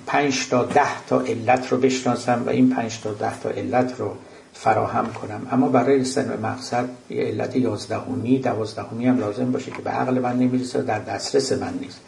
پنج 0.06 0.48
تا 0.48 0.64
ده 0.64 1.04
تا 1.08 1.20
علت 1.20 1.72
رو 1.72 1.78
بشناسم 1.78 2.42
و 2.46 2.50
این 2.50 2.70
پنج 2.70 3.00
تا 3.00 3.12
ده 3.12 3.40
تا 3.40 3.50
علت 3.50 3.94
رو 3.98 4.16
فراهم 4.52 5.12
کنم. 5.12 5.46
اما 5.52 5.68
برای 5.68 5.98
رسیدن 5.98 6.28
به 6.28 6.36
مقصد 6.36 6.88
یه 7.10 7.24
علت 7.24 7.56
یازدهمی 7.56 8.38
دوازدهمی 8.38 9.06
هم 9.06 9.18
لازم 9.18 9.52
باشه 9.52 9.70
که 9.70 9.82
به 9.82 9.90
عقل 9.90 10.18
من 10.18 10.36
نمی‌رسه 10.36 10.82
در 10.82 10.98
دسترس 10.98 11.52
من 11.52 11.74
نیست. 11.80 12.00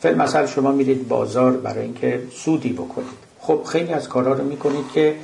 فعل 0.00 0.14
مثلا 0.14 0.46
شما 0.46 0.72
میرید 0.72 1.08
بازار 1.08 1.52
برای 1.52 1.84
اینکه 1.84 2.22
سودی 2.32 2.72
بکنید. 2.72 3.30
خب 3.40 3.62
خیلی 3.64 3.92
از 3.92 4.08
کارها 4.08 4.32
رو 4.32 4.44
می‌کنید 4.44 4.84
که 4.94 5.14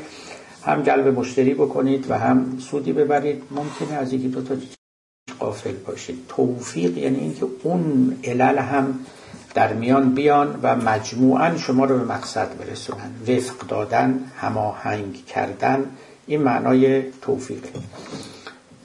هم 0.63 0.83
جلب 0.83 1.09
مشتری 1.19 1.55
بکنید 1.55 2.11
و 2.11 2.19
هم 2.19 2.59
سودی 2.71 2.93
ببرید. 2.93 3.43
ممکنه 3.51 3.97
از 3.99 4.13
یکی 4.13 4.29
دو 4.29 4.43
تا 4.43 4.55
قافل 5.39 5.75
باشید. 5.87 6.19
توفیق 6.29 6.99
یعنی 6.99 7.19
اینکه 7.19 7.47
اون 7.63 8.17
علل 8.25 8.59
هم 8.59 8.99
در 9.57 9.73
میان 9.73 10.15
بیان 10.15 10.61
و 10.63 10.77
مجموعا 10.77 11.57
شما 11.57 11.85
رو 11.85 11.99
به 11.99 12.05
مقصد 12.05 12.59
برسونن. 12.59 13.11
وفق 13.29 13.67
دادن 13.69 14.21
هماهنگ 14.37 15.25
کردن 15.27 15.85
این 16.27 16.43
معنای 16.43 17.03
توفیقه. 17.23 17.69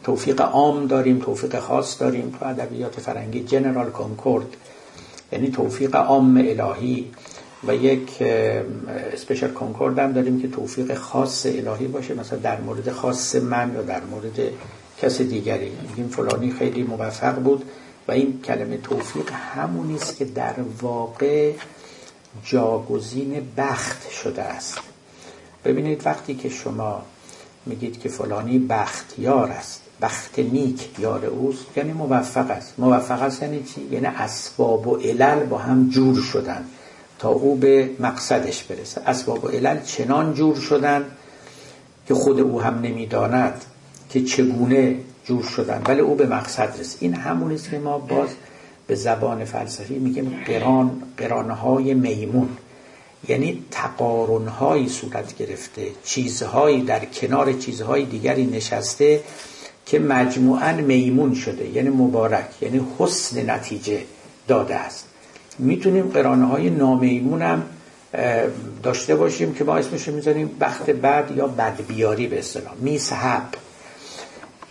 توفیق 0.03 0.41
عام 0.41 0.88
داریم 0.88 1.19
توفیق 1.19 1.59
خاص 1.59 2.01
داریم. 2.01 2.38
تو 2.39 2.45
ادبیات 2.45 2.99
فرنگی 2.99 3.43
جنرال 3.43 3.89
کنکورد 3.89 4.45
یعنی 5.32 5.51
توفیق 5.51 5.95
عام 5.95 6.38
الهی 6.38 7.11
و 7.67 7.76
یک 7.76 8.22
اسپیشال 9.13 9.51
کنکورد 9.51 9.99
هم 9.99 10.11
داریم 10.11 10.41
که 10.41 10.47
توفیق 10.47 10.93
خاص 10.93 11.45
الهی 11.45 11.88
باشه 11.88 12.13
مثلا 12.13 12.39
در 12.39 12.61
مورد 12.61 12.91
خاص 12.91 13.36
من 13.36 13.72
یا 13.76 13.82
در 13.82 14.01
مورد 14.11 14.39
کس 15.01 15.22
دیگری. 15.22 15.72
میگیم 15.89 16.07
فلانی 16.07 16.51
خیلی 16.51 16.84
موفق 16.84 17.36
بود. 17.36 17.65
و 18.07 18.11
این 18.11 18.41
کلمه 18.41 18.77
توفیق 18.77 19.31
همونی 19.31 19.95
است 19.95 20.17
که 20.17 20.25
در 20.25 20.55
واقع 20.81 21.53
جاگزین 22.43 23.51
بخت 23.57 24.11
شده 24.11 24.41
است. 24.41 24.77
ببینید 25.65 26.05
وقتی 26.05 26.35
که 26.35 26.49
شما 26.49 27.01
میگید 27.65 27.99
که 27.99 28.09
فلانی 28.09 28.59
بختیار 28.59 29.51
است 29.51 29.81
بخت 30.01 30.39
نیک 30.39 30.99
یار 30.99 31.25
اوست 31.25 31.65
یعنی 31.77 31.93
موفق 31.93 32.51
است. 32.51 32.73
موفق 32.77 33.21
است 33.21 33.41
یعنی 33.41 33.63
چی؟ 33.63 33.81
یعنی 33.91 34.05
اسباب 34.05 34.87
و 34.87 34.95
علل 34.95 35.43
با 35.43 35.57
هم 35.57 35.89
جور 35.89 36.21
شدن 36.21 36.65
تا 37.19 37.29
او 37.29 37.55
به 37.55 37.89
مقصدش 37.99 38.63
برسه. 38.63 39.01
اسباب 39.05 39.43
و 39.45 39.47
علل 39.47 39.81
چنان 39.81 40.33
جور 40.33 40.55
شدن 40.55 41.05
که 42.07 42.13
خود 42.13 42.39
او 42.39 42.61
هم 42.61 42.79
نمی‌داند 42.79 43.65
که 44.09 44.23
چگونه 44.23 44.97
جور 45.26 45.43
شدن. 45.43 45.82
ولی 45.86 45.99
او 45.99 46.15
به 46.15 46.26
مقصد 46.26 46.80
رسید. 46.80 46.97
این 47.01 47.13
همون 47.13 47.51
است 47.51 47.69
که 47.69 47.80
ما 47.80 47.97
باز 47.97 48.30
به 48.88 48.95
زبان 48.95 49.45
فلسفی 49.45 49.99
میگیم 49.99 50.43
قران 50.45 51.03
قرانهای 51.17 51.93
میمون. 51.93 52.49
یعنی 53.28 53.65
تقارنهایی 53.72 54.89
صورت 54.89 55.38
گرفته 55.38 55.88
چیزهایی 56.03 56.82
در 56.82 57.05
کنار 57.05 57.53
چیزهای 57.53 58.05
دیگری 58.05 58.45
نشسته 58.45 59.22
که 59.86 59.99
مجموعا 59.99 60.74
میمون 60.74 61.34
شده. 61.36 61.69
یعنی 61.69 61.89
مبارک 61.89 62.49
یعنی 62.61 62.82
حسن 62.99 63.49
نتیجه 63.49 64.01
داده 64.47 64.76
است. 64.76 65.05
می‌تونیم 65.59 66.07
قران 66.07 66.45
های 66.45 66.69
نامیمون 66.69 67.41
هم 67.41 67.63
داشته 68.84 69.15
باشیم 69.15 69.53
که 69.53 69.63
ما 69.63 69.76
اسمش 69.76 70.07
می‌ذاریم 70.07 70.51
بخت 70.61 70.89
بد 70.89 71.32
یا 71.36 71.47
بدبیاری 71.47 72.28
به 72.28 72.39
اصطلاح. 72.39 72.74
mishap 72.79 73.43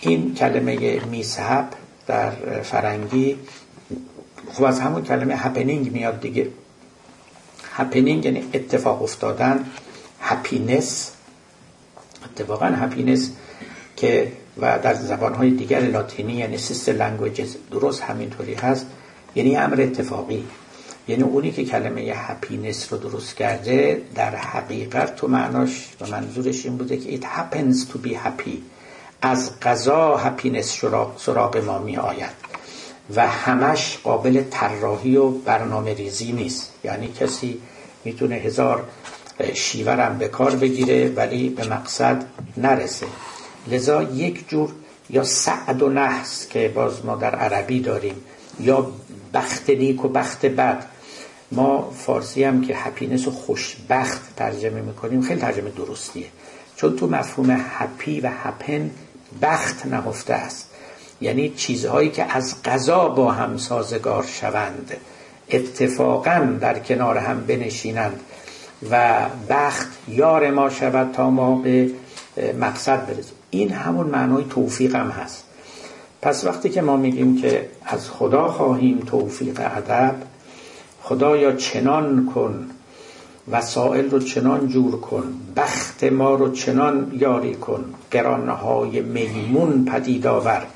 این 0.00 0.34
کلمه 0.34 1.00
mishap 1.04 1.68
در 2.06 2.30
فرنگی 2.62 3.36
خب 4.52 4.64
از 4.64 4.80
همون 4.80 5.02
کلمه 5.02 5.36
happening 5.36 5.92
میاد 5.92 6.20
دیگه. 6.20 6.48
happening 7.72 8.24
یعنی 8.24 8.44
اتفاق 8.54 9.02
افتادن 9.02 9.64
happiness 10.20 11.12
اتفاقا 12.24 12.66
happiness 12.66 13.30
که 13.96 14.32
و 14.60 14.78
در 14.78 14.94
زبانهای 14.94 15.50
دیگر 15.50 15.80
لاتینی 15.80 16.32
یعنی 16.32 16.58
sister 16.58 16.92
languages 16.92 17.56
درست 17.70 18.02
همینطوری 18.02 18.54
هست. 18.54 18.86
یعنی 19.34 19.56
امر 19.56 19.80
اتفاقی. 19.80 20.44
یعنی 21.08 21.22
اونی 21.22 21.50
که 21.50 21.64
کلمه 21.64 22.00
هپینس 22.00 22.92
رو 22.92 22.98
درست 22.98 23.36
کرده 23.36 24.02
در 24.14 24.36
حقیقت 24.36 25.16
تو 25.16 25.28
معناش 25.28 25.88
و 26.00 26.06
منظورش 26.06 26.66
این 26.66 26.76
بوده 26.76 26.96
که 26.96 27.18
it 27.18 27.22
happens 27.22 27.92
to 27.92 28.06
be 28.06 28.10
happy. 28.14 28.79
از 29.22 29.60
قضا 29.60 30.16
هپینس 30.16 30.84
سراغ 31.16 31.56
ما 31.56 31.78
می 31.78 31.96
آید 31.96 32.32
و 33.14 33.26
همش 33.28 33.98
قابل 34.04 34.42
طراحی 34.50 35.16
و 35.16 35.28
برنامه 35.28 35.94
ریزی 35.94 36.32
نیست. 36.32 36.72
یعنی 36.84 37.08
کسی 37.08 37.60
می‌تونه 38.04 38.34
هزار 38.34 38.88
شیورم 39.54 40.18
به 40.18 40.28
کار 40.28 40.56
بگیره 40.56 41.08
ولی 41.08 41.48
به 41.48 41.68
مقصد 41.68 42.24
نرسه. 42.56 43.06
لذا 43.66 44.02
یک 44.02 44.48
جور 44.48 44.70
یا 45.10 45.24
سعد 45.24 45.82
و 45.82 45.88
نحس 45.88 46.48
که 46.48 46.68
باز 46.68 47.04
ما 47.04 47.16
در 47.16 47.34
عربی 47.34 47.80
داریم 47.80 48.24
یا 48.60 48.90
بخت 49.34 49.70
نیک 49.70 50.04
و 50.04 50.08
بخت 50.08 50.46
بد. 50.46 50.86
ما 51.52 51.90
فارسی 51.90 52.44
هم 52.44 52.62
که 52.62 52.76
هپینس 52.76 53.28
و 53.28 53.30
خوشبخت 53.30 54.36
ترجمه 54.36 54.80
می‌کنیم 54.80 55.22
خیلی 55.22 55.40
ترجمه 55.40 55.70
درستیه. 55.70 56.26
چون 56.76 56.96
تو 56.96 57.06
مفهوم 57.06 57.64
هپی 57.68 58.20
و 58.20 58.30
هپن 58.42 58.90
بخت 59.42 59.86
نهفته 59.86 60.34
است. 60.34 60.70
یعنی 61.20 61.50
چیزهایی 61.50 62.10
که 62.10 62.36
از 62.36 62.62
قضا 62.62 63.08
با 63.08 63.32
هم 63.32 63.56
سازگار 63.56 64.24
شوند 64.24 64.96
اتفاقا 65.50 66.56
در 66.60 66.78
کنار 66.78 67.18
هم 67.18 67.40
بنشینند 67.40 68.20
و 68.90 69.26
بخت 69.48 69.88
یار 70.08 70.50
ما 70.50 70.70
شود 70.70 71.12
تا 71.12 71.30
ما 71.30 71.54
به 71.54 71.90
مقصد 72.60 73.06
برسیم. 73.06 73.34
این 73.50 73.72
همون 73.72 74.06
معنای 74.06 74.44
توفیق 74.50 74.94
هم 74.94 75.10
هست. 75.10 75.44
پس 76.22 76.44
وقتی 76.44 76.70
که 76.70 76.82
ما 76.82 76.96
میگیم 76.96 77.40
که 77.40 77.68
از 77.86 78.10
خدا 78.10 78.48
خواهیم 78.48 78.98
توفیق 78.98 79.60
ادب 79.60 80.14
خدایا 81.02 81.52
چنان 81.52 82.26
کن 82.34 82.70
وسائل 83.50 84.10
رو 84.10 84.18
چنان 84.18 84.68
جور 84.68 85.00
کن 85.00 85.24
بخت 85.56 86.04
ما 86.04 86.34
رو 86.34 86.52
چنان 86.52 87.12
یاری 87.18 87.54
کن 87.54 87.84
گرانهای 88.10 89.00
میمون 89.00 89.84
پدید 89.84 90.26
آور 90.26 90.66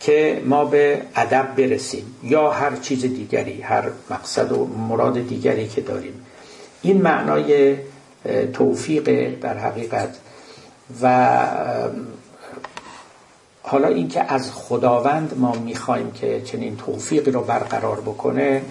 که 0.00 0.42
ما 0.46 0.64
به 0.64 1.02
ادب 1.14 1.48
برسیم 1.56 2.04
یا 2.22 2.50
هر 2.50 2.76
چیز 2.76 3.00
دیگری 3.00 3.60
هر 3.60 3.84
مقصد 4.10 4.52
و 4.52 4.66
مراد 4.88 5.28
دیگری 5.28 5.68
که 5.68 5.80
داریم. 5.80 6.12
این 6.82 7.02
معنای 7.02 7.76
توفیق 8.52 9.34
در 9.40 9.58
حقیقت 9.58 10.16
و 11.02 11.38
حالا 13.62 13.88
اینکه 13.88 14.32
از 14.32 14.52
خداوند 14.52 15.34
ما 15.38 15.52
می‌خوایم 15.52 16.10
که 16.10 16.42
چنین 16.44 16.76
توفیقی 16.76 17.30
رو 17.30 17.40
برقرار 17.40 18.00
بکنه 18.00 18.62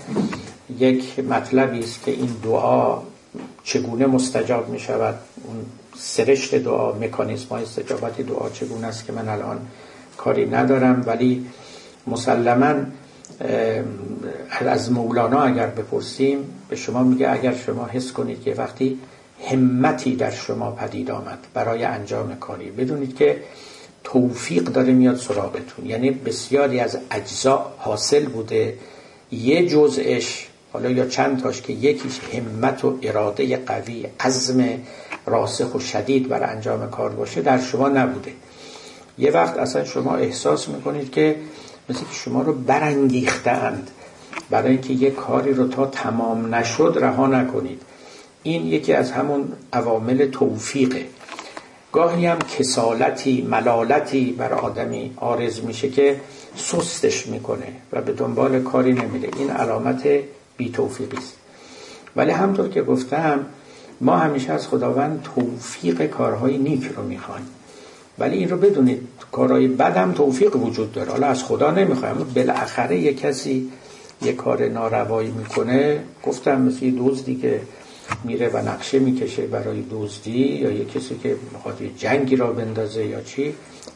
یک 0.80 1.20
مطلبی 1.20 1.80
است 1.80 2.04
که 2.04 2.12
این 2.12 2.36
دعا 2.44 2.98
چگونه 3.64 4.06
مستجاب 4.06 4.70
می 4.70 4.80
شود؟ 4.80 5.16
اون 5.44 5.66
سرشت 5.98 6.56
دعا 6.56 6.92
مکانیزم 6.92 7.48
های 7.50 7.64
استجابت 7.64 8.22
دعا 8.22 8.50
چگونه 8.50 8.88
است 8.88 9.06
که 9.06 9.12
من 9.14 9.28
الان 9.30 9.60
کاری 10.18 10.46
ندارم؟ 10.46 11.04
ولی 11.06 11.46
مسلما 12.08 12.76
از 14.60 14.92
مولانا 14.92 15.42
اگر 15.42 15.68
بپرسیم 15.68 16.38
به 16.70 16.76
شما 16.76 17.04
میگه 17.04 17.32
اگر 17.32 17.56
شما 17.56 17.86
حس 17.86 18.12
کنید 18.12 18.42
که 18.42 18.54
وقتی 18.54 19.00
همتی 19.50 20.16
در 20.16 20.32
شما 20.32 20.72
پدید 20.72 21.12
آمد 21.12 21.40
برای 21.54 21.84
انجام 21.84 22.36
کاری 22.36 22.72
بدونید 22.72 23.16
که 23.16 23.44
توفیق 24.04 24.64
داره 24.64 24.94
میاد 24.94 25.16
سراغتون. 25.16 25.86
یعنی 25.86 26.12
بسیاری 26.12 26.80
از 26.80 26.98
اجزا 27.12 27.74
حاصل 27.78 28.26
بوده 28.26 28.78
یه 29.32 29.68
جزءش 29.68 30.49
حالا 30.74 30.90
یا 30.90 31.06
چند 31.06 31.42
تاش 31.42 31.62
که 31.62 31.74
یکیش 31.74 32.20
همت 32.34 32.86
و 32.86 32.98
اراده 33.04 33.58
قوی 33.58 34.08
عزم 34.20 34.66
راسخ 35.26 35.76
و 35.76 35.80
شدید 35.80 36.28
بر 36.28 36.44
انجام 36.44 36.90
کار 36.90 37.10
باشه 37.10 37.42
در 37.42 37.60
شما 37.60 37.90
نبوده. 37.90 38.32
یه 39.18 39.32
وقت 39.32 39.58
اصلا 39.58 39.86
شما 39.86 40.16
احساس 40.16 40.70
می‌کنید 40.70 41.12
که 41.12 41.36
مثل 41.90 42.00
که 42.00 42.14
شما 42.14 42.42
رو 42.42 42.54
برانگیختند 42.54 43.92
برای 44.50 44.72
اینکه 44.72 44.94
یه 44.94 45.12
کاری 45.12 45.54
رو 45.54 45.68
تا 45.68 45.86
تمام 45.86 46.56
نشد 46.56 46.98
رها 47.02 47.28
نکنید. 47.28 47.82
این 48.44 48.66
یکی 48.66 48.94
از 48.94 49.12
همون 49.12 49.48
عوامل 49.74 50.26
توفیقه. 50.26 51.06
گاهی 51.92 52.26
هم 52.26 52.40
کسالتی 52.40 53.42
ملالتی 53.42 54.32
بر 54.32 54.54
آدمی 54.54 55.14
آرز 55.16 55.64
میشه 55.64 55.90
که 55.90 56.20
سستش 56.56 57.28
می‌کنه 57.28 57.68
و 57.92 58.02
به 58.02 58.12
دنبال 58.12 58.60
کاری 58.60 58.94
نمیره. 58.94 59.30
این 59.38 59.50
علامت 59.50 60.08
بی 60.60 60.70
توفیقی 60.70 61.18
است. 61.18 61.36
ولی 62.16 62.32
همطور 62.32 62.70
که 62.70 62.82
گفتم 62.82 63.46
ما 64.02 64.18
همیشه 64.18 64.54
از 64.54 64.68
خداوند 64.68 65.22
توفیق 65.36 66.06
کارهای 66.06 66.58
نیک 66.58 66.90
رو 66.96 67.04
می‌خوایم. 67.04 67.48
ولی 68.20 68.38
این 68.38 68.50
رو 68.50 68.58
بدونید 68.58 69.08
کارهای 69.32 69.68
بد 69.68 69.98
هم 69.98 70.12
توفیق 70.12 70.56
وجود 70.56 70.92
داره. 70.92 71.12
حالا 71.12 71.28
از 71.28 71.44
خدا 71.44 71.72
نمی‌خوایم. 71.72 72.16
بالاخره 72.36 73.00
یه 73.00 73.14
کسی 73.14 73.72
یه 74.22 74.34
کار 74.34 74.68
ناروایی 74.68 75.32
می‌کنه. 75.32 76.04
گفتم 76.24 76.62
مثل 76.62 76.86
یه 76.86 76.94
دزدی 76.98 77.36
که 77.36 77.62
میره 78.24 78.50
و 78.54 78.58
نقشه 78.58 79.00
می‌کشه 79.00 79.48
برای 79.48 79.84
دزدی 79.92 80.40
یا 80.64 80.72
یه 80.72 80.86
کسی 80.86 81.16
که 81.24 81.36
می‌خواد 81.54 81.82
یه 81.82 81.90
جنگی 81.98 82.36
را 82.36 82.54
بندازه 82.54 83.06
یا 83.06 83.22
چی 83.22 83.54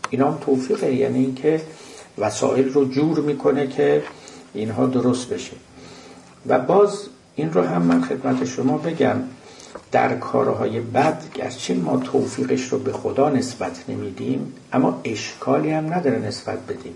اینا 0.10 0.32
هم 0.32 0.38
توفیقه. 0.46 0.94
یعنی 0.96 1.20
اینکه 1.20 1.62
وسایل 2.18 2.70
رو 2.70 2.86
جور 2.86 3.20
می‌کنه 3.20 3.68
که 3.68 4.04
اینها 4.54 4.86
درست 4.86 5.30
بشه. 5.30 5.52
و 6.48 6.60
باز 6.60 7.00
این 7.36 7.54
رو 7.54 7.62
هم 7.62 7.82
من 7.82 8.02
خدمت 8.02 8.46
شما 8.46 8.78
بگم 8.78 9.16
در 9.92 10.16
کارهای 10.16 10.80
بد 10.80 11.24
گرچه 11.34 11.74
ما 11.74 11.98
توفیقش 11.98 12.64
رو 12.68 12.80
به 12.80 12.92
خدا 12.92 13.30
نسبت 13.30 13.84
نمیدیم 13.90 14.54
اما 14.74 15.02
اشکالی 15.04 15.72
هم 15.72 15.94
نداره 15.94 16.20
نسبت 16.20 16.58
بدیم. 16.68 16.94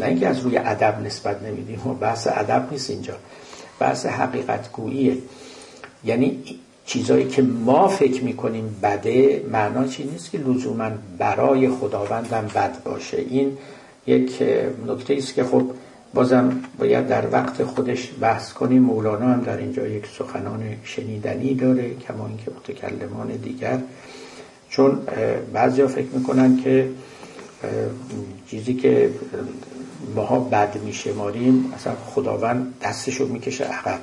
نه 0.00 0.06
اینکه 0.06 0.28
از 0.28 0.40
روی 0.40 0.58
ادب 0.58 1.00
نسبت 1.06 1.42
نمیدیم 1.42 1.86
و 1.86 1.94
بحث 1.94 2.26
ادب 2.26 2.68
نیست 2.70 2.90
اینجا. 2.90 3.14
بحث 3.78 4.06
حقیقت 4.06 4.72
گوییه. 4.72 5.16
یعنی 6.04 6.42
چیزایی 6.86 7.28
که 7.28 7.42
ما 7.42 7.88
فکر 7.88 8.24
می‌کنیم 8.24 8.76
بده 8.82 9.44
معنا 9.52 9.86
چی 9.86 10.04
نیست 10.04 10.30
که 10.30 10.38
لزوما 10.38 10.90
برای 11.18 11.68
خداوندم 11.68 12.50
بد 12.54 12.82
باشه. 12.82 13.16
این 13.16 13.58
یک 14.06 14.42
نکته 14.86 15.14
است 15.14 15.34
که 15.34 15.44
خب 15.44 15.70
بازم 16.14 16.60
باید 16.78 17.06
در 17.06 17.32
وقت 17.32 17.64
خودش 17.64 18.10
بحث 18.20 18.52
کنیم. 18.52 18.82
مولانا 18.82 19.28
هم 19.28 19.40
در 19.40 19.56
اینجا 19.56 19.86
یک 19.86 20.06
سخنان 20.18 20.76
شنیدنی 20.84 21.54
داره 21.54 21.94
کما 21.94 22.26
اینکه 22.26 22.50
متکلمان 22.50 23.28
دیگر. 23.28 23.78
چون 24.70 24.98
بعضیا 25.52 25.88
فکر 25.88 26.08
می‌کنن 26.12 26.56
که 26.56 26.88
چیزی 28.50 28.74
که 28.74 29.10
ماها 30.16 30.40
بد 30.40 30.78
میشماریم 30.84 31.72
اصلا 31.76 31.92
خداوند 32.06 32.74
دستشو 32.82 33.26
می‌کشه 33.26 33.64
عقب. 33.64 34.00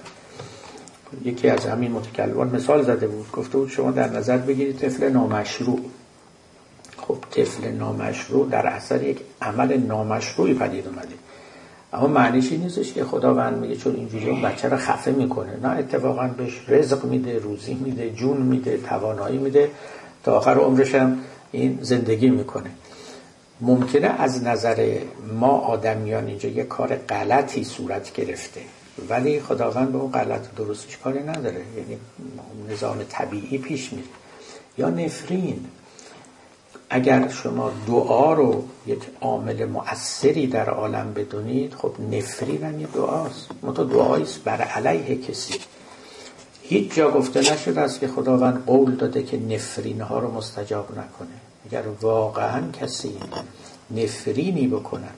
یکی 1.25 1.49
از 1.49 1.65
همین 1.65 1.91
متکلمان 1.91 2.55
مثال 2.55 2.83
زده 2.83 3.07
بود 3.07 3.31
گفته 3.31 3.57
بود 3.57 3.69
شما 3.69 3.91
در 3.91 4.09
نظر 4.09 4.37
بگیرید 4.37 4.77
طفل 4.77 5.09
نامشروع. 5.09 5.79
خب 6.97 7.17
طفل 7.31 7.71
نامشروع 7.71 8.49
در 8.49 8.67
اثر 8.67 9.03
یک 9.03 9.19
عمل 9.41 9.77
نامشروعی 9.77 10.53
پدید 10.53 10.87
اومده. 10.87 11.15
اما 11.93 12.07
معنیش 12.07 12.51
این 12.51 12.61
نیستش 12.61 12.93
که 12.93 13.03
خداوند 13.03 13.57
میگه 13.57 13.75
چون 13.75 13.95
اینجوری 13.95 14.29
اون 14.29 14.41
بچه 14.41 14.69
رو 14.69 14.77
خفه 14.77 15.11
می‌کنه. 15.11 15.59
نه 15.63 15.69
اتفاقا 15.69 16.27
بهش 16.27 16.61
رزق 16.67 17.05
میده 17.05 17.39
روزی 17.39 17.73
میده 17.73 18.09
جون 18.09 18.37
میده 18.37 18.77
توانایی 18.77 19.37
میده. 19.37 19.71
تا 20.23 20.37
آخر 20.37 20.55
عمرش 20.57 20.95
هم 20.95 21.17
این 21.51 21.79
زندگی 21.81 22.29
می‌کنه. 22.29 22.69
ممکنه 23.61 24.07
از 24.07 24.43
نظر 24.43 24.97
ما 25.39 25.57
آدمیان 25.57 26.27
اینجا 26.27 26.49
یه 26.49 26.63
کار 26.63 26.95
غلطی 26.95 27.63
صورت 27.63 28.13
گرفته. 28.13 28.61
ولی 29.09 29.39
خداوند 29.39 29.91
به 29.91 29.97
اون 29.97 30.11
غلط 30.11 30.55
درستش 30.55 30.97
کاری 30.97 31.23
نداره. 31.23 31.61
یعنی 31.77 31.97
نظام 32.69 32.97
طبیعی 33.09 33.57
پیش 33.57 33.93
میره. 33.93 34.07
یا 34.77 34.89
نفرین. 34.89 35.65
اگر 36.93 37.27
شما 37.27 37.71
دعا 37.87 38.33
رو 38.33 38.63
یک 38.87 38.99
عامل 39.21 39.65
مؤثری 39.65 40.47
در 40.47 40.69
عالم 40.69 41.13
بدونید 41.13 41.73
خب 41.73 41.91
هم 42.63 42.81
یه 42.81 42.87
دعاست. 42.95 43.49
متو 43.63 43.83
دعاییست 43.83 44.43
بر 44.43 44.61
علیه 44.61 45.15
کسی. 45.15 45.53
هیچ 46.61 46.93
جا 46.93 47.11
گفته 47.11 47.39
نشده 47.39 47.81
است 47.81 47.99
که 47.99 48.07
خداوند 48.07 48.65
قول 48.65 48.95
داده 48.95 49.23
که 49.23 49.37
نفرین 49.37 50.01
ها 50.01 50.19
رو 50.19 50.31
مستجاب 50.31 50.91
نکنه. 50.91 51.37
اگر 51.65 51.83
واقعا 52.01 52.61
کسی 52.71 53.13
نفرینی 53.91 54.67
بکند 54.67 55.17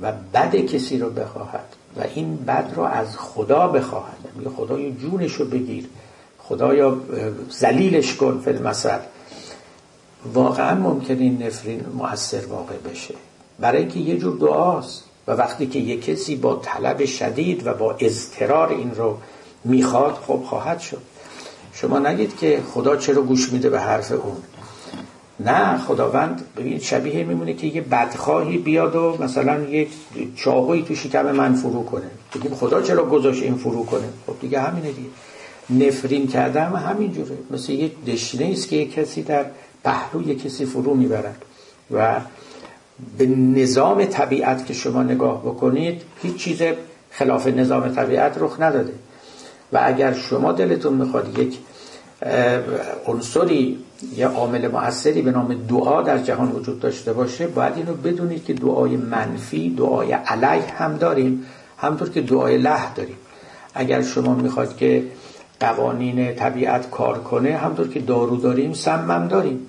و 0.00 0.12
بد 0.34 0.56
کسی 0.56 0.98
رو 0.98 1.10
بخواهد 1.10 1.76
و 1.96 2.04
این 2.14 2.36
بد 2.36 2.72
رو 2.76 2.82
از 2.82 3.16
خدا 3.16 3.68
بخواهد 3.68 4.18
میگه 4.36 4.50
خدای 4.50 4.92
جونش 4.92 5.32
رو 5.32 5.44
بگیر. 5.44 5.88
خدایا 6.38 7.00
زلیلش 7.50 8.14
کن 8.14 8.40
فی 8.44 8.50
المثل. 8.50 8.98
واقعا 10.34 10.74
ممکن 10.74 11.18
این 11.18 11.42
نفرین 11.42 11.84
مؤثر 11.94 12.46
واقع 12.46 12.76
بشه. 12.76 13.14
برای 13.60 13.78
اینکه 13.78 14.00
یه 14.00 14.16
جور 14.16 14.36
دعاست. 14.36 15.04
و 15.26 15.32
وقتی 15.32 15.66
که 15.66 15.78
یک 15.78 16.04
کسی 16.04 16.36
با 16.36 16.60
طلب 16.62 17.04
شدید 17.04 17.66
و 17.66 17.74
با 17.74 17.96
اضطرار 17.98 18.68
این 18.68 18.94
رو 18.94 19.16
می‌خواد 19.64 20.14
خب 20.14 20.42
خواهد 20.44 20.80
شد. 20.80 21.00
شما 21.72 21.98
نگید 21.98 22.36
که 22.36 22.60
خدا 22.74 22.96
چرا 22.96 23.22
گوش 23.22 23.52
میده 23.52 23.70
به 23.70 23.80
حرف 23.80 24.12
اون. 24.12 24.36
نه 25.40 25.78
خداوند 25.78 26.44
ببینید 26.56 26.82
شبیه 26.82 27.24
میمونه 27.24 27.54
که 27.54 27.66
یه 27.66 27.80
بدخواهی 27.80 28.58
بیاد 28.58 28.96
و 28.96 29.16
مثلا 29.20 29.60
یک 29.60 29.88
چاقوی 30.36 30.82
تو 30.82 30.94
شکم 30.94 31.32
من 31.32 31.54
فرو 31.54 31.84
کنه. 31.84 32.10
بگیم 32.34 32.54
خدا 32.54 32.82
چرا 32.82 33.04
گذاشت 33.04 33.42
این 33.42 33.54
فرو 33.54 33.84
کنه؟ 33.84 34.08
خب 34.26 34.34
دیگه 34.40 34.60
همینه 34.60 34.92
دیگه. 34.92 35.08
نفرین 35.86 36.28
کردم 36.28 36.76
همین 36.76 37.12
جوره 37.12 37.38
مثل 37.50 37.72
یک 37.72 38.04
دشنه 38.04 38.50
است 38.52 38.68
که 38.68 38.76
یک 38.76 38.94
کسی 38.94 39.22
در 39.22 39.44
پهلوی 39.84 40.34
کسی 40.34 40.64
فرو 40.64 40.94
می‌برن 40.94 41.34
و 41.90 42.20
به 43.18 43.26
نظام 43.26 44.04
طبیعت 44.04 44.66
که 44.66 44.74
شما 44.74 45.02
نگاه 45.02 45.42
بکنید 45.42 46.02
هیچ 46.22 46.36
چیز 46.36 46.62
خلاف 47.10 47.46
نظام 47.46 47.94
طبیعت 47.94 48.38
رخ 48.38 48.60
نداده. 48.60 48.92
و 49.72 49.80
اگر 49.82 50.12
شما 50.12 50.52
دلتون 50.52 50.92
می‌خواد 50.92 51.38
یک 51.38 51.58
عنصری 53.06 53.78
یا 54.16 54.30
عامل 54.30 54.68
مؤثری 54.68 55.22
به 55.22 55.30
نام 55.30 55.54
دعا 55.68 56.02
در 56.02 56.18
جهان 56.18 56.52
وجود 56.52 56.80
داشته 56.80 57.12
باشه 57.12 57.46
باید 57.46 57.72
اینو 57.76 57.94
بدونید 57.94 58.44
که 58.44 58.52
دعای 58.52 58.96
منفی 58.96 59.74
دعای 59.74 60.12
علیه 60.12 60.74
هم 60.78 60.96
داریم 60.96 61.46
همطور 61.78 62.08
که 62.08 62.20
دعای 62.20 62.58
له 62.58 62.94
داریم. 62.94 63.16
اگر 63.74 64.02
شما 64.02 64.34
می‌خواد 64.34 64.76
که 64.76 65.04
قوانین 65.60 66.34
طبیعت 66.34 66.90
کار 66.90 67.18
کنه 67.18 67.56
همطور 67.56 67.88
که 67.88 68.00
دارو 68.00 68.36
داریم 68.36 68.72
سمم 68.72 69.28
داریم. 69.28 69.66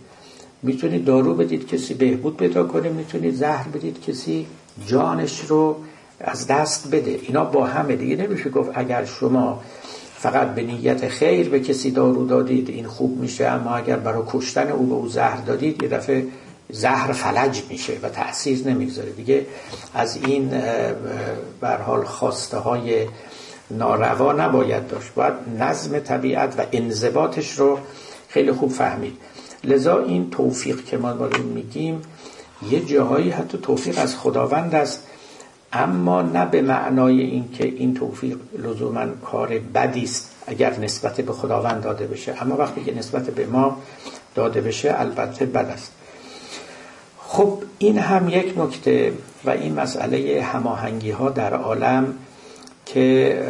می‌تونید 0.63 1.05
دارو 1.05 1.33
بدید 1.33 1.67
کسی 1.67 1.93
بهبود 1.93 2.37
پیدا 2.37 2.63
کنه 2.63 2.89
می‌تونید 2.89 3.35
زهر 3.35 3.67
بدید 3.67 4.01
کسی 4.01 4.45
جانش 4.87 5.39
رو 5.47 5.75
از 6.19 6.47
دست 6.47 6.91
بده. 6.91 7.19
اینا 7.21 7.45
با 7.45 7.65
همه 7.65 7.95
دیگه 7.95 8.15
نمیشه 8.15 8.49
گفت 8.49 8.71
اگر 8.73 9.05
شما 9.05 9.61
فقط 10.17 10.55
به 10.55 10.63
نیت 10.63 11.07
خیر 11.07 11.49
به 11.49 11.59
کسی 11.59 11.91
دارو 11.91 12.25
دادید 12.27 12.69
این 12.69 12.87
خوب 12.87 13.17
میشه 13.17 13.45
اما 13.45 13.75
اگر 13.75 13.95
برای 13.95 14.23
کشتن 14.27 14.69
او 14.69 14.85
به 14.85 14.93
او 14.93 15.07
زهر 15.07 15.41
دادید 15.41 15.83
یه 15.83 15.89
دفعه 15.89 16.25
زهر 16.69 17.11
فلج 17.11 17.61
میشه 17.69 17.93
و 18.03 18.09
تأثیر 18.09 18.67
نمی‌گذاره. 18.67 19.11
دیگه 19.11 19.45
از 19.93 20.19
این 20.25 20.53
حال 21.85 22.03
خواسته 22.03 22.57
های 22.57 23.07
ناروا 23.77 24.33
نباید 24.33 24.87
داشت. 24.87 25.13
باید 25.13 25.33
نظم 25.59 25.99
طبیعت 25.99 26.59
و 26.59 26.65
انضباطش 26.71 27.51
رو 27.51 27.79
خیلی 28.29 28.51
خوب 28.51 28.71
فهمید. 28.71 29.17
لذا 29.63 29.99
این 29.99 30.29
توفیق 30.29 30.85
که 30.85 30.97
ما 30.97 31.13
داریم 31.13 31.45
میگیم 31.45 32.01
یه 32.71 32.85
جاهایی 32.85 33.29
حتی 33.29 33.57
توفیق 33.57 33.97
از 33.99 34.17
خداوند 34.17 34.75
است 34.75 35.07
اما 35.73 36.21
نه 36.21 36.45
به 36.45 36.61
معنای 36.61 37.21
اینکه 37.21 37.65
این 37.65 37.93
توفیق 37.93 38.37
لزوما 38.57 39.05
کار 39.25 39.59
بدی 39.59 40.03
است 40.03 40.31
اگر 40.47 40.79
نسبت 40.79 41.21
به 41.21 41.33
خداوند 41.33 41.83
داده 41.83 42.07
بشه. 42.07 42.35
اما 42.41 42.57
وقتی 42.57 42.83
که 42.83 42.97
نسبت 42.97 43.29
به 43.29 43.45
ما 43.45 43.77
داده 44.35 44.61
بشه 44.61 44.95
البته 44.99 45.45
بد 45.45 45.65
است. 45.65 45.91
خب 47.19 47.63
این 47.77 47.97
هم 47.97 48.29
یک 48.29 48.53
نکته 48.57 49.13
و 49.45 49.49
این 49.49 49.79
مسئله 49.79 50.43
هماهنگی 50.43 51.11
ها 51.11 51.29
در 51.29 51.53
عالم 51.53 52.13
که 52.93 53.43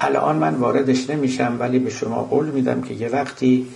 الان 0.00 0.36
من 0.36 0.54
واردش 0.54 1.10
نمیشم 1.10 1.56
ولی 1.58 1.78
به 1.78 1.90
شما 1.90 2.22
قول 2.22 2.46
میدم 2.46 2.82
که 2.82 2.94
یه 2.94 3.08
وقتی 3.08 3.66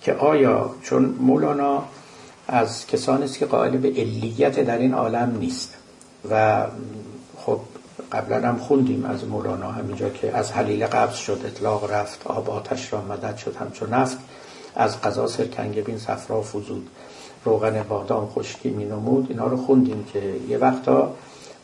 که 0.00 0.14
آیا 0.14 0.74
چون 0.82 1.04
مولانا 1.04 1.84
از 2.48 2.86
کسانی 2.86 3.24
است 3.24 3.38
که 3.38 3.46
قائل 3.46 3.76
به 3.76 3.88
علیت 3.88 4.60
در 4.60 4.78
این 4.78 4.94
عالم 4.94 5.36
نیست 5.40 5.74
و 6.30 6.66
خب 7.36 7.60
قبلا 8.12 8.48
هم 8.48 8.56
خوندیم 8.56 9.04
از 9.04 9.24
مولانا 9.24 9.70
همینجا 9.72 10.08
که 10.08 10.36
از 10.36 10.52
حلیل 10.52 10.86
قبض 10.86 11.14
شد 11.14 11.40
اطلاق 11.44 11.92
رفت 11.92 12.26
آب 12.26 12.50
آتش 12.50 12.92
را 12.92 13.02
مدد 13.02 13.36
شد 13.36 13.56
همچون 13.56 13.94
نفت 13.94 14.18
از 14.74 15.00
قضا 15.00 15.26
سرکنگبین 15.26 15.98
صفرا 15.98 16.42
فزود 16.42 16.88
روغن 17.44 17.82
بادام 17.82 18.26
خشکی 18.26 18.70
می 18.70 18.84
نمود 18.84 19.26
اینا 19.30 19.46
رو 19.46 19.56
خوندیم 19.56 20.04
که 20.12 20.34
یه 20.48 20.58
وقتا 20.58 21.14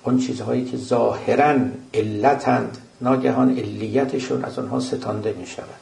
اون 0.05 0.19
چیزهایی 0.19 0.65
که 0.65 0.77
ظاهرا 0.77 1.55
علتند 1.95 2.79
ناگهان 3.01 3.51
علیتشون 3.51 4.45
از 4.45 4.59
اونها 4.59 4.81
ستانده 4.81 5.35
می 5.39 5.47
شود 5.47 5.81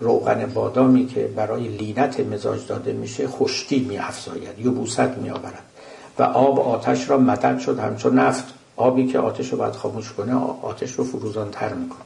روغن 0.00 0.46
بادامی 0.54 1.06
که 1.06 1.26
برای 1.36 1.68
لینت 1.68 2.20
مزاج 2.20 2.66
داده 2.66 2.92
میشه 2.92 3.28
خشکی 3.28 3.80
می 3.80 3.98
افزاید 3.98 4.58
یبوست 4.58 5.00
می 5.00 5.30
آورد 5.30 5.62
و 6.18 6.22
آب 6.22 6.60
آتش 6.60 7.10
را 7.10 7.18
مدد 7.18 7.58
شد. 7.58 7.78
همچون 7.78 8.18
نفت 8.18 8.44
آبی 8.76 9.06
که 9.06 9.18
آتش 9.18 9.52
رو 9.52 9.58
باید 9.58 9.74
خاموش 9.74 10.12
کنه 10.12 10.34
آتش 10.62 10.92
رو 10.92 11.04
فروزان 11.04 11.50
تر 11.50 11.74
می‌کنه. 11.74 11.98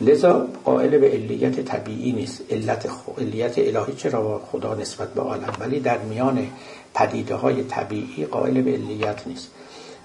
لذا 0.00 0.46
قائل 0.64 0.98
به 0.98 1.10
علیت 1.10 1.60
طبیعی 1.60 2.12
نیست. 2.12 2.42
علت 2.50 2.88
علیت 3.18 3.58
الهی 3.58 3.92
چرا 3.96 4.40
خدا 4.52 4.74
نسبت 4.74 5.08
به 5.14 5.20
عالم؟ 5.20 5.52
ولی 5.60 5.80
در 5.80 5.98
میان 5.98 6.46
پدیده 6.94 7.34
های 7.34 7.64
طبیعی 7.64 8.24
قائل 8.24 8.62
به 8.62 8.72
علیت 8.72 9.26
نیست. 9.26 9.50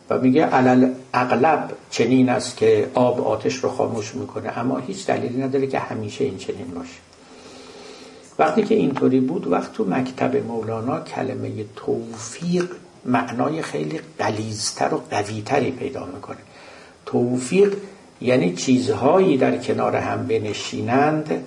و 0.10 0.18
میگه 0.18 0.46
علل 0.46 0.90
اغلب 1.14 1.72
چنین 1.90 2.30
است 2.30 2.58
که 2.58 2.90
آب 2.94 3.28
آتش 3.28 3.56
رو 3.56 3.70
خاموش 3.70 4.16
می‌کنه 4.16 4.58
اما 4.58 4.78
هیچ 4.78 5.06
دلیلی 5.06 5.42
نداره 5.42 5.68
که 5.68 5.80
همیشه 5.80 6.24
این 6.24 6.38
چنین 6.38 6.68
باشه. 6.76 7.00
وقتی 8.40 8.64
که 8.64 8.76
اینطوری 8.76 9.20
بود 9.20 9.48
وقت 9.48 9.74
تو 9.74 9.86
مکتب 9.86 10.46
مولانا 10.48 11.00
کلمه 11.00 11.52
توفیق 11.76 12.66
معنای 13.06 13.62
خیلی 13.62 14.00
قلیزتر 14.20 14.94
و 14.94 15.02
قویتری 15.12 15.72
پیدا 15.72 16.06
می‌کنه. 16.06 16.38
توفیق 17.06 17.78
یعنی 18.22 18.56
چیزهایی 18.56 19.38
در 19.38 19.58
کنار 19.58 19.96
هم 19.96 20.28
بنشینند 20.28 21.44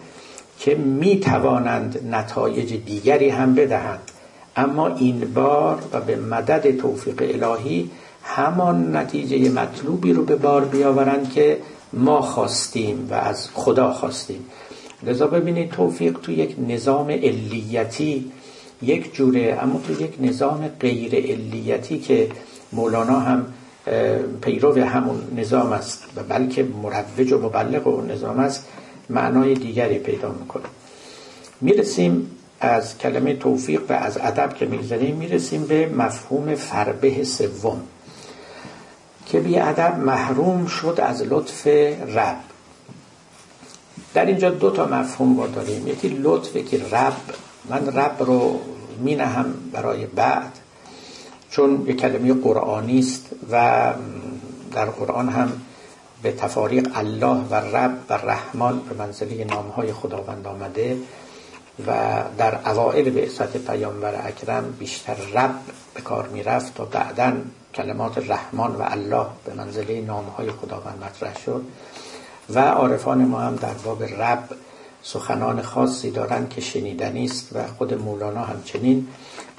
که 0.58 0.74
می‌توانند 0.74 2.08
نتایج 2.10 2.74
دیگری 2.86 3.28
هم 3.28 3.54
بدهند. 3.54 4.00
اما 4.56 4.86
این 4.88 5.20
بار 5.34 5.82
و 5.92 6.00
به 6.00 6.16
مدد 6.16 6.76
توفیق 6.76 7.22
الهی 7.44 7.90
همان 8.26 8.96
نتیجه 8.96 9.50
مطلوبی 9.50 10.12
رو 10.12 10.24
به 10.24 10.36
بار 10.36 10.64
بیاورند 10.64 11.32
که 11.32 11.58
ما 11.92 12.20
خواستیم 12.20 13.06
و 13.10 13.14
از 13.14 13.48
خدا 13.54 13.92
خواستیم. 13.92 14.46
لذا 15.02 15.26
ببینید 15.26 15.70
توفیق 15.70 16.18
تو 16.22 16.32
یک 16.32 16.56
نظام 16.68 17.10
علیتی 17.10 18.32
یک 18.82 19.14
جوره 19.14 19.58
اما 19.62 19.80
تو 19.86 20.02
یک 20.02 20.14
نظام 20.20 20.68
غیر 20.80 21.14
علیتی 21.14 21.98
که 21.98 22.28
مولانا 22.72 23.20
هم 23.20 23.46
پیرو 24.40 24.84
همون 24.84 25.20
نظام 25.36 25.72
است 25.72 26.04
و 26.16 26.22
بلکه 26.22 26.66
مروج 26.82 27.32
و 27.32 27.38
مبلغ 27.38 27.86
اون 27.86 28.10
نظام 28.10 28.38
است 28.38 28.66
معنای 29.10 29.54
دیگری 29.54 29.98
پیدا 29.98 30.32
می‌کنه. 30.40 30.64
می‌رسیم 31.60 32.30
از 32.60 32.98
کلمه 32.98 33.34
توفیق 33.34 33.80
و 33.88 33.92
از 33.92 34.18
ادب 34.18 34.54
که 34.54 34.66
می‌گذاریم 34.66 35.16
می‌رسیم 35.16 35.64
به 35.64 35.86
مفهوم 35.86 36.54
فربه 36.54 37.24
سوم. 37.24 37.80
که 39.26 39.40
بی 39.40 39.58
ادب 39.58 39.98
محروم 39.98 40.66
شد 40.66 40.98
از 41.02 41.22
لطف 41.22 41.66
رب. 42.16 42.36
در 44.14 44.26
اینجا 44.26 44.50
دو 44.50 44.70
تا 44.70 44.86
مفهوم 44.86 45.32
ما 45.32 45.46
داریم. 45.46 45.86
یکی 45.86 46.08
لطف 46.08 46.56
که 46.56 46.84
رب 46.92 47.16
من 47.68 47.86
رب 47.86 48.16
رو 48.22 48.60
می 48.98 49.14
نهم 49.14 49.54
برای 49.72 50.06
بعد 50.06 50.52
چون 51.50 51.84
یک 51.86 51.96
کلمه 51.96 52.34
قرآنی 52.34 52.98
است 52.98 53.26
و 53.50 53.92
در 54.72 54.84
قرآن 54.84 55.28
هم 55.28 55.52
به 56.22 56.32
تفاریق 56.32 56.88
الله 56.94 57.44
و 57.50 57.54
رب 57.54 57.98
و 58.08 58.12
رحمان 58.12 58.80
به 58.80 58.94
منزله 58.94 59.44
نامهای 59.44 59.92
خداوند 59.92 60.46
آمده 60.46 60.96
و 61.86 62.22
در 62.38 62.70
اوائل 62.70 63.10
بعثت 63.10 63.56
پیامبر 63.56 64.28
اکرم 64.28 64.74
بیشتر 64.78 65.14
رب 65.14 65.54
به 65.94 66.00
کار 66.00 66.28
می‌رفت 66.28 66.74
تا 66.74 66.84
بعدا 66.84 67.32
کلمات 67.76 68.30
رحمان 68.30 68.76
و 68.76 68.82
الله 68.82 69.26
به 69.44 69.54
منزله 69.54 70.00
نامهای 70.00 70.50
خداوند 70.50 71.04
مطرح 71.04 71.38
شد 71.38 71.62
و 72.54 72.58
عارفان 72.58 73.24
ما 73.24 73.40
هم 73.40 73.56
در 73.56 73.72
باب 73.72 74.02
رب 74.02 74.48
سخنان 75.02 75.62
خاصی 75.62 76.10
دارند 76.10 76.48
که 76.48 76.60
شنیدنی 76.60 77.24
است 77.24 77.48
و 77.52 77.66
خود 77.78 77.94
مولانا 77.94 78.44
همچنین. 78.44 79.08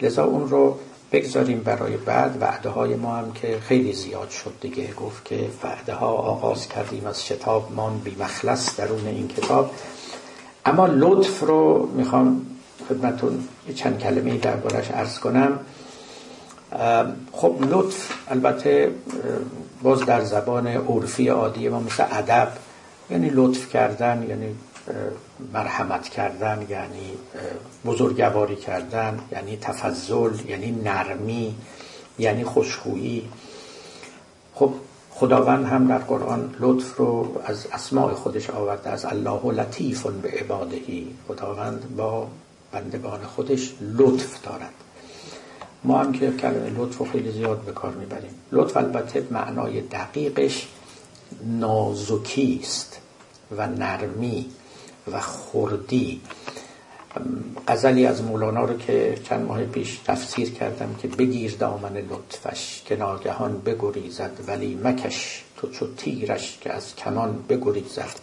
لذا 0.02 0.24
اون 0.24 0.50
رو 0.50 0.78
بگذاریم 1.12 1.60
برای 1.60 1.98
بعد. 1.98 2.38
وعده 2.42 2.70
های 2.70 2.96
ما 2.96 3.16
هم 3.16 3.32
که 3.32 3.60
خیلی 3.60 3.94
زیاد 3.94 4.30
شد 4.30 4.54
دیگه. 4.62 4.94
گفت 4.94 5.26
که 5.26 5.50
وعده 5.64 5.94
ها 5.94 6.08
آغاز 6.08 6.68
کردیم 6.68 7.06
از 7.06 7.26
شتاب 7.26 7.72
مان 7.76 7.98
بی 7.98 8.16
مخلص 8.20 8.80
درون 8.80 9.08
این 9.08 9.28
کتاب. 9.28 9.72
اما 10.66 10.88
لطف 10.88 11.40
رو 11.40 11.90
می‌خوام 11.96 12.46
خدمتون 12.90 13.48
چند 13.76 14.00
کلمه 14.00 14.38
دربارش 14.38 14.92
ارز 14.92 15.20
کنم. 15.20 15.60
خب 17.32 17.56
لطف 17.70 18.12
البته 18.28 18.92
باز 19.84 20.06
در 20.06 20.24
زبان 20.24 20.68
عرفی 20.68 21.28
عادی 21.28 21.70
ما 21.70 21.80
مثل 21.80 22.06
ادب 22.12 22.52
یعنی 23.10 23.30
لطف 23.30 23.70
کردن 23.70 24.26
یعنی 24.30 24.56
مرحمت 25.54 26.10
کردن 26.10 26.66
یعنی 26.70 27.12
بزرگواری 27.86 28.56
کردن 28.56 29.20
یعنی 29.32 29.58
تفضل 29.58 30.32
یعنی 30.48 30.72
نرمی 30.72 31.56
یعنی 32.20 32.44
خوشخویی. 32.44 33.30
خب 34.56 34.74
خداوند 35.12 35.66
هم 35.66 35.88
در 35.88 35.98
قرآن 35.98 36.56
لطف 36.60 36.96
رو 36.98 37.42
از 37.46 37.68
اسماع 37.74 38.14
خودش 38.14 38.50
آورده 38.50 38.90
از 38.90 39.06
الله 39.06 39.46
لطیف 39.46 40.08
به 40.08 40.30
عبادهی 40.30 41.08
خداوند 41.28 41.96
با 41.96 42.28
بندگان 42.72 43.24
خودش 43.24 43.74
لطف 43.82 44.42
دارد. 44.44 44.74
ما 45.84 46.00
هم 46.00 46.12
که 46.12 46.32
کلمه 46.32 46.70
لطف 46.78 47.12
خیلی 47.12 47.32
زیاد 47.32 47.62
به 47.62 47.72
کار 47.72 47.94
می‌بریم. 47.94 48.32
لطف 48.52 48.78
البته 48.78 49.28
معنای 49.32 49.82
دقیقش 49.82 50.68
نازکی 51.44 52.60
است 52.64 53.00
و 53.58 53.68
نرمی 53.68 54.46
و 55.12 55.20
خردی 55.20 56.22
غزلی 57.68 58.06
از 58.06 58.24
مولانا 58.24 58.66
رو 58.66 58.78
که 58.78 59.18
چند 59.24 59.46
ماه 59.46 59.64
پیش 59.64 60.00
تفسیر 60.06 60.52
کردم 60.52 60.96
که 61.02 61.08
بگیر 61.08 61.56
دامن 61.56 61.98
لطفش 61.98 62.82
که 62.86 62.96
ناگهان 62.96 63.62
بگریزد 63.62 64.32
ولی 64.48 64.80
مکش 64.84 65.44
تو 65.58 65.70
چو 65.70 65.88
تیرش 65.98 66.58
که 66.62 66.74
از 66.74 66.96
کمان 66.96 67.44
بگریزد. 67.50 68.20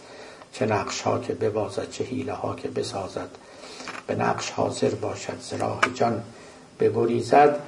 چه 0.53 0.65
نقش 0.65 1.01
ها 1.01 1.19
که 1.19 1.33
ببازد 1.33 1.89
چه 1.91 2.03
حیله 2.03 2.33
ها 2.33 2.55
که 2.55 2.67
بسازد. 2.67 3.29
به 4.07 4.15
نقش 4.15 4.51
حاضر 4.51 4.89
باشد 4.89 5.39
زراح 5.41 5.79
جان. 5.93 6.23
بگریزد 6.79 7.59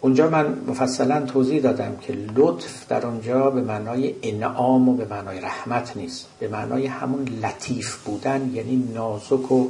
اونجا 0.00 0.30
من 0.30 0.58
مفصلا 0.66 1.20
توضیح 1.20 1.62
دادم 1.62 1.96
که 1.96 2.12
لطف 2.36 2.88
در 2.88 3.06
اونجا 3.06 3.50
به 3.50 3.60
معنای 3.60 4.14
انعام 4.22 4.88
و 4.88 4.94
به 4.94 5.04
معنای 5.04 5.40
رحمت 5.40 5.96
نیست. 5.96 6.26
به 6.38 6.48
معنای 6.48 6.86
همون 6.86 7.28
لطیف 7.42 7.96
بودن 7.96 8.50
یعنی 8.54 8.88
نازک 8.94 9.52
و 9.52 9.68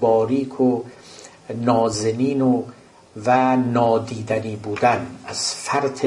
باریک 0.00 0.60
و 0.60 0.82
نازنین 1.54 2.42
و 2.42 2.62
و 3.26 3.56
نادیدنی 3.56 4.56
بودن 4.56 5.06
از 5.26 5.54
فرط 5.54 6.06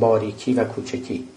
باریکی 0.00 0.54
و 0.54 0.64
کوچکی. 0.64 1.28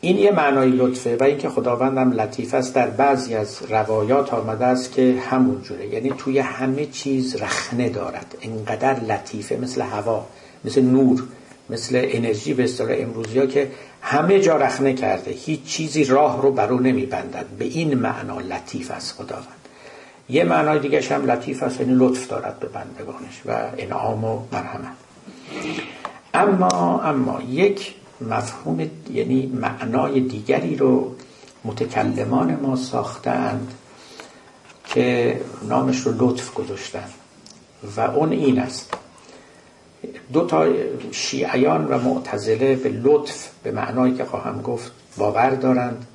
این 0.00 0.18
یه 0.18 0.30
معنای 0.30 0.70
لطفه 0.70 1.16
و 1.16 1.22
اینکه 1.22 1.48
خداوندم 1.48 2.12
لطیف 2.12 2.54
است 2.54 2.74
در 2.74 2.86
بعضی 2.86 3.34
از 3.34 3.62
روایات 3.68 4.34
آمده 4.34 4.64
است 4.64 4.92
که 4.92 5.22
همون 5.30 5.62
جوره. 5.62 5.86
یعنی 5.86 6.12
توی 6.18 6.38
همه 6.38 6.86
چیز 6.86 7.36
رخنه 7.36 7.88
دارد. 7.88 8.34
انقدر 8.42 9.00
لطیفه 9.00 9.56
مثل 9.56 9.80
هوا 9.82 10.26
مثل 10.64 10.82
نور 10.82 11.22
مثل 11.70 12.02
انرژی 12.04 12.54
به 12.54 12.64
اصطلاح 12.64 12.96
امروزی 12.98 13.38
ها 13.38 13.46
که 13.46 13.70
همه 14.02 14.40
جا 14.40 14.56
رخنه 14.56 14.92
کرده. 14.92 15.30
هیچ 15.30 15.64
چیزی 15.64 16.04
راه 16.04 16.42
رو 16.42 16.52
بر 16.52 16.72
او 16.72 16.80
نمیبندد. 16.80 17.46
به 17.58 17.64
این 17.64 17.94
معنا 17.94 18.40
لطیف 18.40 18.90
است 18.90 19.14
خداوند. 19.14 19.46
یه 20.28 20.44
معنای 20.44 20.78
دیگه 20.78 21.00
هم 21.00 21.30
لطیف 21.30 21.62
است 21.62 21.80
یعنی 21.80 21.94
لطف 21.94 22.28
دارد 22.28 22.60
به 22.60 22.66
بندگانش. 22.66 23.42
و 23.46 23.70
انعام 23.78 24.24
و 24.24 24.40
مرحمت. 24.52 24.92
اما 26.34 27.00
اما 27.00 27.42
یک 27.50 27.94
مفهوم 28.20 28.90
یعنی 29.12 29.46
معنای 29.46 30.20
دیگری 30.20 30.76
رو 30.76 31.14
متکلمان 31.64 32.56
ما 32.56 32.76
ساختند 32.76 33.72
که 34.84 35.40
نامش 35.68 35.98
رو 35.98 36.28
لطف 36.28 36.54
گذاشتن. 36.54 37.08
و 37.96 38.00
اون 38.00 38.32
این 38.32 38.58
است. 38.58 38.94
دو 40.32 40.46
تا 40.46 40.66
شیعیان 41.12 41.86
و 41.86 41.98
معتزله 41.98 42.76
به 42.76 42.88
لطف 42.88 43.48
به 43.62 43.70
معنایی 43.70 44.14
که 44.14 44.24
خواهم 44.24 44.62
گفت 44.62 44.92
باور 45.16 45.50
دارند 45.50 46.06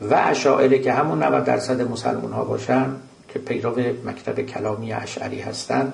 و 0.00 0.14
اشاعره 0.14 0.78
که 0.78 0.92
همون 0.92 1.22
90 1.22 1.44
درصد 1.44 1.90
مسلمان 1.90 2.32
ها 2.32 2.44
باشن 2.44 2.96
که 3.28 3.38
پیرو 3.38 3.80
مکتب 4.04 4.40
کلامی 4.40 4.92
اشعری 4.92 5.40
هستند 5.40 5.92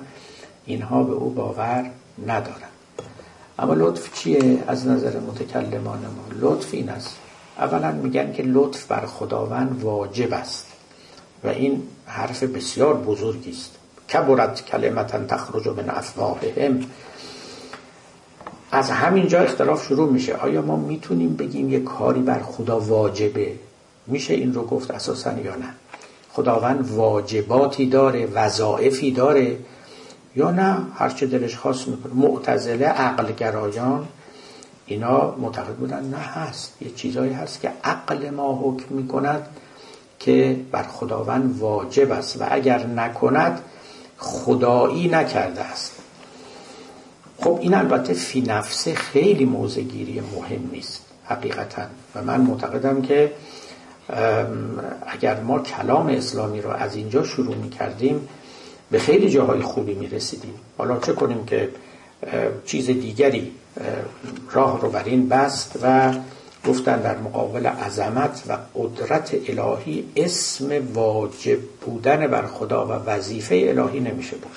اینها 0.65 1.03
به 1.03 1.13
او 1.13 1.29
باور 1.29 1.89
ندارند 2.27 2.72
اما 3.59 3.73
لطف 3.73 4.13
چیه 4.13 4.63
از 4.67 4.87
نظر 4.87 5.19
متکلمان 5.19 5.99
ما 5.99 6.25
لطف 6.39 6.73
این 6.73 6.89
است. 6.89 7.15
اولا 7.57 7.91
میگن 7.91 8.33
که 8.33 8.43
لطف 8.43 8.85
بر 8.85 9.05
خداوند 9.05 9.83
واجب 9.83 10.33
است 10.33 10.67
و 11.43 11.47
این 11.47 11.83
حرف 12.05 12.43
بسیار 12.43 12.93
بزرگی 12.93 13.51
است. 13.51 13.71
کبرت 14.13 14.65
کلمتا 14.65 15.25
تخرج 15.25 15.67
من 15.67 15.89
افواههم. 15.89 16.79
از 18.71 18.89
همینجا 18.89 19.39
اختلاف 19.39 19.85
شروع 19.85 20.11
میشه. 20.11 20.35
آیا 20.35 20.61
ما 20.61 20.75
می‌تونیم 20.75 21.35
بگیم 21.35 21.69
یه 21.69 21.79
کاری 21.79 22.21
بر 22.21 22.39
خدا 22.39 22.79
واجبه؟ 22.79 23.53
میشه 24.07 24.33
این 24.33 24.53
رو 24.53 24.65
گفت 24.65 24.91
اساسا 24.91 25.31
یا 25.31 25.55
نه؟ 25.55 25.69
خداوند 26.33 26.91
واجباتی 26.91 27.85
داره 27.85 28.25
وظائفی 28.25 29.11
داره. 29.11 29.57
یا 30.35 30.51
نه؟ 30.51 30.77
هرچه 30.95 31.25
دلش 31.25 31.55
خواست 31.55 31.87
می‌کنه. 31.87 32.13
معتزله 32.13 32.85
عقل 32.85 33.31
گرایان 33.31 34.07
اینا 34.85 35.35
معتقد 35.35 35.75
بودن. 35.75 36.03
نه 36.03 36.17
هست. 36.17 36.73
یه 36.81 36.89
چیزایی 36.89 37.33
هست 37.33 37.61
که 37.61 37.71
عقل 37.83 38.29
ما 38.29 38.59
حکم 38.63 38.95
می‌کند 38.95 39.47
که 40.19 40.59
بر 40.71 40.83
خداوند 40.83 41.59
واجب 41.59 42.11
است. 42.11 42.41
و 42.41 42.47
اگر 42.51 42.85
نکند 42.85 43.61
خدایی 44.17 45.07
نکرده 45.07 45.61
است. 45.61 45.99
خب 47.37 47.57
این 47.61 47.73
البته 47.73 48.13
فی 48.13 48.41
نفسه 48.41 48.95
خیلی 48.95 49.45
موزگیری 49.45 50.21
مهم 50.35 50.69
نیست 50.71 51.01
حقیقتا. 51.25 51.81
و 52.15 52.21
من 52.21 52.41
معتقدم 52.41 53.01
که 53.01 53.31
اگر 55.07 55.39
ما 55.39 55.59
کلام 55.59 56.07
اسلامی 56.07 56.61
رو 56.61 56.69
از 56.69 56.95
اینجا 56.95 57.23
شروع 57.23 57.55
می 57.55 57.69
کردیم 57.69 58.27
به 58.93 58.99
خیلی 58.99 59.29
جاهای 59.29 59.61
خوبی 59.61 59.93
می 59.93 60.07
رسیدیم 60.07 60.53
حالا 60.77 60.99
چه 60.99 61.13
کنیم 61.13 61.45
که 61.45 61.69
چیز 62.65 62.85
دیگری 62.85 63.51
راه 64.51 64.81
رو 64.81 64.89
بر 64.89 65.03
این 65.03 65.29
بست 65.29 65.79
و 65.83 66.13
گفتن 66.67 67.01
در 67.01 67.17
مقابل 67.17 67.65
عظمت 67.65 68.43
و 68.47 68.57
قدرت 68.75 69.35
الهی 69.49 70.05
اسم 70.15 70.93
واجب 70.93 71.59
بودن 71.81 72.27
بر 72.27 72.45
خدا 72.47 72.87
و 72.87 72.91
وظیفه 72.91 73.55
الهی 73.55 73.99
نمیشه 73.99 74.35
بود. 74.35 74.51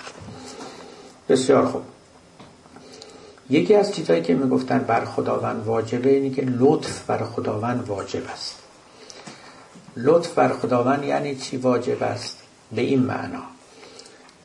بسیار 1.28 1.66
خوب. 1.66 1.82
یکی 3.50 3.74
از 3.74 3.94
چیزهایی 3.94 4.22
که 4.22 4.34
می‌گفتن 4.34 4.78
بر 4.78 5.04
خداوند 5.04 5.66
واجبه 5.66 6.10
اینه 6.10 6.30
که 6.30 6.42
لطف 6.42 7.02
بر 7.06 7.24
خداوند 7.24 7.88
واجب 7.88 8.22
است. 8.32 8.54
لطف 9.96 10.34
بر 10.34 10.48
خداوند 10.48 11.04
یعنی 11.04 11.36
چی 11.36 11.56
واجب 11.56 12.02
است؟ 12.02 12.38
به 12.72 12.82
این 12.82 13.00
معنا. 13.00 13.55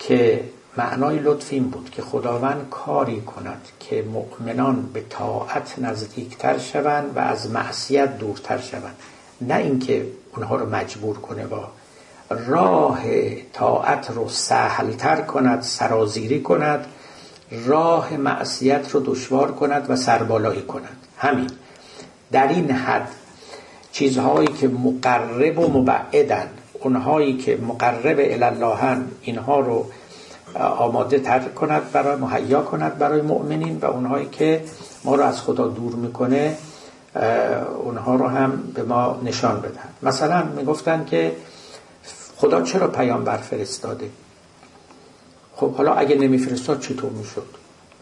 که 0.07 0.43
معنای 0.77 1.19
لطف 1.19 1.47
این 1.53 1.63
بود 1.63 1.89
که 1.89 2.01
خداوند 2.01 2.67
کاری 2.69 3.21
کند 3.21 3.67
که 3.79 4.01
مؤمنان 4.01 4.89
به 4.93 5.03
طاعت 5.09 5.79
نزدیکتر 5.79 6.57
شوند 6.57 7.17
و 7.17 7.19
از 7.19 7.49
معصیت 7.49 8.17
دورتر 8.17 8.57
شوند. 8.57 8.95
نه 9.41 9.55
اینکه 9.55 10.07
اونها 10.35 10.55
رو 10.55 10.69
مجبور 10.69 11.17
کنه 11.17 11.47
با 11.47 11.67
راه 12.29 12.99
طاعت 13.53 14.11
رو 14.11 14.29
سهلتر 14.29 15.21
کند 15.21 15.61
سرازیری 15.61 16.41
کند 16.41 16.85
راه 17.65 18.17
معصیت 18.17 18.91
رو 18.91 18.99
دشوار 18.99 19.51
کند 19.51 19.89
و 19.89 19.95
سربالایی 19.95 20.61
کند. 20.61 20.97
همین. 21.17 21.49
در 22.31 22.47
این 22.47 22.71
حد 22.71 23.07
چیزهایی 23.91 24.47
که 24.47 24.67
مقرب 24.67 25.59
و 25.59 25.67
مبعدن 25.67 26.49
اونهایی 26.81 27.37
که 27.37 27.57
مقرب 27.57 28.17
الاللهن 28.19 29.05
اینها 29.21 29.59
رو 29.59 29.85
آماده 30.59 31.19
تر 31.19 31.39
کند 31.39 31.91
برای 31.91 32.15
مهیا 32.15 32.61
کند 32.61 32.97
برای 32.97 33.21
مؤمنین 33.21 33.77
و 33.81 33.85
اونهایی 33.85 34.27
که 34.31 34.63
ما 35.03 35.15
رو 35.15 35.23
از 35.23 35.41
خدا 35.41 35.67
دور 35.67 35.95
می‌کنه 35.95 36.57
اونها 37.83 38.15
رو 38.15 38.27
هم 38.27 38.63
به 38.75 38.83
ما 38.83 39.19
نشان 39.23 39.59
بدن 39.59 39.89
مثلا 40.03 40.43
می‌گفتن 40.43 41.05
که 41.05 41.35
خدا 42.37 42.61
چرا 42.61 42.87
پیامبر 42.87 43.37
فرستاده 43.37 44.09
خب 45.55 45.73
حالا 45.73 45.93
اگه 45.93 46.15
نمیفرستاد 46.15 46.79
چطور 46.79 47.11
می‌شد؟ 47.11 47.45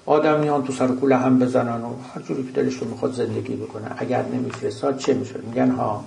آدمیان 0.05 0.63
تو 0.63 0.73
سر 0.73 0.87
کوله 0.87 1.17
هم 1.17 1.39
بزنن 1.39 1.81
و 1.81 1.93
هر 2.15 2.21
جوری 2.21 2.43
که 2.43 2.51
دلشون 2.51 2.87
می‌خواد 2.87 3.13
زندگی 3.13 3.55
بکنن 3.55 3.91
اگر 3.97 4.25
نمیفرستاد 4.25 4.97
چه 4.97 5.13
می‌شد؟ 5.13 5.43
میگن 5.43 5.71
ها 5.71 6.03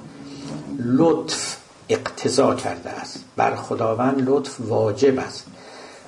لطف 0.79 1.57
اقتضا 1.89 2.55
کرده 2.55 2.91
است. 2.91 3.25
بر 3.37 3.55
خداوند 3.55 4.23
لطف 4.29 4.57
واجب 4.61 5.19
است. 5.19 5.47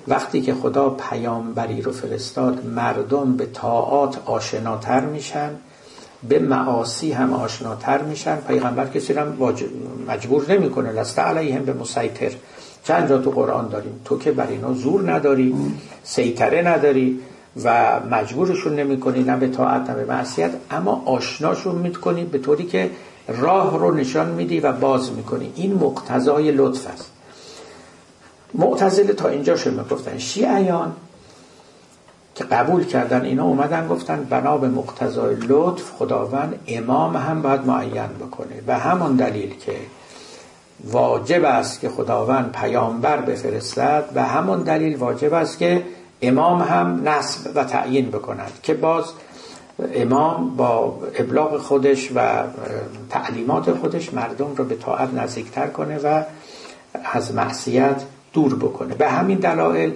وقتی 0.08 0.40
که 0.40 0.54
خدا 0.54 0.90
پیامبری 0.90 1.82
رو 1.82 1.92
فرستاد 1.92 2.66
مردم 2.66 3.36
به 3.36 3.46
طاعات 3.46 4.18
آشناتر 4.26 5.00
میشن 5.00 5.50
به 6.28 6.38
معاصی 6.38 7.12
هم 7.12 7.32
آشناتر 7.32 8.02
میشن. 8.02 8.36
پیغمبر 8.36 8.86
کسی 8.86 9.12
رو 9.12 9.32
مجبور 10.08 10.52
نمی‌کنه. 10.52 10.92
لست 10.92 11.18
علیهم 11.18 11.64
به 11.64 11.72
مسیطر. 11.72 12.32
چند 12.84 13.08
جا 13.08 13.18
تو 13.18 13.30
قرآن 13.30 13.68
داریم. 13.68 14.00
تو 14.04 14.18
که 14.18 14.32
بر 14.32 14.46
اینا 14.46 14.72
زور 14.72 15.12
نداری 15.12 15.54
سیطره 16.04 16.62
نداری 16.62 17.20
و 17.64 18.00
مجبورشون 18.10 18.74
نمی‌کنی. 18.74 19.22
نه 19.22 19.36
به 19.36 19.48
طاعت 19.48 19.90
نه 19.90 19.96
به 19.96 20.04
معصیت. 20.04 20.50
اما 20.70 21.02
آشناشون 21.06 21.74
می‌کنی 21.74 22.24
به 22.24 22.38
طوری 22.38 22.64
که 22.64 22.90
راه 23.28 23.78
رو 23.78 23.94
نشان 23.94 24.28
میدی 24.28 24.60
و 24.60 24.72
باز 24.72 25.12
می‌کنی. 25.12 25.52
این 25.56 25.74
مقتضای 25.74 26.52
لطف 26.52 26.86
است. 26.86 27.10
معتزله 28.54 29.12
تا 29.12 29.28
اینجا 29.28 29.56
شما 29.56 29.82
گفتن 29.82 30.18
شیعیان 30.18 30.92
که 32.34 32.44
قبول 32.44 32.84
کردن 32.84 33.24
اینا 33.24 33.44
اومدن 33.44 33.88
گفتن 33.88 34.24
بنا 34.30 34.56
به 34.56 34.68
مقتضای 34.68 35.34
لطف 35.34 35.90
خداوند 35.98 36.58
امام 36.66 37.16
هم 37.16 37.42
باید 37.42 37.66
معین 37.66 38.06
بکنه. 38.20 38.62
و 38.66 38.78
همون 38.78 39.16
دلیل 39.16 39.54
که 39.58 39.76
واجب 40.84 41.44
است 41.44 41.80
که 41.80 41.88
خداوند 41.88 42.52
پیامبر 42.52 43.16
بفرستد 43.16 44.04
و 44.14 44.24
همون 44.24 44.62
دلیل 44.62 44.96
واجب 44.96 45.34
است 45.34 45.58
که 45.58 45.84
امام 46.22 46.62
هم 46.62 47.08
نصب 47.08 47.50
و 47.54 47.64
تعیین 47.64 48.10
بکند 48.10 48.52
که 48.62 48.74
باز 48.74 49.04
امام 49.94 50.56
با 50.56 50.98
ابلاغ 51.18 51.58
خودش 51.58 52.10
و 52.14 52.42
تعلیمات 53.10 53.72
خودش 53.72 54.14
مردم 54.14 54.54
رو 54.56 54.64
به 54.64 54.74
طاعت 54.74 55.14
نزدیکتر 55.14 55.66
کنه 55.66 55.98
و 55.98 56.22
از 57.12 57.34
معصیت 57.34 58.02
دور 58.32 58.54
بکنه. 58.54 58.94
به 58.94 59.08
همین 59.08 59.38
دلایل 59.38 59.92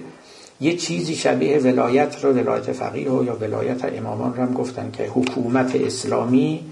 یه 0.61 0.77
چیزی 0.77 1.15
شبیه 1.15 1.57
ولایت 1.57 2.23
رو 2.23 2.33
ولایت 2.33 2.71
فقیه 2.71 3.03
یا 3.03 3.35
ولایت 3.35 3.85
امامان 3.85 4.35
رو 4.35 4.43
هم 4.43 4.53
گفتن 4.53 4.91
که 4.91 5.07
حکومت 5.07 5.75
اسلامی 5.75 6.71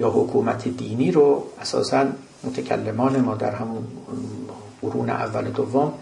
یا 0.00 0.10
حکومت 0.10 0.68
دینی 0.68 1.10
رو 1.10 1.44
اساسا 1.60 2.04
متکلمان 2.44 3.20
ما 3.20 3.34
در 3.34 3.54
همون 3.54 3.84
قرون 4.82 5.10
اول 5.10 5.44
دوم 5.44 5.92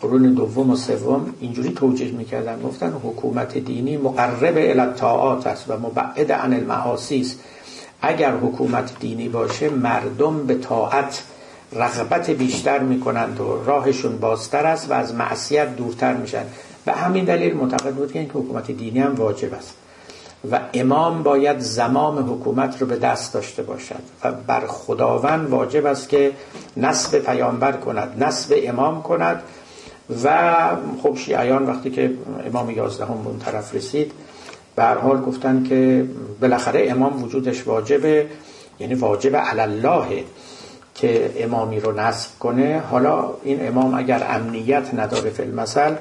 قرون 0.00 0.22
دوم 0.22 0.70
و 0.70 0.76
سوم 0.76 1.34
اینجوری 1.40 1.72
توجیه 1.72 2.12
می‌کردن. 2.12 2.62
گفتن 2.62 2.92
حکومت 3.04 3.58
دینی 3.58 3.96
مقرب 3.96 4.54
الطاعات 4.56 5.46
است 5.46 5.64
و 5.70 5.72
مبعد 5.72 6.32
عن 6.32 6.54
المعاصی 6.54 7.20
است. 7.20 7.40
اگر 8.02 8.32
حکومت 8.36 8.98
دینی 9.00 9.28
باشه 9.28 9.70
مردم 9.70 10.46
به 10.46 10.54
طاعت 10.54 11.22
رغبت 11.72 12.30
بیشتر 12.30 12.78
می‌کنند 12.78 13.40
و 13.40 13.64
راهشون 13.66 14.18
بازتر 14.18 14.66
است 14.66 14.90
و 14.90 14.92
از 14.92 15.14
معصیت 15.14 15.76
دورتر 15.76 16.14
میشن. 16.14 16.44
به 16.84 16.92
همین 16.92 17.24
دلیل 17.24 17.56
معتقد 17.56 17.94
بود 17.94 18.12
که 18.12 18.18
این 18.18 18.30
حکومت 18.30 18.70
دینی 18.70 18.98
هم 18.98 19.14
واجب 19.14 19.54
است 19.54 19.74
و 20.50 20.60
امام 20.74 21.22
باید 21.22 21.58
زمام 21.58 22.18
حکومت 22.32 22.80
رو 22.80 22.86
به 22.86 22.96
دست 22.96 23.34
داشته 23.34 23.62
باشد 23.62 24.02
و 24.24 24.32
بر 24.32 24.66
خداوند 24.66 25.50
واجب 25.50 25.86
است 25.86 26.08
که 26.08 26.32
نصب 26.76 27.18
پیامبر 27.18 27.72
کند 27.72 28.24
نصب 28.24 28.54
امام 28.62 29.02
کند 29.02 29.42
و 30.24 30.68
خب 31.02 31.16
شیعیان 31.16 31.66
وقتی 31.66 31.90
که 31.90 32.14
امام 32.46 32.70
یازدهم 32.70 33.22
به 33.22 33.28
اون 33.28 33.38
طرف 33.38 33.74
رسید 33.74 34.12
به 34.76 34.84
حال 34.84 35.20
گفتن 35.20 35.62
که 35.62 36.04
بالاخره 36.40 36.90
امام 36.90 37.22
وجودش 37.22 37.66
واجبه 37.66 38.26
یعنی 38.78 38.94
واجب 38.94 39.32
الله 39.34 40.24
که 40.94 41.32
امامی 41.36 41.80
رو 41.80 42.00
نصب 42.00 42.38
کنه. 42.38 42.82
حالا 42.90 43.30
این 43.42 43.68
امام 43.68 43.94
اگر 43.94 44.26
امنیت 44.30 44.94
نداره 44.94 45.30
فی 45.30 45.42
المثل 45.42 45.94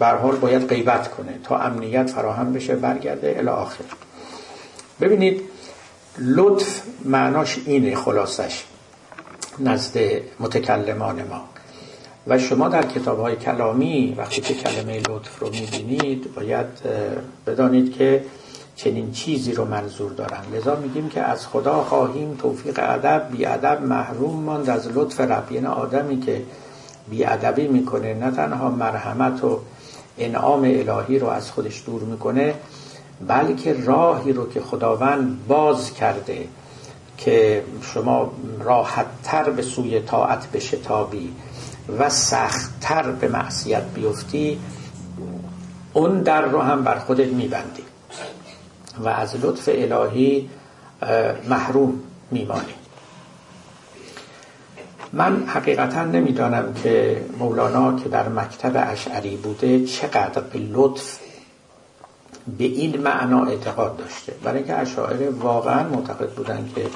حال 0.00 0.36
باید 0.36 0.68
غیبت 0.68 1.08
کنه 1.08 1.38
تا 1.44 1.58
امنیت 1.58 2.10
فراهم 2.10 2.52
بشه 2.52 2.76
برگرده 2.76 3.34
الی 3.38 3.48
آخر. 3.48 3.84
ببینید 5.00 5.42
لطف 6.18 6.82
معناش 7.04 7.58
اینه 7.66 7.94
خلاصش 7.94 8.64
نزد 9.58 9.98
متکلمان 10.40 11.22
ما. 11.22 11.55
و 12.26 12.38
شما 12.38 12.68
در 12.68 12.86
کتاب 12.86 13.20
های 13.20 13.36
کلامی 13.36 14.14
وقتی 14.16 14.40
که 14.40 14.54
کلمه 14.54 14.98
لطف 14.98 15.38
رو 15.38 15.50
می‌بینید 15.50 16.34
باید 16.34 16.66
بدانید 17.46 17.96
که 17.96 18.24
چنین 18.76 19.12
چیزی 19.12 19.52
رو 19.52 19.64
منظور 19.64 20.12
دارن. 20.12 20.40
لذا 20.54 20.76
میگیم 20.76 21.08
که 21.08 21.20
از 21.20 21.46
خدا 21.46 21.84
خواهیم 21.84 22.34
توفیق 22.34 22.78
ادب 22.82 23.28
بی 23.32 23.46
ادب 23.46 23.82
محروم 23.82 24.42
ماند 24.42 24.70
از 24.70 24.88
لطف 24.94 25.20
رب. 25.20 25.52
یعنی 25.52 25.66
آدمی 25.66 26.20
که 26.20 26.42
بی 27.10 27.24
ادبی 27.24 27.68
می‌کنه 27.68 28.14
نه 28.14 28.30
تنها 28.30 28.70
مرحمت 28.70 29.44
و 29.44 29.60
انعام 30.18 30.64
الهی 30.64 31.18
رو 31.18 31.26
از 31.26 31.50
خودش 31.50 31.82
دور 31.86 32.02
می‌کنه 32.02 32.54
بلکه 33.26 33.76
راهی 33.84 34.32
رو 34.32 34.50
که 34.50 34.60
خداوند 34.60 35.46
باز 35.48 35.94
کرده 35.94 36.48
که 37.18 37.62
شما 37.82 38.32
راحتتر 38.60 39.50
به 39.50 39.62
سوی 39.62 40.00
طاعت 40.00 40.50
بشتابی. 40.52 41.32
و 41.98 42.10
سختتر 42.10 43.10
به 43.10 43.28
معصیت 43.28 43.82
بیفتی 43.94 44.58
اون 45.92 46.22
در 46.22 46.42
رو 46.42 46.60
هم 46.60 46.84
بر 46.84 46.98
خودت 46.98 47.28
میبندی. 47.28 47.82
و 48.98 49.08
از 49.08 49.36
لطف 49.44 49.68
الهی 49.72 50.50
محروم 51.48 52.00
میمانی. 52.30 52.74
من 55.12 55.46
حقیقتا 55.46 56.04
نمی‌دانم 56.04 56.74
که 56.74 57.24
مولانا 57.38 57.96
که 57.96 58.08
در 58.08 58.28
مکتب 58.28 58.72
اشعری 58.92 59.36
بوده 59.36 59.86
چقدر 59.86 60.40
به 60.40 60.58
لطف 60.58 61.18
به 62.58 62.64
این 62.64 63.00
معنا 63.00 63.44
اعتقاد 63.44 63.96
داشته. 63.96 64.32
برای 64.42 64.58
اینکه 64.58 64.74
اشاعره 64.74 65.30
واقعا 65.30 65.88
معتقد 65.88 66.30
بودن 66.30 66.70
که 66.74 66.86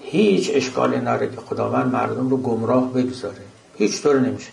هیچ 0.00 0.50
اشکال 0.54 1.00
ناره 1.00 1.28
که 1.28 1.36
خداوند 1.36 1.92
مردم 1.92 2.28
رو 2.28 2.36
گمراه 2.36 2.92
بگذاره. 2.92 3.49
هیچ 3.80 4.02
طور 4.02 4.20
نمیشه. 4.20 4.50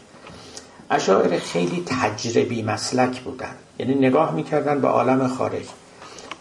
اشاعره 0.89 1.39
خیلی 1.39 1.83
تجربی 1.85 2.63
مسلک 2.63 3.21
بودن. 3.21 3.55
یعنی 3.79 3.95
نگاه 3.95 4.35
می‌کردن 4.35 4.81
به 4.81 4.87
عالم 4.87 5.27
خارج. 5.27 5.65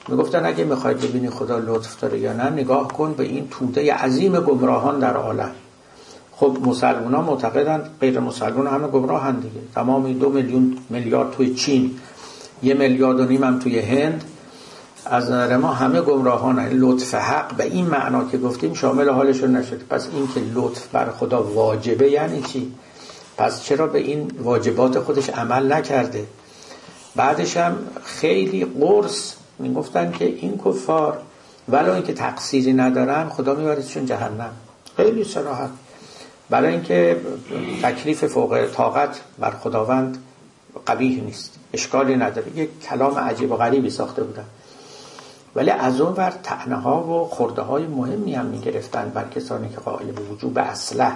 می‌گفتن 0.09 0.47
اگه 0.47 0.64
می‌خواید 0.64 1.01
ببینی 1.01 1.30
خدا 1.30 1.59
لطف 1.59 2.01
داره 2.01 2.18
یا 2.18 2.32
نه 2.32 2.51
نگاه 2.51 2.89
کن 2.89 3.12
به 3.12 3.24
این 3.24 3.49
توده 3.51 3.95
عظیم 3.95 4.41
گمراهان 4.41 4.99
در 4.99 5.16
عالم. 5.16 5.51
خب 6.32 6.57
مسلمان 6.64 7.14
ها 7.14 7.22
معتقدند 7.22 7.91
غیر 8.01 8.20
مسلمان 8.20 8.66
همه 8.66 8.89
گمراهن 8.89 9.37
دیگه. 9.37 9.61
تمام 9.74 10.12
دو 10.12 10.30
میلیون 10.30 10.78
میلیارد 10.91 11.30
توی 11.30 11.55
چین 11.55 11.99
یه 12.62 12.74
میلیارد 12.74 13.20
و 13.20 13.24
نیم 13.24 13.45
هم 13.45 13.59
توی 13.59 13.78
هند 13.78 14.24
از 15.11 15.31
نظر 15.31 15.57
ما 15.57 15.73
همه 15.73 16.01
گمراهان 16.01 16.69
لطف 16.69 17.15
حق 17.15 17.55
به 17.57 17.65
این 17.65 17.87
معنا 17.87 18.25
که 18.25 18.39
گفتیم 18.39 18.75
شامل 18.75 19.09
حالشون 19.09 19.57
نشد. 19.57 19.83
پس 19.91 20.09
این 20.13 20.29
که 20.35 20.41
لطف 20.55 20.87
بر 20.87 21.11
خدا 21.11 21.43
واجبه 21.43 22.11
یعنی 22.11 22.43
چی؟ 22.43 22.73
پس 23.39 23.63
چرا 23.63 23.87
به 23.87 23.99
این 23.99 24.31
واجبات 24.43 24.99
خودش 24.99 25.31
عمل 25.31 25.73
نکرده؟ 25.73 26.27
بعدش 27.17 27.57
هم 27.57 27.79
خیلی 28.05 28.65
قرص 28.65 29.35
می‌گفتن 29.59 30.13
که 30.13 30.25
این 30.25 30.61
کفار 30.65 31.19
ولو 31.69 31.93
اینکه 31.93 32.13
تقصیری 32.13 32.73
ندارن 32.73 33.29
خدا 33.29 33.55
میبردشون 33.55 34.07
جهنم. 34.07 34.51
خیلی 34.97 35.25
صراحت 35.25 35.71
برای 36.51 36.73
اینکه 36.73 37.21
تکلیف 37.83 38.25
فوق 38.25 38.67
طاقت 38.75 39.21
بر 39.39 39.51
خداوند 39.51 40.19
قبیح 40.87 41.23
نیست. 41.23 41.55
اشکالی 41.73 42.17
نداره. 42.17 42.47
یک 42.57 42.81
کلام 42.81 43.19
عجیب 43.19 43.53
و 43.53 43.57
غریبی 43.57 43.91
ساخته 43.91 44.23
بودن. 44.23 44.45
ولی 45.57 45.71
از 45.71 46.01
اون 46.01 46.13
ور 46.13 46.33
تعنه 46.43 46.89
و 46.89 47.25
خورده 47.25 47.63
های 47.63 47.87
مهمی 47.87 48.35
هم 48.35 48.47
می 48.47 48.61
گرفتن 48.61 49.13
بر 49.15 49.25
کسانی 49.29 49.69
که 49.69 49.77
قائل 49.77 50.07
به 50.07 50.23
وجوب 50.23 50.59
اصله 50.59 51.13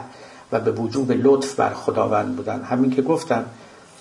و 0.53 0.61
به 0.61 0.72
وجوب 0.72 1.12
لطف 1.12 1.55
بر 1.55 1.70
خداوند 1.70 2.36
بودن. 2.36 2.62
همین 2.62 2.91
که 2.91 3.03
گفتم 3.03 3.45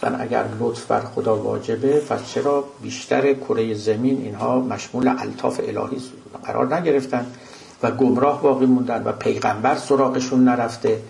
من 0.04 0.22
اگر 0.22 0.46
لطف 0.60 0.86
بر 0.86 1.00
خدا 1.00 1.36
واجبه 1.36 2.00
پس 2.00 2.32
چرا 2.32 2.64
بیشتر 2.82 3.34
کره 3.34 3.74
زمین 3.74 4.22
اینها 4.22 4.60
مشمول 4.60 5.08
الطاف 5.08 5.60
الهی 5.64 5.98
قرار 6.44 6.76
نگرفتن 6.76 7.26
و 7.84 7.92
گمراه 7.92 8.42
باقی 8.42 8.66
موندن 8.66 9.04
و 9.04 9.12
پیغمبر 9.12 9.76
سراغشون 9.76 10.44
نرفته 10.44 11.02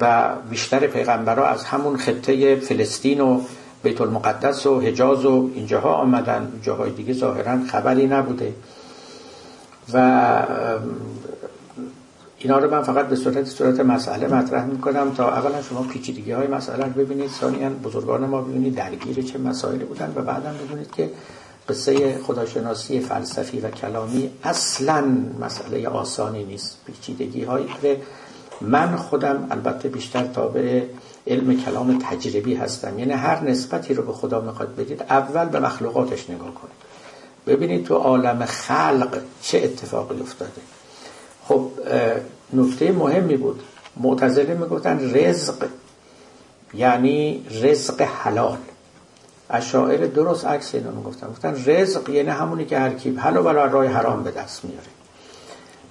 و 0.00 0.34
بیشتر 0.50 0.86
پیغمبرها 0.86 1.46
از 1.46 1.64
همون 1.64 1.96
خطه 1.96 2.56
فلسطین 2.56 3.20
و 3.20 3.40
بیت 3.84 4.00
المقدس 4.00 4.66
و 4.66 4.80
حجاز 4.80 5.24
و 5.24 5.50
اینجاها 5.54 5.94
آمدن 5.94 6.52
جاهای 6.62 6.90
دیگه 6.90 7.12
ظاهرا 7.12 7.58
خبری 7.64 8.06
نبوده. 8.06 8.54
و 9.92 9.96
اینا 12.38 12.58
رو 12.58 12.70
من 12.70 12.82
فقط 12.82 13.08
به 13.08 13.16
صورت 13.16 13.44
صورت 13.44 13.80
مسئله 13.80 14.26
مطرح 14.26 14.64
می‌کنم 14.64 15.14
تا 15.14 15.30
اولا 15.30 15.62
شما 15.62 15.82
پیچیدگی 15.82 16.32
های 16.32 16.46
مسئله 16.46 16.84
رو 16.84 16.90
ببینید 16.90 17.30
ثانیا 17.30 17.70
بزرگان 17.70 18.26
ما 18.26 18.42
ببینید 18.42 18.74
درگیر 18.74 19.22
چه 19.22 19.38
مسائلی 19.38 19.84
بودن 19.84 20.12
و 20.16 20.22
بعدا 20.22 20.50
ببینید 20.64 20.90
که 20.92 21.10
قصه 21.68 22.18
خداشناسی 22.18 23.00
فلسفی 23.00 23.60
و 23.60 23.70
کلامی 23.70 24.30
اصلا 24.44 25.04
مسئله 25.40 25.88
آسانی 25.88 26.44
نیست. 26.44 26.78
پیچیدگی 26.86 27.44
هایی 27.44 27.66
من 28.60 28.96
خودم 28.96 29.46
البته 29.50 29.88
بیشتر 29.88 30.26
تابع 30.26 30.82
علم 31.26 31.60
کلام 31.60 31.98
تجربی 31.98 32.54
هستم. 32.54 32.98
یعنی 32.98 33.12
هر 33.12 33.44
نسبتی 33.44 33.94
رو 33.94 34.02
به 34.02 34.12
خدا 34.12 34.40
می‌خواد 34.40 34.74
بدید 34.76 35.02
اول 35.02 35.44
به 35.44 35.60
مخلوقاتش 35.60 36.30
نگاه 36.30 36.54
کنید. 36.54 36.84
ببینید 37.46 37.86
تو 37.86 37.94
عالم 37.94 38.44
خلق 38.44 39.18
چه 39.42 39.58
اتفاقی 39.58 40.20
افتاده. 40.20 40.60
خب 41.48 41.70
نکته 42.52 42.92
مهمی 42.92 43.36
بود. 43.36 43.62
معتزله 43.96 44.54
می‌گفتن 44.54 45.14
رزق 45.14 45.66
یعنی 46.74 47.46
رزق 47.62 48.02
حلال. 48.02 48.58
اشاعر 49.50 50.06
درست 50.06 50.46
عکس 50.46 50.74
اینو 50.74 50.90
می‌گفتن. 50.90 51.28
گفتن 51.28 51.64
رزق 51.66 52.10
یعنی 52.10 52.28
همونی 52.28 52.64
که 52.64 52.78
هر 52.78 52.90
کی 52.90 53.10
حلال 53.10 53.42
برای 53.42 53.72
راه 53.72 53.86
حرام 53.86 54.22
به 54.22 54.30
دست 54.30 54.64
میاره 54.64 54.93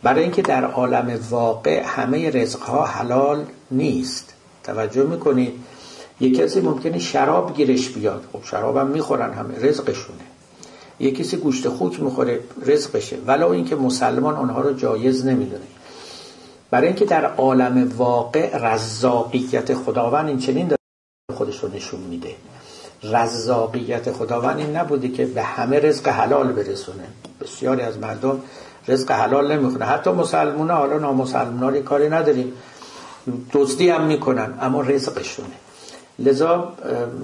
برای 0.04 0.24
اینکه 0.24 0.42
در 0.42 0.66
عالم 0.66 1.20
واقع 1.30 1.84
همه 1.86 2.30
رزقها 2.30 2.86
حلال 2.86 3.46
نیست. 3.72 4.34
توجه 4.64 5.04
می‌کنید؟ 5.04 5.54
یک 6.20 6.38
کسی 6.38 6.62
ممکنه 6.62 7.00
شراب 7.00 7.54
گیرش 7.54 7.90
بیاد. 7.90 8.24
خب 8.34 8.40
شرابم 8.44 8.88
می‌خورن 8.88 9.34
همه 9.34 9.60
رزقشونه. 9.60 10.20
یک 11.00 11.18
کسی 11.18 11.38
گوشت 11.38 11.70
خوک 11.70 12.00
می‌خوره 12.00 12.40
رزقشه. 12.66 13.18
ولو 13.28 13.50
اینکه 13.50 13.76
مسلمان 13.76 14.36
آنها 14.36 14.62
رو 14.62 14.74
جایز 14.74 15.26
نمی‌دونه. 15.26 15.66
برای 16.72 16.88
اینکه 16.88 17.06
در 17.06 17.26
عالم 17.26 17.92
واقع 17.98 18.74
رزاقیت 18.74 19.74
خداوند 19.74 20.28
این 20.28 20.40
چنین 20.40 20.68
داره 20.68 21.38
خودش 21.38 21.60
رو 21.60 21.70
نشون 21.70 22.00
میده. 22.00 22.36
رزاقیت 23.04 24.12
خداوند 24.12 24.58
این 24.58 24.76
نبوده 24.76 25.08
که 25.08 25.26
به 25.26 25.44
همه 25.44 25.80
رزق 25.80 26.08
حلال 26.08 26.52
برسونه. 26.52 27.04
بسیاری 27.42 27.82
از 27.82 27.98
مردم 27.98 28.42
رزق 28.88 29.12
حلال 29.12 29.58
نمی‌خونه 29.58 29.86
حتی 29.86 30.12
مسلمان 30.12 30.72
حالا 30.72 30.98
نامسلمان 30.98 31.82
کاری 31.82 32.10
نداریم. 32.10 32.54
دزدی 33.54 33.90
هم 33.90 34.04
می‌کنن 34.04 34.54
اما 34.62 34.82
رزقشونه. 34.82 35.56
لذا 36.20 36.74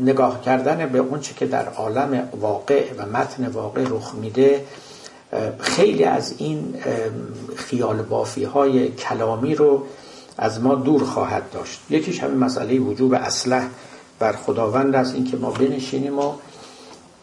نگاه 0.01 0.41
کردن 0.41 0.89
به 0.89 0.99
اون 0.99 1.20
که 1.20 1.45
در 1.45 1.70
عالم 1.70 2.30
واقع 2.41 2.93
و 2.97 3.05
متن 3.05 3.47
واقع 3.47 3.84
رخ 3.84 4.16
میده 4.16 4.66
خیلی 5.60 6.03
از 6.03 6.36
این 6.38 6.76
خیال 7.55 8.01
بافی 8.01 8.43
های 8.43 8.91
کلامی 8.91 9.55
رو 9.55 9.84
از 10.38 10.62
ما 10.62 10.76
دور 10.76 11.03
خواهد 11.03 11.43
داشت. 11.53 11.80
یکیش 11.89 12.24
همین 12.24 12.38
مسئله 12.38 12.80
وجوب 12.80 13.14
اصله 13.14 13.62
بر 14.20 14.34
خداوند 14.34 14.95
است 14.95 15.16
اینکه 15.16 15.38
ما 15.38 15.51
بنشینیم 15.51 16.20
و 16.20 16.34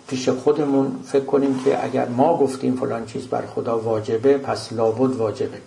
پیش 0.09 0.29
خودمون 0.29 1.01
فکر 1.05 1.25
کنیم 1.25 1.59
که 1.65 1.85
اگر 1.85 2.09
ما 2.09 2.37
گفتیم 2.37 2.77
فلان 2.77 3.07
چیز 3.07 3.27
بر 3.27 3.47
خدا 3.47 3.79
واجبه 3.79 4.39
پس 4.39 4.73
لابد 4.73 5.17
واجبه. 5.17 5.59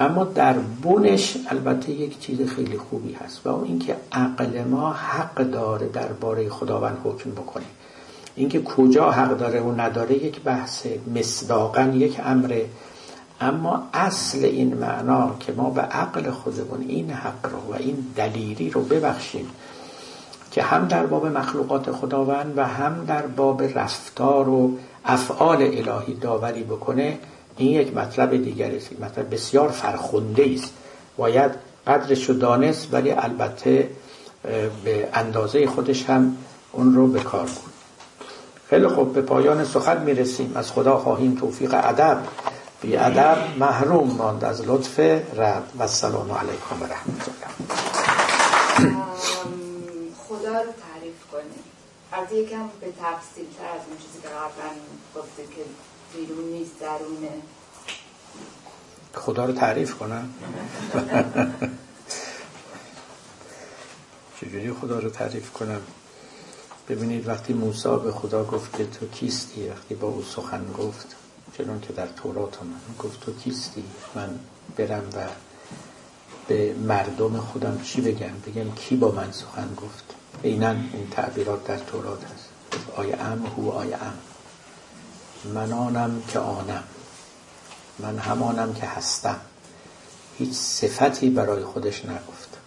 اما 0.00 0.24
در 0.24 0.52
بونش 0.52 1.36
البته 1.48 1.90
یک 1.90 2.20
چیز 2.20 2.48
خیلی 2.48 2.78
خوبی 2.78 3.12
هست 3.12 3.46
و 3.46 3.48
اون 3.48 3.64
اینکه 3.64 3.96
عقل 4.12 4.64
ما 4.64 4.92
حق 4.92 5.34
داره 5.34 5.88
درباره 5.88 6.48
خداوند 6.48 6.98
حکم 7.04 7.30
بکنه. 7.30 7.64
اینکه 8.36 8.62
کجا 8.62 9.10
حق 9.10 9.36
داره 9.36 9.60
و 9.60 9.80
نداره 9.80 10.24
یک 10.24 10.40
بحث 10.40 10.86
مصداقا 11.14 11.82
یک 11.82 12.20
امره. 12.24 12.66
اما 13.40 13.88
اصل 13.94 14.44
این 14.44 14.74
معنا 14.74 15.36
که 15.40 15.52
ما 15.52 15.70
به 15.70 15.80
عقل 15.80 16.30
خودمون 16.30 16.84
این 16.88 17.10
حق 17.10 17.46
رو 17.46 17.72
و 17.72 17.76
این 17.78 18.06
دلیری 18.16 18.70
رو 18.70 18.80
ببخشیم 18.80 19.50
که 20.54 20.62
هم 20.62 20.88
در 20.88 21.06
باب 21.06 21.26
مخلوقات 21.26 21.92
خداوند 21.92 22.52
و 22.56 22.64
هم 22.64 23.04
در 23.04 23.26
باب 23.26 23.62
رفتار 23.78 24.48
و 24.48 24.70
افعال 25.04 25.62
الهی 25.62 26.14
داوری 26.14 26.62
بکنه 26.62 27.18
این 27.56 27.80
یک 27.80 27.96
مطلب 27.96 28.36
دیگری 28.36 28.76
است 28.76 29.00
مطلب 29.00 29.34
بسیار 29.34 29.68
فرخنده 29.68 30.50
است. 30.54 30.72
باید 31.16 31.50
قدرش 31.86 32.28
رو 32.28 32.34
دانست 32.34 32.88
ولی 32.92 33.10
البته 33.10 33.88
به 34.84 35.08
اندازه 35.14 35.66
خودش 35.66 36.04
هم 36.04 36.36
اون 36.72 36.94
رو 36.94 37.06
به 37.06 37.20
کار 37.20 37.46
کن 37.46 37.70
خیلی 38.70 38.86
خوب 38.86 39.14
به 39.14 39.22
پایان 39.22 39.64
سخن 39.64 40.02
می‌رسیم. 40.02 40.52
از 40.54 40.72
خدا 40.72 40.98
خواهیم 40.98 41.34
توفیق 41.34 41.74
ادب. 41.74 42.18
بی 42.80 42.96
ادب 42.96 43.38
محروم 43.58 44.10
ماند 44.10 44.44
از 44.44 44.68
لطف 44.68 45.00
رب. 45.00 45.62
و 45.78 45.82
السلام 45.82 46.32
علیکم 46.32 46.82
و 46.82 46.84
رحمت 46.84 47.28
الله. 47.28 49.13
کنیم 51.34 51.64
از 52.12 52.32
یکم 52.32 52.68
به 52.80 52.86
تفصیل 52.86 53.46
تر 53.58 53.64
از 53.64 53.80
اون 53.88 53.98
چیزی 53.98 54.18
که 54.22 54.28
قبلا 54.28 54.70
گفته 55.16 55.42
که 55.42 55.64
بیرون 56.14 56.44
نیست 56.44 56.80
درونه. 56.80 57.32
خدا 59.14 59.44
رو 59.44 59.52
تعریف 59.52 59.94
کنم. 59.94 60.28
چجوری 64.40 64.72
خدا 64.72 64.98
رو 64.98 65.10
تعریف 65.10 65.52
کنم؟ 65.52 65.80
ببینید 66.88 67.28
وقتی 67.28 67.52
موسی 67.52 67.96
به 68.04 68.12
خدا 68.12 68.44
گفت 68.44 68.76
که 68.76 68.86
تو 68.86 69.06
کیستی؟ 69.06 69.68
وقتی 69.68 69.94
با 69.94 70.08
او 70.08 70.22
سخن 70.22 70.72
گفت 70.78 71.16
چنان 71.58 71.80
که 71.80 71.92
در 71.92 72.06
تورات 72.06 72.62
من 72.62 72.80
گفت 72.98 73.20
تو 73.20 73.32
کیستی؟ 73.32 73.84
من 74.14 74.38
برم 74.76 75.08
و 75.16 75.28
به 76.48 76.74
مردم 76.74 77.36
خودم 77.40 77.80
چی 77.82 78.00
بگم؟ 78.00 78.34
بگم 78.46 78.74
کی 78.74 78.96
با 78.96 79.10
من 79.10 79.32
سخن 79.32 79.74
گفت؟ 79.74 80.14
عینا 80.44 80.70
این 80.70 81.08
تعبیرات 81.10 81.66
در 81.66 81.78
تورات 81.78 82.24
هست. 82.24 82.48
آی 82.96 83.12
ام 83.12 83.46
هو 83.46 83.70
آی 83.70 83.94
ام. 83.94 84.18
من 85.54 85.72
آنم 85.72 86.22
که 86.28 86.38
آنم. 86.38 86.84
من 87.98 88.18
همانم 88.18 88.74
که 88.74 88.86
هستم. 88.86 89.40
هیچ 90.38 90.52
صفتی 90.52 91.30
برای 91.30 91.64
خودش 91.64 92.04
نگفت. 92.04 92.58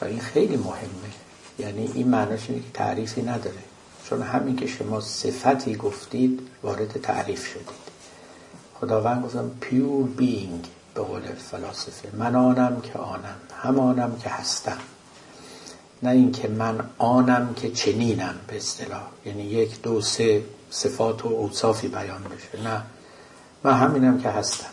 و 0.00 0.04
این 0.04 0.20
خیلی 0.20 0.56
مهمه. 0.56 1.10
یعنی 1.58 1.90
این 1.94 2.08
معناش 2.08 2.50
اینه 2.50 2.62
که 2.62 2.70
تعریفی 2.74 3.22
نداره. 3.22 3.62
چون 4.04 4.22
همین 4.22 4.56
که 4.56 4.66
شما 4.66 5.00
صفتی 5.00 5.74
گفتید 5.74 6.48
وارد 6.62 7.00
تعریف 7.00 7.46
شدید. 7.46 7.90
خداوند 8.80 9.24
گفتم 9.24 9.50
پیور 9.60 10.08
بینگ 10.08 10.66
به 10.94 11.02
قول 11.02 11.22
فلاسفه. 11.34 12.08
من 12.16 12.36
آنم 12.36 12.80
که 12.80 12.98
آنم. 12.98 13.36
همانم 13.62 14.18
که 14.18 14.28
هستم. 14.30 14.78
نه 16.02 16.10
اینکه 16.10 16.48
من 16.48 16.80
آنم 16.98 17.54
که 17.54 17.70
چنینم 17.70 18.34
به 18.46 18.56
اصطلاح. 18.56 19.02
یعنی 19.26 19.42
یک 19.42 19.82
دو 19.82 20.00
سه 20.00 20.42
صفات 20.70 21.24
و 21.24 21.28
اوصافی 21.28 21.88
بیان 21.88 22.22
بشه. 22.22 22.62
نه 22.64 22.82
من 23.64 23.72
همینم 23.72 24.20
که 24.20 24.28
هستم. 24.28 24.66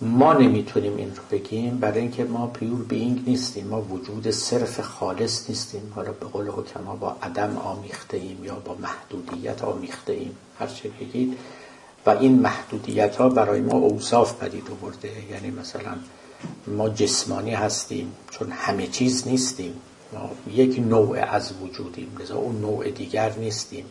ما 0.00 0.32
نمی‌تونیم 0.32 0.96
این 0.96 1.16
رو 1.16 1.22
بگیم 1.30 1.78
برای 1.78 2.00
اینکه 2.00 2.24
ما 2.24 2.46
پیور 2.46 2.82
بینگ 2.82 3.22
نیستیم. 3.26 3.66
ما 3.66 3.82
وجود 3.82 4.30
صرف 4.30 4.80
خالص 4.80 5.48
نیستیم. 5.48 5.92
حالا 5.94 6.12
به 6.12 6.26
قول 6.26 6.48
حکما 6.48 6.96
با 6.96 7.16
عدم 7.22 7.56
آمیخته 7.56 8.16
ایم 8.16 8.44
یا 8.44 8.54
با 8.54 8.74
محدودیت 8.74 9.64
آمیخته 9.64 10.12
ایم 10.12 10.36
هر 10.58 10.66
چه 10.66 10.88
بگید. 10.88 11.38
و 12.06 12.10
این 12.10 12.38
محدودیت 12.38 13.16
ها 13.16 13.28
برای 13.28 13.60
ما 13.60 13.74
اوصاف 13.74 14.34
پدید 14.34 14.70
آورده. 14.70 15.10
یعنی 15.30 15.50
مثلا 15.50 15.94
ما 16.66 16.88
جسمانی 16.88 17.54
هستیم 17.54 18.12
چون 18.30 18.52
همه 18.52 18.86
چیز 18.86 19.28
نیستیم. 19.28 19.74
یک 20.50 20.78
نوع 20.78 21.18
از 21.18 21.52
وجودیم. 21.62 22.16
لذا 22.20 22.36
اون 22.36 22.60
نوع 22.60 22.90
دیگر 22.90 23.32
نیستیم. 23.32 23.84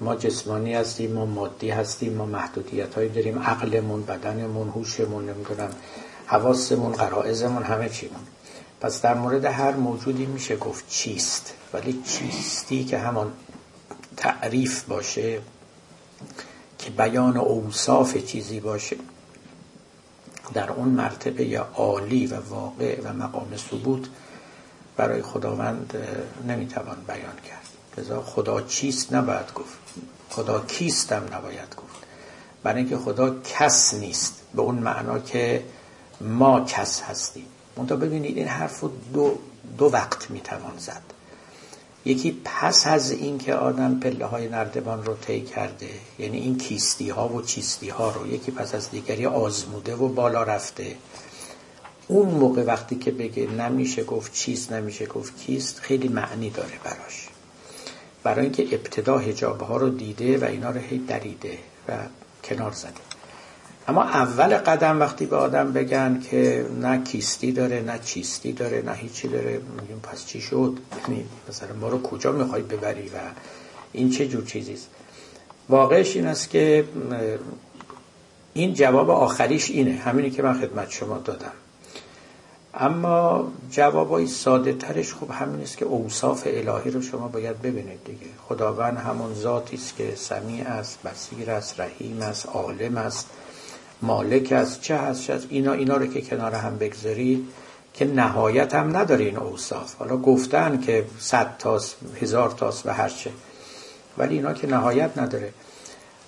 ما 0.00 0.16
جسمانی 0.16 0.74
هستیم 0.74 1.12
ما 1.12 1.26
مادی 1.26 1.70
هستیم 1.70 2.12
ما 2.12 2.26
محدودیت 2.26 2.94
هایی 2.94 3.08
داریم. 3.08 3.38
عقلمون 3.38 4.02
بدنمون 4.02 4.68
هوشمون 4.68 5.28
نمی‌دونم 5.28 5.70
حواسمون 6.26 6.92
قرائزمون 6.92 7.62
همه 7.62 7.88
چیمون. 7.88 8.20
پس 8.80 9.02
در 9.02 9.14
مورد 9.14 9.44
هر 9.44 9.72
موجودی 9.72 10.26
میشه 10.26 10.56
گفت 10.56 10.88
چیست. 10.88 11.54
ولی 11.72 12.02
چیستی 12.06 12.84
که 12.84 12.98
همان 12.98 13.32
تعریف 14.16 14.84
باشه 14.84 15.40
که 16.78 16.90
بیان 16.90 17.36
اوصاف 17.36 18.16
چیزی 18.16 18.60
باشه 18.60 18.96
در 20.54 20.70
اون 20.70 20.88
مرتبه 20.88 21.58
عالی 21.58 22.26
و 22.26 22.40
واقع 22.40 23.00
و 23.00 23.12
مقام 23.12 23.56
ثبوت 23.56 24.08
برای 24.96 25.22
خداوند 25.22 25.94
نمی‌توان 26.48 26.96
بیان 27.06 27.36
کرد. 27.48 27.66
لذا 27.98 28.22
خدا 28.22 28.60
چیست 28.60 29.12
نباید 29.12 29.52
گفت. 29.54 29.78
خدا 30.30 30.60
کیستم 30.60 31.22
نباید 31.32 31.76
گفت. 31.76 31.96
برای 32.62 32.78
اینکه 32.78 32.96
خدا 32.96 33.36
کس 33.44 33.94
نیست. 33.94 34.42
به 34.54 34.62
اون 34.62 34.74
معنا 34.74 35.18
که 35.18 35.64
ما 36.20 36.60
کس 36.60 37.02
هستیم. 37.02 37.46
منتها 37.76 37.96
ببینید 37.96 38.36
این 38.36 38.48
حرف 38.48 38.80
رو 38.80 38.90
دو, 39.14 39.38
دو 39.78 39.84
وقت 39.84 40.30
می‌توان 40.30 40.78
زد. 40.78 41.02
یکی 42.04 42.40
پس 42.44 42.86
از 42.86 43.10
اینکه 43.10 43.54
آدم 43.54 44.00
پله 44.00 44.26
های 44.26 44.48
نردبان 44.48 45.04
رو 45.04 45.14
طی 45.14 45.40
کرده 45.40 45.90
یعنی 46.18 46.38
این 46.38 46.58
کیستی 46.58 47.10
ها 47.10 47.28
و 47.28 47.42
چیستی 47.42 47.88
ها 47.88 48.10
رو 48.10 48.26
یکی 48.26 48.50
پس 48.50 48.74
از 48.74 48.90
دیگری 48.90 49.26
آزموده 49.26 49.94
و 49.94 50.08
بالا 50.08 50.42
رفته 50.42 50.96
اون 52.08 52.28
موقع 52.28 52.62
وقتی 52.62 52.96
که 52.96 53.10
بگه 53.10 53.46
نمیشه 53.46 54.04
گفت 54.04 54.32
چیست 54.32 54.72
نمیشه 54.72 55.06
گفت 55.06 55.36
کیست 55.36 55.80
خیلی 55.80 56.08
معنی 56.08 56.50
داره 56.50 56.74
براش. 56.84 57.28
برای 58.22 58.44
اینکه 58.44 58.62
ابتدا 58.62 59.18
هجاب 59.18 59.60
ها 59.60 59.76
رو 59.76 59.88
دیده 59.88 60.38
و 60.38 60.44
اینا 60.44 60.70
رو 60.70 60.80
هی 60.80 60.98
دریده 60.98 61.58
و 61.88 61.92
کنار 62.44 62.72
زده. 62.72 63.06
اما 63.88 64.02
اول 64.02 64.56
قدم 64.56 65.00
وقتی 65.00 65.26
به 65.26 65.36
آدم 65.36 65.72
بگن 65.72 66.20
که 66.30 66.66
نه 66.80 67.04
کیستی 67.04 67.52
داره 67.52 67.82
نه 67.82 67.98
چیستی 68.04 68.52
داره 68.52 68.82
نه 68.82 68.92
هیچی 68.92 69.28
داره 69.28 69.60
میگیم 69.80 70.00
پس 70.02 70.26
چی 70.26 70.40
شد؟ 70.40 70.78
یعنی 71.08 71.24
مثلا 71.48 71.74
ما 71.80 71.88
رو 71.88 72.02
کجا 72.02 72.32
می‌خوای 72.32 72.62
ببری 72.62 73.08
و 73.08 73.18
این 73.92 74.10
چه 74.10 74.28
جور 74.28 74.44
چیزیست 74.44 74.88
واقعش 75.68 76.16
این 76.16 76.26
است 76.26 76.50
که 76.50 76.84
این 78.54 78.74
جواب 78.74 79.10
آخریش 79.10 79.70
اینه. 79.70 79.92
همینی 79.92 80.30
که 80.30 80.42
من 80.42 80.60
خدمت 80.60 80.90
شما 80.90 81.18
دادم. 81.18 81.52
اما 82.76 83.52
جوابای 83.70 84.26
ساده 84.26 84.72
ترش 84.72 85.14
خب 85.14 85.30
همین 85.30 85.60
است 85.60 85.76
که 85.76 85.84
اوصاف 85.84 86.42
الهی 86.46 86.90
رو 86.90 87.02
شما 87.02 87.28
باید 87.28 87.62
ببینید 87.62 88.04
دیگه. 88.04 88.26
خداوند 88.48 88.98
همون 88.98 89.34
ذاتی 89.34 89.76
است 89.76 89.96
که 89.96 90.12
سمیع 90.16 90.68
است 90.68 91.02
بصیر 91.02 91.50
است 91.50 91.80
رحیم 91.80 92.22
است 92.22 92.46
عالم 92.46 92.96
است 92.96 93.26
مالک 94.02 94.52
است 94.52 94.80
چه 94.80 94.96
هست 94.96 95.22
چه 95.22 95.40
اینا 95.48 95.72
اینا 95.72 95.96
رو 95.96 96.06
که 96.06 96.20
کنار 96.20 96.54
هم 96.54 96.78
بگذارید 96.78 97.48
که 97.94 98.04
نهایت 98.04 98.74
هم 98.74 98.96
نداره 98.96 99.24
این 99.24 99.36
اوصاف. 99.36 99.94
حالا 99.94 100.16
گفتن 100.16 100.80
که 100.80 101.06
صد 101.18 101.56
تاست 101.58 101.96
هزار 102.20 102.50
تاست 102.50 102.86
و 102.86 102.90
هرچه 102.90 103.30
ولی 104.18 104.34
اینا 104.34 104.52
که 104.52 104.66
نهایت 104.66 105.18
نداره. 105.18 105.52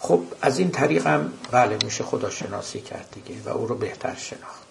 خب 0.01 0.20
از 0.43 0.59
این 0.59 0.70
طریق 0.70 1.07
هم 1.07 1.33
بله 1.51 1.79
میشه 1.85 2.05
خدا 2.05 2.31
شناسی 2.31 2.81
کرد 2.81 3.07
دیگه 3.15 3.41
و 3.45 3.49
او 3.49 3.66
رو 3.66 3.75
بهتر 3.75 4.15
شناخت 4.15 4.69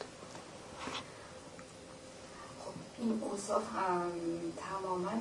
خب 2.60 2.72
این 3.08 3.22
اوصاف 3.32 3.64
تماما 4.66 5.12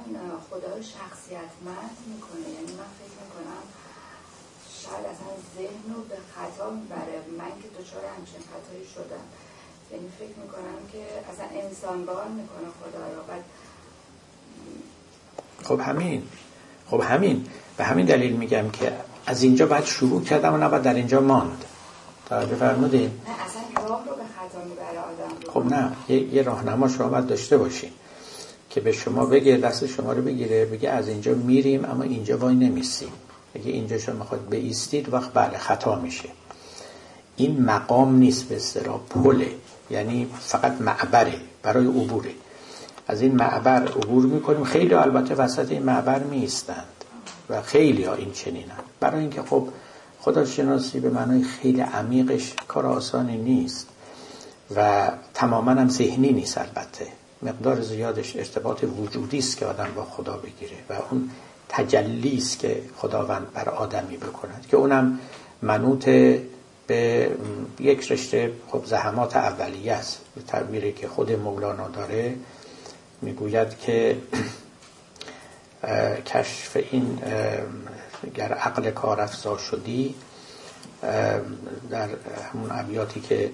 خدا 0.51 0.71
رو 0.77 0.83
شخصیت 0.83 1.53
مند 1.67 1.97
می‌کنه. 2.13 2.47
یعنی 2.57 2.73
من 2.81 2.91
فکر 3.01 3.17
می‌کنم 3.25 3.65
شاید 4.83 5.05
اصلا 5.13 5.33
ذهن 5.57 5.87
رو 5.95 6.01
به 6.11 6.19
خطا 6.35 6.71
می‌بره. 6.71 7.17
من 7.39 7.53
که 7.63 7.69
دچار 7.79 8.05
همچین 8.17 8.41
خطایی 8.51 8.87
شدم. 8.95 9.27
یعنی 9.93 10.09
فکر 10.19 10.37
می‌کنم 10.43 10.81
که 10.93 11.03
اصلا 11.31 11.47
انسانبار 11.63 12.27
می‌کنه 12.29 12.69
خدا 12.81 13.05
رو. 13.15 13.23
بعد 13.29 13.45
خب 15.65 15.81
همین. 15.81 16.23
خب 16.91 17.01
همین. 17.01 17.47
به 17.77 17.85
همین 17.85 18.07
دلیل 18.07 18.37
میگم 18.37 18.71
که 18.71 18.93
از 19.27 19.43
اینجا 19.43 19.67
باید 19.67 19.85
شروع 19.85 20.25
کردم 20.25 20.55
و 20.55 20.57
نباید 20.57 20.83
در 20.83 20.95
اینجا 20.95 21.21
ماند. 21.21 21.65
توجه 22.29 22.55
فرمودین. 22.55 23.03
نه 23.03 23.11
اصلا 23.45 23.89
راه 23.89 24.05
رو 24.05 24.17
به 24.17 24.23
خطا 24.23 24.65
می‌بره 24.65 24.99
آدم 24.99 25.51
خب 25.53 25.75
نه 25.75 25.93
یه, 26.09 26.35
یه 26.35 26.43
راهنما 26.43 26.89
شما 26.89 27.09
باید 27.09 27.27
داشته 27.27 27.59
باشین 27.59 27.91
که 28.71 28.81
به 28.81 28.93
شما 28.93 29.27
بگه 29.27 29.57
دست 29.57 29.87
شما 29.87 30.13
رو 30.13 30.23
بگیره 30.23 30.65
بگه 30.65 30.91
از 30.91 31.09
اینجا 31.09 31.35
میریم 31.35 31.85
اما 31.85 32.03
اینجا 32.03 32.39
وای 32.39 32.55
نمیسیم. 32.55 33.13
اگه 33.55 33.71
اینجا 33.71 33.99
شما 33.99 34.15
می‌خواد 34.15 34.49
بیستید 34.49 35.13
وقت 35.13 35.33
بله 35.35 35.59
خطا 35.59 35.95
میشه. 35.95 36.29
این 37.37 37.65
مقام 37.65 38.17
نیست 38.17 38.49
به 38.49 38.57
استرا 38.57 39.01
پله 39.11 39.49
یعنی 39.91 40.29
فقط 40.41 40.81
معبره 40.81 41.41
برای 41.63 41.87
عبوره. 41.87 42.31
از 43.09 43.21
این 43.21 43.37
معبر 43.37 43.83
عبور 43.89 44.27
می‌کنیم. 44.27 44.65
خیلی 44.65 44.95
البته 44.95 45.35
وسط 45.35 45.71
این 45.71 45.83
معبر 45.83 46.19
میستند 46.19 47.05
و 47.51 47.63
خیلی 47.63 48.05
ها 48.05 48.15
این 48.15 48.33
چنینن 48.33 48.85
برای 49.01 49.21
اینکه 49.21 49.43
خب 49.43 49.69
خداشناسی 50.27 51.01
به 51.01 51.11
معنای 51.11 51.43
خیلی 51.43 51.81
عمیقش 51.81 52.55
کار 52.69 52.87
آسانی 52.87 53.37
نیست 53.37 53.89
و 54.77 55.11
تماما 55.35 55.71
هم 55.71 55.89
ذهنی 55.89 56.33
نیست 56.33 56.59
البته. 56.59 57.07
مقدار 57.43 57.81
زیادش 57.81 58.37
ارتباط 58.37 58.85
وجودی 58.85 59.39
است 59.39 59.57
که 59.57 59.67
آدم 59.67 59.89
با 59.97 60.05
خدا 60.05 60.37
بگیره 60.37 60.77
و 60.91 60.95
اون 61.11 61.31
تجلی 61.69 62.37
است 62.37 62.59
که 62.59 62.83
خداوند 62.97 63.53
بر 63.53 63.69
آدمی 63.69 64.17
بکند 64.17 64.67
که 64.71 64.77
اونم 64.77 65.19
منوط 65.63 66.05
به 66.87 67.31
یک 67.81 68.13
رشته 68.13 68.53
خب 68.69 68.85
زحمات 68.85 69.37
اولیه 69.37 69.93
است. 69.93 70.21
به 70.35 70.43
تعبیری 70.43 70.93
که 70.93 71.09
خود 71.09 71.33
مولانا 71.33 71.89
داره 71.89 72.35
می‌گوید 73.23 73.79
که 73.79 74.17
کشف 76.33 76.77
این 76.91 77.19
گر 78.35 78.53
عقل 78.53 78.91
کار 78.91 79.27
شدی 79.71 80.15
در 81.91 82.09
همون 82.53 82.71
ابیاتی 82.71 83.21
که 83.21 83.51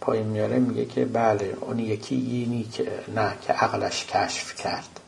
پایین 0.00 0.26
میاره 0.26 0.58
میگه 0.58 0.84
که 0.84 1.04
بله 1.04 1.56
اون 1.60 1.78
یکی 1.78 2.14
اینی 2.14 2.64
که 2.64 2.88
نه 3.14 3.32
که 3.42 3.52
عقلش 3.52 4.06
کشف 4.06 4.54
کرد. 4.54 5.00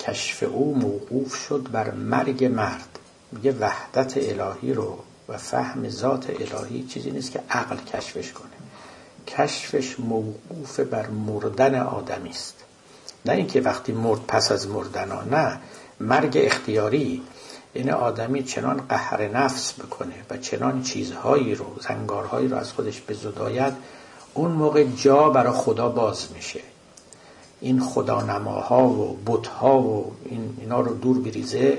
کشف 0.00 0.42
او 0.42 0.78
موقوف 0.78 1.34
شد 1.34 1.68
بر 1.72 1.90
مرگ 1.90 2.44
مرد. 2.44 2.98
میگه 3.32 3.52
وحدت 3.52 4.16
الهی 4.16 4.72
رو 4.72 4.98
و 5.28 5.36
فهم 5.38 5.88
ذات 5.88 6.30
الهی 6.30 6.82
چیزی 6.82 7.10
نیست 7.10 7.32
که 7.32 7.40
عقل 7.50 7.76
کشفش 7.76 8.32
کنه. 8.32 8.50
کشفش 9.26 10.00
موقوف 10.00 10.80
بر 10.80 11.06
مردن 11.06 11.74
آدمی 11.74 12.30
است. 12.30 12.54
نه 13.26 13.32
اینکه 13.32 13.60
وقتی 13.60 13.92
مرد 13.92 14.20
پس 14.28 14.52
از 14.52 14.68
مردن 14.68 15.10
ها 15.10 15.22
نه. 15.22 15.58
مرگ 16.00 16.38
اختیاری 16.40 17.22
این 17.76 17.90
آدمی 17.90 18.42
چنان 18.42 18.80
قهر 18.88 19.28
نفس 19.28 19.72
بکنه 19.72 20.14
و 20.30 20.36
چنان 20.36 20.82
چیزهایی 20.82 21.54
رو 21.54 21.66
زنگارهایی 21.88 22.48
رو 22.48 22.56
از 22.56 22.72
خودش 22.72 23.02
بزداید 23.08 23.72
اون 24.34 24.50
موقع 24.50 24.84
جا 24.84 25.30
برای 25.30 25.52
خدا 25.52 25.88
باز 25.88 26.28
میشه. 26.34 26.60
این 27.60 27.80
خدانماها 27.80 28.88
و 28.88 29.18
بتها 29.26 29.78
و 29.78 30.12
این 30.24 30.56
اینا 30.60 30.80
رو 30.80 30.94
دور 30.94 31.18
بریزه 31.18 31.78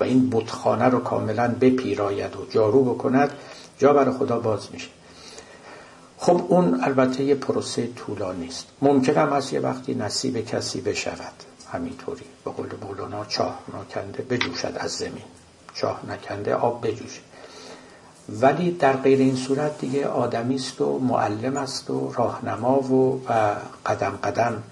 و 0.00 0.04
این 0.04 0.30
بتخانه 0.30 0.84
رو 0.84 0.98
کاملا 0.98 1.54
بپیراید 1.60 2.36
و 2.36 2.46
جارو 2.50 2.94
بکند 2.94 3.30
جا 3.78 3.92
برای 3.92 4.14
خدا 4.14 4.40
باز 4.40 4.68
میشه. 4.72 4.88
خب 6.18 6.44
اون 6.48 6.80
البته 6.84 7.24
یه 7.24 7.34
پروسه 7.34 7.88
طولانی 7.96 8.48
است. 8.48 8.66
ممکن 8.82 9.14
هم 9.14 9.32
از 9.32 9.52
یه 9.52 9.60
وقتی 9.60 9.94
نصیب 9.94 10.40
کسی 10.40 10.80
بشود. 10.80 11.32
همینطوری. 11.72 12.24
به 12.44 12.50
قول 12.50 12.68
مولانا 12.82 13.24
چاه 13.24 13.58
نکنده 13.78 14.22
بجوشد 14.22 14.72
از 14.76 14.90
زمین. 14.90 15.24
چاه 15.80 16.00
نکنده 16.08 16.54
آب 16.54 16.86
بجوشه. 16.86 17.20
ولی 18.28 18.70
در 18.70 18.92
غیر 18.92 19.18
این 19.18 19.36
صورت 19.36 19.78
دیگه 19.78 20.06
آدمی 20.06 20.54
است 20.54 20.80
و 20.80 20.98
معلم 20.98 21.56
است 21.56 21.90
و 21.90 22.12
راهنما 22.16 22.78
و, 22.78 23.22
و 23.28 23.54
قدم 23.86 24.18
قدم 24.24 24.62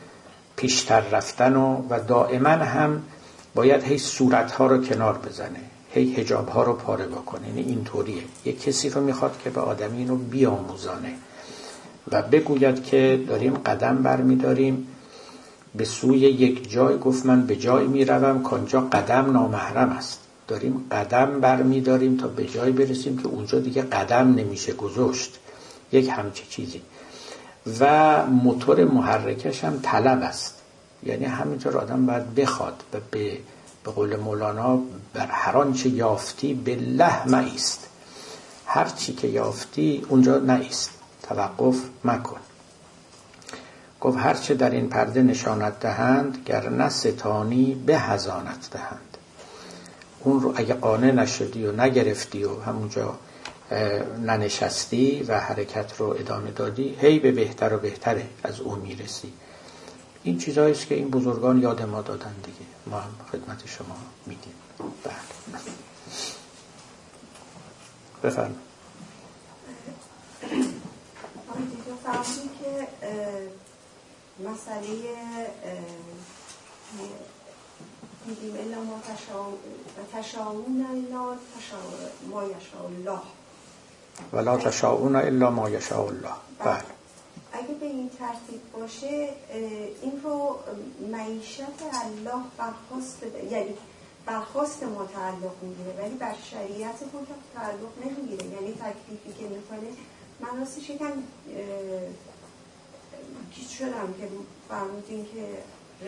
پیشتر 0.57 1.01
رفتن 1.01 1.57
و, 1.57 1.83
و 1.91 2.01
دائما 2.01 2.49
هم 2.49 3.03
باید 3.55 3.83
هی 3.83 3.99
صورت 3.99 4.53
ها 4.53 4.67
رو 4.67 4.85
کنار 4.85 5.19
بزنه. 5.19 5.61
هی 5.91 6.15
هجاب 6.15 6.49
ها 6.49 6.63
رو 6.63 6.73
پاره 6.73 7.07
بکنه. 7.07 7.49
یعنی 7.49 7.61
اینطوریه. 7.61 8.23
یه 8.45 8.53
کسی 8.53 8.91
رو 8.91 9.01
می‌خواد 9.01 9.41
که 9.45 9.51
به 9.51 9.61
آدمی 9.61 9.99
اینو 9.99 10.17
بیاموزانه. 10.17 11.13
و 12.13 12.23
بگوید 12.23 12.85
که 12.85 13.25
داریم 13.29 13.55
قدم 13.55 13.97
برمیداریم. 13.97 14.87
به 15.75 15.85
سوی 15.85 16.19
یک 16.19 16.71
جای 16.71 16.99
گفت 16.99 17.27
من 17.27 17.47
به 17.47 17.57
جای 17.57 17.87
می‌روم. 17.87 18.43
کانجا 18.43 18.81
قدم 18.81 19.33
نامحرم 19.33 19.89
است. 19.89 20.26
داریم 20.49 20.87
قدم 20.91 21.41
برمیداریم 21.41 22.17
تا 22.17 22.29
به 22.29 22.47
جای 22.47 22.73
برسیم 22.73 23.19
که 23.19 23.29
اونجا 23.29 23.59
دیگه 23.59 23.83
قدم 23.83 24.35
نمیشه 24.35 24.73
گذاشت. 24.73 25.39
یک 25.93 26.09
همچه 26.09 26.45
چیزی. 26.49 26.83
و 27.81 28.27
موتور 28.27 28.85
محرکش 28.85 29.65
هم 29.65 29.79
طلب 29.83 30.23
است. 30.23 30.55
یعنی 31.03 31.25
همینطور 31.25 31.77
آدم 31.79 32.07
باید 32.07 32.35
بخواد 32.35 32.83
و 32.93 32.97
به 33.11 33.39
به 33.85 33.93
قول 33.93 34.17
مولانا 34.17 34.79
بر 35.15 35.27
هر 35.27 35.57
آنچه 35.57 35.89
یافتی 35.89 36.55
به 36.55 36.75
لحم 36.75 37.35
است 37.35 37.89
هر 38.67 38.85
چی 38.85 39.13
که 39.13 39.29
یافتی 39.29 40.07
اونجا 40.09 40.39
نیست 40.39 40.91
توقف 41.23 41.77
مکن. 42.05 42.41
گفت 44.01 44.19
هرچه 44.19 44.55
در 44.55 44.71
این 44.71 44.89
پرده 44.89 45.23
نشانت 45.23 45.81
دهند 45.81 46.39
گر 46.47 46.69
نه 46.69 46.89
ستانی 46.89 47.83
به 47.87 47.99
هزانت 47.99 48.71
دهند. 48.71 49.06
اون 50.27 50.41
رو 50.41 50.53
اگه 50.57 50.75
قانع 50.75 51.11
نشدی 51.11 51.67
و 51.67 51.81
نگرفتی 51.81 52.45
و 52.45 52.61
همونجا 52.61 53.19
ننشستی 54.21 55.23
و 55.23 55.41
حرکت 55.41 55.93
رو 55.99 56.07
ادامه 56.09 56.51
دادی 56.51 56.97
هی 57.01 57.19
به 57.19 57.33
بهتر 57.33 57.75
و 57.75 57.79
بهتره 57.79 58.29
از 58.43 58.61
اون 58.61 58.79
می‌رسی. 58.79 59.33
این 60.23 60.39
چیزهایی 60.39 60.73
است 60.73 60.87
که 60.87 60.95
این 60.95 61.11
بزرگان 61.11 61.63
یاد 61.63 61.83
ما 61.83 62.03
دادن 62.03 62.35
دیگه. 62.45 62.67
ما 62.87 63.01
هم 63.01 63.11
خدمت 63.33 63.67
شما 63.67 63.97
میدیم 64.27 64.55
بله. 65.05 65.15
بفرمایید. 68.23 68.67
که 72.63 72.87
مسئله 74.45 74.91
تشاؤون 80.15 80.87
الا 80.91 81.37
ما 82.31 82.45
یشاء 82.45 82.87
الله. 82.87 83.21
ولا 84.33 84.57
تشاؤون 84.57 85.17
الا 85.17 85.51
ما 85.51 85.71
یشاء 85.71 86.07
الله. 86.07 86.35
بله. 86.59 86.75
بله. 86.75 86.85
اگه 87.53 87.75
به 87.75 87.87
این 87.87 88.11
ترتیب 88.19 88.73
باشه 88.73 89.29
این 90.03 90.21
رو 90.25 90.59
معیشت 91.13 91.61
الله 91.61 92.43
برخواست 92.59 93.23
یعنی 93.51 93.75
برخواست 94.27 94.83
ما 94.83 95.07
تعلق 95.07 95.63
می‌گیره 95.63 95.95
ولی 95.99 96.15
بر 96.15 96.35
شریعت 96.51 97.03
ما 97.13 97.21
تعلق 97.55 97.93
نمی‌گیره. 98.05 98.47
یعنی 98.47 98.73
تکلیفی 98.73 99.33
که 99.39 99.49
می‌کنه 99.49 99.89
من 100.41 100.59
راستش 100.61 100.91
یکم 100.91 101.13
گیج 103.55 103.69
شدم 103.69 104.15
که 104.21 104.29
فرمودین 104.69 105.27
که 105.35 105.47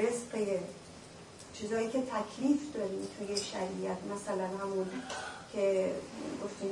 رزق 0.02 0.60
چیزایی 1.60 1.88
که 1.88 1.98
تکلیف 1.98 2.60
داریم 2.74 3.08
توی 3.18 3.36
شریعت 3.36 3.98
مثلا 4.14 4.44
همون 4.44 4.86
که 5.52 5.92
گفتیم 6.44 6.70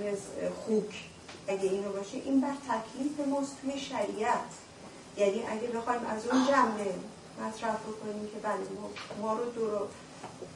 خوک 0.64 1.04
اگه 1.48 1.62
اینو 1.62 1.92
باشه 1.92 2.16
این 2.24 2.40
بر 2.40 2.54
تکلیف 2.68 3.28
ماست 3.28 3.56
توی 3.62 3.78
شریعت. 3.78 4.52
یعنی 5.16 5.42
اگه 5.48 5.68
بخوایم 5.68 6.06
از 6.06 6.26
اون 6.26 6.46
جمعه 6.46 6.94
مطرح 7.40 7.76
بکنیم 7.76 8.26
که 8.26 8.38
بله 8.42 8.66
ما, 9.22 9.32
رو 9.32 9.50
دور 9.50 9.82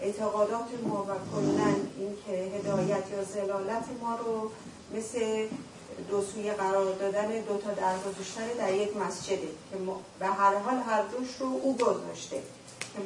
اعتقادات 0.01 0.69
ما 0.87 1.03
و 1.03 1.33
کنن 1.33 1.75
این 1.99 2.17
که 2.27 2.33
هدایت 2.33 3.05
یا 3.13 3.25
زلالت 3.25 3.85
ما 4.01 4.17
رو 4.17 4.51
مثل 4.95 5.47
دو 6.11 6.23
سوی 6.23 6.51
قرار 6.53 6.95
دادن 6.95 7.29
دو 7.29 7.59
تا 7.59 7.71
در 7.71 7.99
گذاشتن 7.99 8.49
در 8.59 8.75
یک 8.75 8.97
مسجده 8.97 9.37
که 9.71 9.77
به 10.19 10.27
هر 10.27 10.59
حال 10.59 10.77
هر 10.77 11.03
دوش 11.03 11.37
رو 11.41 11.47
او 11.63 11.77
گذاشته. 11.77 12.43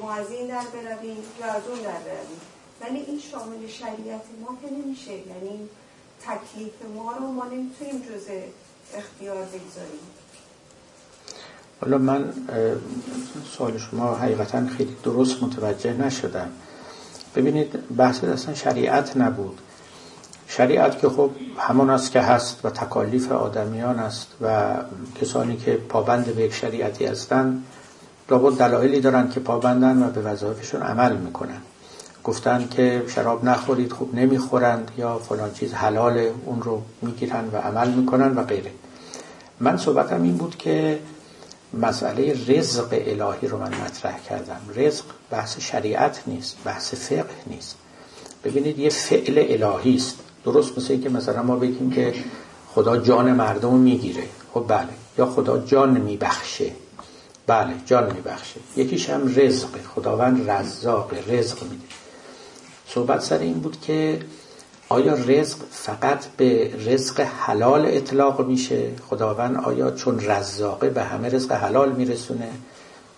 ما 0.02 0.12
از 0.12 0.30
این 0.30 0.46
در 0.48 0.64
برویم 0.72 1.16
و 1.40 1.44
از 1.44 1.62
اون 1.68 1.78
در 1.78 2.00
برویم. 2.08 2.40
ولی 2.80 2.98
این 2.98 3.20
شامل 3.20 3.66
شریعت 3.68 4.22
ما 4.40 4.58
که 4.62 4.74
نمیشه. 4.74 5.12
یعنی 5.12 5.68
تکلیف 6.22 6.72
ما 6.94 7.12
رو 7.12 7.26
ما 7.26 7.44
نمی‌تونیم 7.44 8.02
جز 8.02 8.26
اختیار 8.94 9.36
بگذاریم. 9.36 10.04
حالا 11.80 11.98
من 11.98 12.32
سوال 13.58 13.78
شما 13.78 14.14
حقیقتا 14.14 14.66
خیلی 14.66 14.96
درست 15.04 15.42
متوجه 15.42 15.92
نشدم. 15.92 16.50
ببینید 17.36 17.96
بحث 17.96 18.24
اصلا 18.24 18.54
شریعت 18.54 19.16
نبود. 19.16 19.60
شریعت 20.48 20.98
که 20.98 21.08
خب 21.08 21.30
همون 21.58 21.90
است 21.90 22.12
که 22.12 22.20
هست 22.20 22.64
و 22.64 22.70
تکالیف 22.70 23.32
آدمیان 23.32 23.98
است 23.98 24.28
و 24.40 24.74
کسانی 25.20 25.56
که 25.56 25.72
پابند 25.72 26.34
به 26.34 26.42
یک 26.42 26.54
شریعتی 26.54 27.06
هستند 27.06 27.64
لابد 28.30 28.58
دلایلی 28.58 29.00
دارند 29.00 29.32
که 29.32 29.40
پابندن 29.40 30.02
و 30.02 30.10
به 30.10 30.20
وظایفشون 30.20 30.82
عمل 30.82 31.16
می‌کنن. 31.16 31.60
گفتن 32.24 32.68
که 32.70 33.02
شراب 33.08 33.44
نخورید 33.44 33.92
خوب 33.92 34.14
نمی‌خورند 34.14 34.90
یا 34.98 35.18
فلان 35.18 35.52
چیز 35.52 35.72
حلال 35.72 36.30
اون 36.44 36.62
رو 36.62 36.82
می‌گیرن 37.02 37.48
و 37.52 37.56
عمل 37.56 37.90
می‌کنن 37.90 38.34
و 38.36 38.42
غیره. 38.44 38.70
من 39.60 39.76
صحبتم 39.76 40.22
این 40.22 40.36
بود 40.36 40.56
که 40.56 40.98
مسئله 41.74 42.36
رزق 42.48 42.88
الهی 42.92 43.48
رو 43.48 43.58
من 43.58 43.72
مطرح 43.84 44.18
کردم. 44.28 44.60
رزق 44.76 45.04
بحث 45.30 45.60
شریعت 45.60 46.22
نیست 46.26 46.56
بحث 46.64 46.94
فقه 46.94 47.34
نیست. 47.46 47.76
ببینید 48.44 48.78
یه 48.78 48.90
فعل 48.90 49.44
الهی 49.48 49.96
است. 49.96 50.16
درست 50.44 50.78
مثل 50.78 51.00
که 51.00 51.08
مثلا 51.08 51.42
ما 51.42 51.56
بگیم 51.56 51.90
که 51.90 52.14
خدا 52.74 52.96
جان 52.96 53.32
مردم 53.32 53.74
می‌گیره. 53.74 54.24
خب 54.54 54.64
بله. 54.68 54.88
یا 55.18 55.26
خدا 55.26 55.58
جان 55.58 56.00
میبخشه. 56.00 56.70
بله 57.46 57.74
جان 57.86 58.12
میبخشه 58.12 58.60
یکیش 58.76 59.10
هم 59.10 59.34
رزق. 59.36 59.68
خداوند 59.94 60.50
رزاق 60.50 61.14
رزق 61.28 61.62
میده. 61.62 61.84
صحبت 62.88 63.20
سر 63.20 63.38
این 63.38 63.60
بود 63.60 63.80
که 63.80 64.20
آیا 64.88 65.14
رزق 65.14 65.56
فقط 65.70 66.26
به 66.36 66.70
رزق 66.86 67.20
حلال 67.20 67.86
اطلاق 67.86 68.46
میشه؟ 68.46 68.90
خداوند 69.10 69.56
آیا 69.56 69.90
چون 69.90 70.20
رزاقه 70.26 70.90
به 70.90 71.02
همه 71.02 71.28
رزق 71.28 71.52
حلال 71.52 71.92
میرسونه؟ 71.92 72.48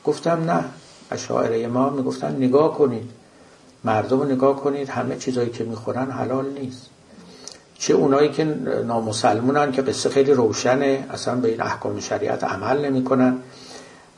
گفتم 0.05 0.51
نه. 0.51 0.65
اشاعره 1.11 1.67
ما 1.67 1.91
می‌گفتن 1.91 2.37
نگاه 2.37 2.75
کنید. 2.79 3.11
مردم 3.85 4.21
رو 4.21 4.25
نگاه 4.25 4.57
کنید. 4.57 4.89
همه 4.89 5.17
چیزایی 5.17 5.51
که 5.51 5.65
می‌خورن 5.65 6.11
حلال 6.11 6.51
نیست. 6.51 6.87
چه 7.79 7.95
اونایی 7.95 8.31
که 8.31 8.45
نامسلمونن 8.85 9.73
که 9.73 9.83
قصه 9.83 10.09
خیلی 10.09 10.33
روشنه 10.33 11.07
اصلا 11.11 11.35
به 11.35 11.49
این 11.49 11.61
احکام 11.61 12.01
شریعت 12.01 12.45
عمل 12.45 12.85
نمی‌کنن. 12.85 13.39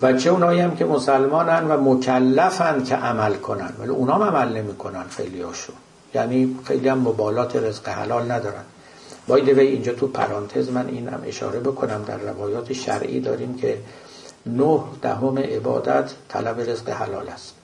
و 0.03 0.13
چه 0.13 0.31
اونایی 0.31 0.61
هم 0.61 0.77
که 0.77 0.85
مسلمانن 0.85 1.71
و 1.71 1.95
مکلفن 1.95 2.85
که 2.85 2.95
عمل 2.95 3.35
کنن. 3.35 3.73
ولی 3.79 3.89
اونا 3.89 4.15
هم 4.15 4.23
عمل 4.23 4.57
نمی‌کنن 4.57 5.05
خیلی 5.09 5.43
هاشون 5.43 5.77
یعنی 6.15 6.57
خیلی 6.65 6.89
هم 6.89 6.99
مبالات 6.99 7.57
رزق 7.57 7.89
حلال 7.89 8.33
ندارن. 8.33 8.65
باید 9.29 9.49
وی 9.49 9.67
اینجا 9.67 9.93
تو 9.93 10.07
پرانتز 10.07 10.71
من 10.71 10.87
این 10.89 11.09
هم 11.09 11.23
اشاره 11.27 11.61
بکنم. 11.61 12.05
در 12.07 12.17
روایات 12.17 12.73
شرعی 12.73 13.21
داریم 13.21 13.57
که 13.57 13.79
نه 14.47 14.81
دهم 15.03 15.39
عبادت 15.39 16.11
طلب 16.29 16.61
رزق 16.61 16.89
حلال 16.89 17.29
است. 17.29 17.55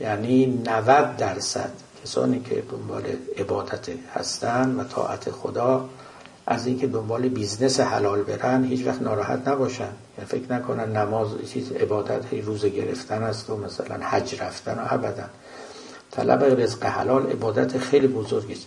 یعنی 0.00 0.46
90 0.46 1.16
درصد 1.16 1.70
کسانی 2.04 2.40
که 2.40 2.62
دنبال 2.70 3.02
عبادت 3.38 3.88
هستن 4.14 4.76
و 4.80 4.84
طاعت 4.84 5.30
خدا 5.30 5.88
از 6.50 6.66
اینکه 6.66 6.86
دنبال 6.86 7.28
business 7.28 7.80
حلال 7.80 8.22
برن 8.22 8.64
هیچ 8.64 8.86
وقت 8.86 9.02
ناراحت 9.02 9.48
نباشن. 9.48 9.88
یعنی 10.18 10.28
فکر 10.28 10.52
نکنن 10.52 10.96
نماز 10.96 11.28
چیز 11.52 11.72
عبادت 11.72 12.24
هی 12.30 12.40
روزه 12.40 12.64
گرفتن 12.64 13.22
است 13.22 13.50
و 13.50 13.56
مثلا 13.56 13.96
حج 14.00 14.42
رفتن 14.42 14.78
و 14.78 14.86
ابدا. 14.88 15.24
طلب 16.10 16.60
رزق 16.60 16.84
حلال 16.84 17.26
عبادت 17.26 17.78
خیلی 17.78 18.06
بزرگی 18.06 18.52
است. 18.52 18.66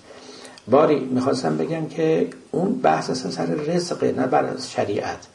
باری 0.68 1.00
می‌خواستم 1.00 1.58
بگم 1.58 1.86
که 1.86 2.30
اون 2.52 2.74
بحث 2.74 3.10
اصلا 3.10 3.32
سر 3.32 3.46
رزقه 3.46 4.12
نه 4.18 4.28
بر 4.28 4.50
شریعت. 4.68 5.28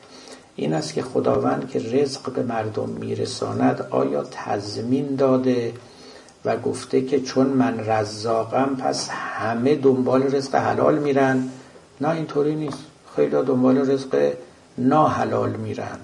این 0.56 0.74
است 0.74 0.94
که 0.94 1.02
خداوند 1.02 1.68
که 1.70 1.78
رزق 1.78 2.32
به 2.32 2.42
مردم 2.42 2.88
میرساند 2.88 3.86
آیا 3.90 4.24
تضمین 4.30 5.16
داده 5.16 5.72
و 6.44 6.56
گفته 6.56 7.02
که 7.02 7.20
چون 7.20 7.46
من 7.46 7.80
رزاقم 7.86 8.76
پس 8.76 9.08
همه 9.10 9.74
دنبال 9.74 10.34
رزق 10.34 10.54
حلال 10.54 10.98
میرن؟ 10.98 11.48
نه 12.00 12.10
اینطوری 12.10 12.54
نیست. 12.54 12.78
خیلی 13.16 13.30
دنبال 13.30 13.90
رزق 13.90 14.32
ناحلال 14.78 15.50
میرن. 15.50 15.98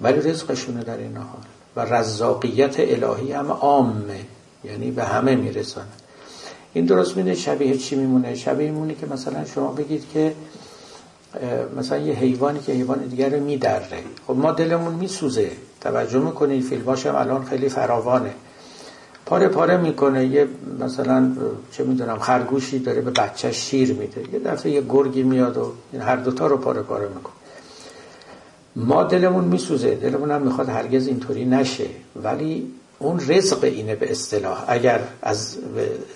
ولی 0.00 0.20
رزقشونه 0.20 0.84
در 0.84 0.96
این 0.96 1.16
حال. 1.16 1.42
و 1.76 1.94
رزاقیت 1.94 2.74
الهی 2.78 3.32
هم 3.32 3.52
عامه. 3.52 4.20
یعنی 4.64 4.90
به 4.90 5.04
همه 5.04 5.36
میرسانه 5.36 5.86
این 6.72 6.84
درست 6.84 7.16
میده 7.16 7.34
شبیه 7.34 7.76
چی 7.76 7.96
میمونه؟ 7.96 8.34
شبیه 8.34 8.70
میمونه 8.70 8.94
که 8.94 9.06
مثلا 9.06 9.44
شما 9.44 9.72
بگید 9.72 10.04
که 10.12 10.34
مثلا 11.76 11.98
یه 11.98 12.14
حیوانی 12.14 12.60
که 12.60 12.72
حیوان 12.72 12.98
دیگر 12.98 13.28
رو 13.28 13.44
میدره. 13.44 14.04
خب 14.26 14.36
ما 14.36 14.52
دلمون 14.52 14.94
میسوزه. 14.94 15.50
توجه 15.80 16.18
می‌کنید 16.18 16.64
فیلماش 16.64 17.06
هم 17.06 17.16
الان 17.16 17.44
خیلی 17.44 17.68
فراوانه. 17.68 18.34
پاره 19.26 19.48
پاره 19.48 19.76
می‌کنه. 19.76 20.26
یه 20.26 20.48
مثلا 20.80 21.32
چه 21.72 21.84
می‌دونم 21.84 22.18
خرگوشی 22.18 22.78
داره 22.78 23.00
به 23.00 23.10
بچه 23.10 23.52
شیر 23.52 23.92
میده. 23.92 24.24
یه 24.32 24.38
دفعه 24.38 24.72
یه 24.72 24.82
گرگی 24.88 25.22
میاد 25.22 25.56
و 25.56 25.72
این 25.92 26.02
هر 26.02 26.16
دوتا 26.16 26.46
رو 26.46 26.56
پاره 26.56 26.82
پاره 26.82 27.08
می‌کنه. 27.08 27.34
ما 28.76 29.02
دلمون 29.02 29.44
میسوزه. 29.44 29.94
دلمون 29.94 30.30
هم 30.30 30.42
می‌خواد 30.42 30.68
هرگز 30.68 31.06
اینطوری 31.06 31.44
نشه. 31.44 31.86
ولی 32.22 32.72
اون 32.98 33.20
رزق 33.28 33.64
اینه 33.64 33.94
به 33.94 34.10
اصطلاح. 34.10 34.64
اگر 34.68 35.00
از 35.22 35.56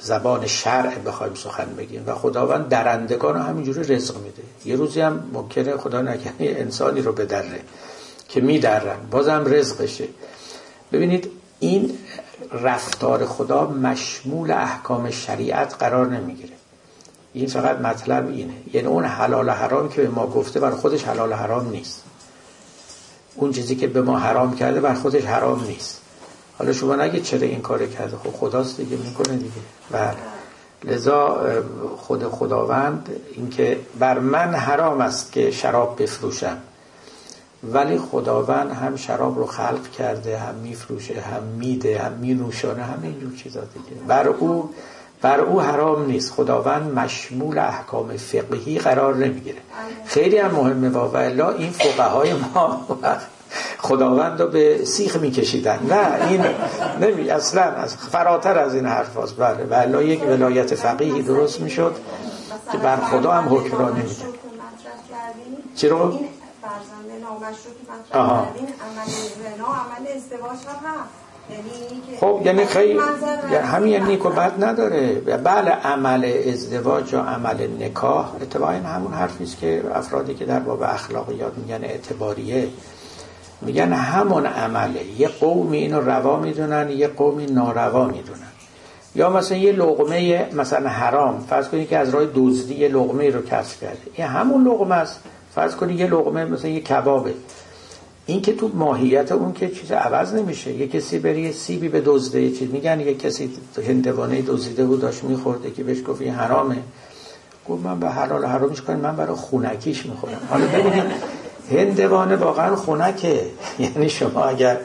زبان 0.00 0.46
شرع 0.46 0.98
بخوایم 0.98 1.34
سخن 1.34 1.74
بگیم. 1.78 2.02
و 2.06 2.14
خداوند 2.14 2.68
درندگان 2.68 3.34
رو 3.34 3.40
همینجوری 3.40 3.94
رزق 3.94 4.16
میده. 4.16 4.42
یه 4.64 4.76
روزی 4.76 5.00
هم 5.00 5.30
ممکنه 5.32 5.76
خدا 5.76 6.02
نکنه 6.02 6.34
انسانی 6.38 7.00
رو 7.00 7.12
بدره 7.12 7.60
که 8.28 8.40
میدرن. 8.40 8.96
بازم 9.10 9.44
رزقشه. 9.46 10.04
ببینید 10.92 11.30
این 11.60 11.90
رفتار 12.52 13.26
خدا 13.26 13.66
مشمول 13.66 14.50
احکام 14.50 15.10
شریعت 15.10 15.74
قرار 15.74 16.06
نمی‌گیره. 16.06 16.54
این 17.32 17.46
فقط 17.46 17.78
مطلب 17.78 18.28
اینه. 18.28 18.54
یعنی 18.72 18.86
اون 18.86 19.04
حلال 19.04 19.48
و 19.48 19.52
حرام 19.52 19.88
که 19.88 20.02
به 20.02 20.08
ما 20.08 20.26
گفته 20.26 20.60
برای 20.60 20.76
خودش 20.76 21.04
حلال 21.04 21.32
و 21.32 21.34
حرام 21.34 21.70
نیست. 21.70 22.02
اون 23.34 23.52
چیزی 23.52 23.76
که 23.76 23.86
به 23.86 24.02
ما 24.02 24.18
حرام 24.18 24.56
کرده 24.56 24.80
بر 24.80 24.94
خودش 24.94 25.24
حرام 25.24 25.64
نیست. 25.64 26.00
حالا 26.58 26.72
شما 26.72 26.96
نگید 26.96 27.22
چرا 27.22 27.40
این 27.40 27.60
کار 27.60 27.86
کرده. 27.86 28.16
خب 28.16 28.32
خداست 28.32 28.76
دیگه 28.76 28.96
می‌کنه 28.96 29.36
دیگه. 29.36 29.60
و 29.92 30.10
لذا 30.84 31.38
خود 31.96 32.28
خداوند 32.28 33.08
اینکه 33.34 33.80
بر 33.98 34.18
من 34.18 34.54
حرام 34.54 35.00
است 35.00 35.32
که 35.32 35.50
شراب 35.50 36.02
بفروشم. 36.02 36.56
ولی 37.62 37.98
خداوند 37.98 38.70
هم 38.70 38.96
شراب 38.96 39.38
رو 39.38 39.46
خلق 39.46 39.90
کرده 39.98 40.38
هم 40.38 40.54
میفروشه 40.54 41.20
هم 41.20 41.42
میده 41.42 41.98
هم 41.98 42.12
مینوشانه 42.12 42.82
هم 42.82 42.98
اینجور 43.02 43.36
چیزا 43.36 43.60
دیگه. 43.60 44.02
بر 44.06 44.28
او 44.28 44.70
بر 45.22 45.40
او 45.40 45.60
حرام 45.60 46.06
نیست. 46.06 46.32
خداوند 46.32 46.98
مشمول 46.98 47.58
احکام 47.58 48.16
فقهی 48.16 48.78
قرار 48.78 49.16
نمی‌گیره. 49.16 49.58
خیلی 50.06 50.38
هم 50.38 50.50
مهمه 50.50 50.88
و 50.88 51.16
الا 51.16 51.50
این 51.50 51.70
فقهای 51.70 52.34
ما 52.34 52.86
خداوند 53.78 54.40
رو 54.40 54.48
به 54.48 54.84
سیخ 54.84 55.16
میکشیدن. 55.16 55.78
نه 55.88 56.28
این 56.28 56.44
نمی 57.00 57.30
اصلا 57.30 57.62
از 57.62 57.96
فراتر 57.96 58.58
از 58.58 58.74
این 58.74 58.86
حرف 58.86 59.16
هست 59.16 59.36
بله 59.36 59.98
و 59.98 60.02
یک 60.02 60.22
ولایت 60.28 60.74
فقیهی 60.74 61.22
درست 61.22 61.60
می‌شد 61.60 61.94
که 62.72 62.78
بر 62.78 62.96
خدا 62.96 63.32
هم 63.32 63.54
حکم 63.54 63.78
را 63.78 63.88
نمیده 63.88 64.24
چی 65.76 65.88
رو؟ 65.88 66.18
این 68.54 68.66
عمل 68.66 69.08
زنا 69.42 69.66
عمل 69.66 70.06
ازدواج 70.16 70.58
هم 70.82 71.06
یعنی 71.50 72.18
خب 72.20 72.40
یعنی 72.44 72.66
خیلی 72.66 73.00
همین 73.72 73.92
یعنی 73.92 74.16
و 74.16 74.30
بد 74.30 74.64
نداره. 74.64 75.14
بله 75.44 75.70
عمل 75.70 76.32
ازدواج 76.52 77.14
و 77.14 77.18
عمل 77.18 77.68
نکاح 77.80 78.34
اتباعا 78.42 78.76
همون 78.76 79.12
حرفی 79.12 79.44
است 79.44 79.58
که 79.58 79.84
افرادی 79.94 80.34
که 80.34 80.44
در 80.44 80.60
باب 80.60 80.82
اخلاقیات 80.82 81.58
میگن 81.58 81.84
اعتباریه. 81.84 82.68
میگن 83.60 83.92
همون 83.92 84.46
عمله 84.46 85.04
یه 85.18 85.28
قومی 85.28 85.78
اینو 85.78 86.00
روا 86.00 86.40
می‌دونن 86.40 86.90
یه 86.90 87.08
قومی 87.08 87.46
ناروا 87.46 88.04
می‌دونن. 88.04 88.52
یا 89.14 89.30
مثلا 89.30 89.58
یه 89.58 89.72
لغمه 89.72 90.48
مثلا 90.52 90.88
حرام. 90.88 91.40
فرض 91.40 91.68
کنید 91.68 91.88
که 91.88 91.98
از 91.98 92.10
راه 92.10 92.24
دزدی 92.34 92.74
یه 92.74 92.88
لغمه 92.88 93.30
رو 93.30 93.42
کسب 93.42 93.80
کرده 93.80 94.02
این 94.14 94.26
همون 94.26 94.64
لغمه 94.64 94.94
است. 94.94 95.20
فرض 95.58 95.76
کنید 95.76 96.00
یه 96.00 96.06
لغمه 96.06 96.44
مثلا 96.44 96.70
یه 96.70 96.80
کبابه. 96.80 97.34
این 98.26 98.42
که 98.42 98.52
تو 98.52 98.70
ماهیت 98.74 99.32
اون 99.32 99.52
که 99.52 99.68
چیز 99.68 99.92
عوض 99.92 100.34
نمیشه. 100.34 100.72
یه 100.72 100.88
کسی 100.88 101.18
بری 101.18 101.52
سیبی 101.52 101.88
به 101.88 102.00
دزده 102.00 102.42
یه 102.42 102.52
چیز 102.52 102.70
میگن 102.70 103.00
یه 103.00 103.14
کسی 103.14 103.50
هندوانه 103.86 104.42
دزدیده 104.42 104.84
بود 104.84 105.00
داشت 105.00 105.24
میخورده 105.24 105.70
که 105.70 105.84
بهش 105.84 105.98
گفت 106.06 106.20
این 106.20 106.34
حرامه. 106.34 106.76
گفت 107.68 107.84
من 107.84 108.00
به 108.00 108.08
حلال 108.08 108.44
حرامش 108.44 108.82
کنم 108.82 109.00
من 109.00 109.16
برای 109.16 109.36
خونکیش 109.36 110.06
می‌خورم. 110.06 110.40
حالا 110.50 110.66
ببینید 110.66 111.04
هندوانه 111.70 112.36
واقعا 112.36 112.76
خونکه. 112.76 113.42
یعنی 113.84 114.08
شما 114.08 114.44
اگر 114.44 114.76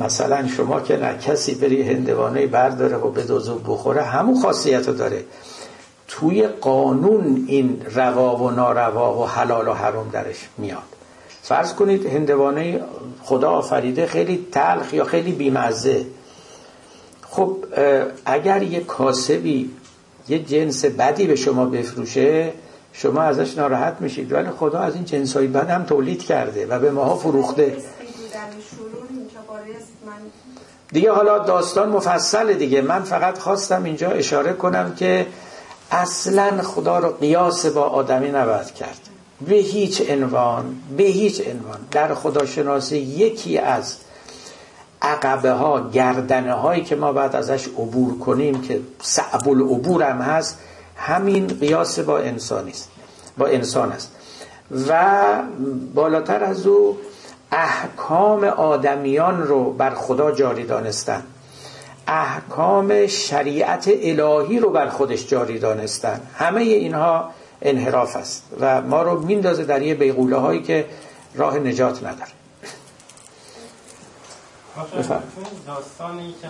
مثلا 0.00 0.48
شما 0.48 0.80
که 0.80 0.96
نه 0.96 1.18
کسی 1.18 1.54
بری 1.54 1.82
هندوانه 1.82 2.46
برداره 2.46 2.96
و 2.96 3.10
به 3.10 3.22
دوزو 3.22 3.58
بخوره 3.58 4.02
همون 4.02 4.40
خاصیت 4.42 4.90
داره. 4.90 5.24
توی 6.10 6.46
قانون 6.46 7.44
این 7.48 7.82
روا 7.94 8.36
و 8.36 8.50
ناروا 8.50 9.22
و 9.22 9.26
حلال 9.26 9.68
و 9.68 9.72
حرام 9.72 10.08
درش 10.08 10.48
میاد. 10.58 10.82
فرض 11.42 11.74
کنید 11.74 12.06
هندوانه 12.06 12.80
خدا 13.22 13.50
آفریده 13.50 14.06
خیلی 14.06 14.46
تلخ 14.52 14.92
یا 14.92 15.04
خیلی 15.04 15.32
بیمزه. 15.32 16.06
خب 17.30 17.56
اگر 18.24 18.62
یه 18.62 18.80
کاسبی 18.80 19.70
یه 20.28 20.38
جنس 20.38 20.84
بدی 20.84 21.26
به 21.26 21.36
شما 21.36 21.64
بفروشه 21.64 22.52
شما 22.92 23.22
ازش 23.22 23.58
ناراحت 23.58 23.96
میشید. 24.00 24.32
ولی 24.32 24.50
خدا 24.50 24.78
از 24.78 24.94
این 24.94 25.04
جنس 25.04 25.36
های 25.36 25.46
بد 25.46 25.70
هم 25.70 25.84
تولید 25.84 26.22
کرده 26.22 26.66
و 26.66 26.78
به 26.78 26.90
ماها 26.90 27.16
فروخته. 27.16 27.76
دیگه 30.92 31.12
حالا 31.12 31.38
داستان 31.38 31.88
مفصل 31.88 32.54
دیگه. 32.54 32.80
من 32.82 33.02
فقط 33.02 33.38
خواستم 33.38 33.84
اینجا 33.84 34.10
اشاره 34.10 34.52
کنم 34.52 34.94
که 34.94 35.26
اصلا 35.90 36.62
خدا 36.62 36.98
رو 36.98 37.08
قیاس 37.08 37.66
با 37.66 37.82
آدمی 37.82 38.30
نباید 38.30 38.74
کرد. 38.74 39.00
به 39.40 39.54
هیچ 39.54 40.10
عنوان 40.10 40.76
به 40.96 41.02
هیچ 41.02 41.42
عنوان. 41.48 41.78
در 41.90 42.14
خداشناسی 42.14 42.98
یکی 42.98 43.58
از 43.58 43.96
عقبه 45.02 45.50
ها 45.50 45.90
گردنه 45.90 46.52
هایی 46.54 46.84
که 46.84 46.96
ما 46.96 47.12
باید 47.12 47.36
ازش 47.36 47.68
عبور 47.68 48.18
کنیم 48.18 48.60
که 48.60 48.80
صعب 49.02 49.48
العبور 49.48 50.02
هم 50.02 50.18
هست 50.18 50.58
همین 50.96 51.46
قیاس 51.46 51.98
با 51.98 52.18
انسانی 52.18 52.70
است. 52.70 52.88
با 53.38 53.46
انسان 53.46 53.92
است. 53.92 54.10
و 54.88 55.24
بالاتر 55.94 56.44
از 56.44 56.66
او 56.66 56.98
احکام 57.52 58.44
آدمیان 58.44 59.42
رو 59.42 59.72
بر 59.72 59.94
خدا 59.94 60.32
جاری 60.32 60.64
دانستن. 60.64 61.22
احکام 62.10 63.06
شریعت 63.06 63.90
الهی 64.02 64.58
رو 64.58 64.70
بر 64.70 64.88
خودش 64.88 65.26
جاری 65.26 65.58
دانستن. 65.58 66.20
همه 66.34 66.60
اینها 66.60 67.30
انحراف 67.62 68.16
است 68.16 68.44
و 68.60 68.82
ما 68.82 69.02
رو 69.02 69.20
میندازه 69.20 69.64
در 69.64 69.82
یه 69.82 69.94
بیغوله 69.94 70.36
هایی 70.36 70.62
که 70.62 70.86
راه 71.34 71.58
نجات 71.58 72.04
نداره. 72.04 72.30
داستانی 75.66 76.34
که 76.42 76.48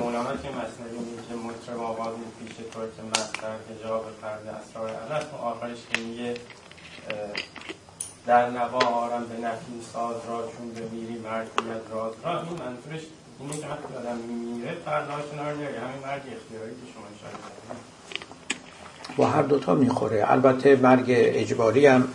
مولانا 0.00 0.30
که 0.30 0.48
مصنوی 0.48 0.98
که 1.28 1.34
مطرب 1.34 1.82
آواز 1.82 2.14
پیش 2.38 2.56
تو 2.56 2.80
که 2.80 3.02
مستر 3.10 3.48
هجاب 3.70 4.04
پرده 4.22 4.50
اسرار. 4.50 4.90
الست 5.10 5.26
آخرش 5.42 5.78
که 5.92 6.00
میگه 6.00 6.34
در 8.26 8.50
نوا 8.50 8.78
آرم 8.78 9.26
به 9.26 9.46
نفی 9.46 9.82
ساز 9.92 10.16
را 10.28 10.42
چون 10.56 10.70
به 10.74 10.80
میری 10.92 11.24
راز. 11.92 12.12
را 12.24 12.40
این 12.40 12.48
منظورش 12.50 13.02
اینه 13.40 13.52
که 13.52 13.66
وقتی 13.66 13.94
آدم 13.98 14.16
میمیره 14.16 14.72
پرده 14.86 15.12
هاشون 15.12 15.38
رو 15.38 15.44
همین 15.44 16.02
مرگ 16.02 16.22
اختیاری 16.22 16.70
که 16.70 16.92
شما 16.94 17.04
اشاره 17.16 17.34
با 19.16 19.26
هر 19.26 19.42
دوتا 19.42 19.74
می‌خوره. 19.74 20.24
البته 20.28 20.76
مرگ 20.76 21.04
اجباری 21.08 21.86
هم 21.86 22.08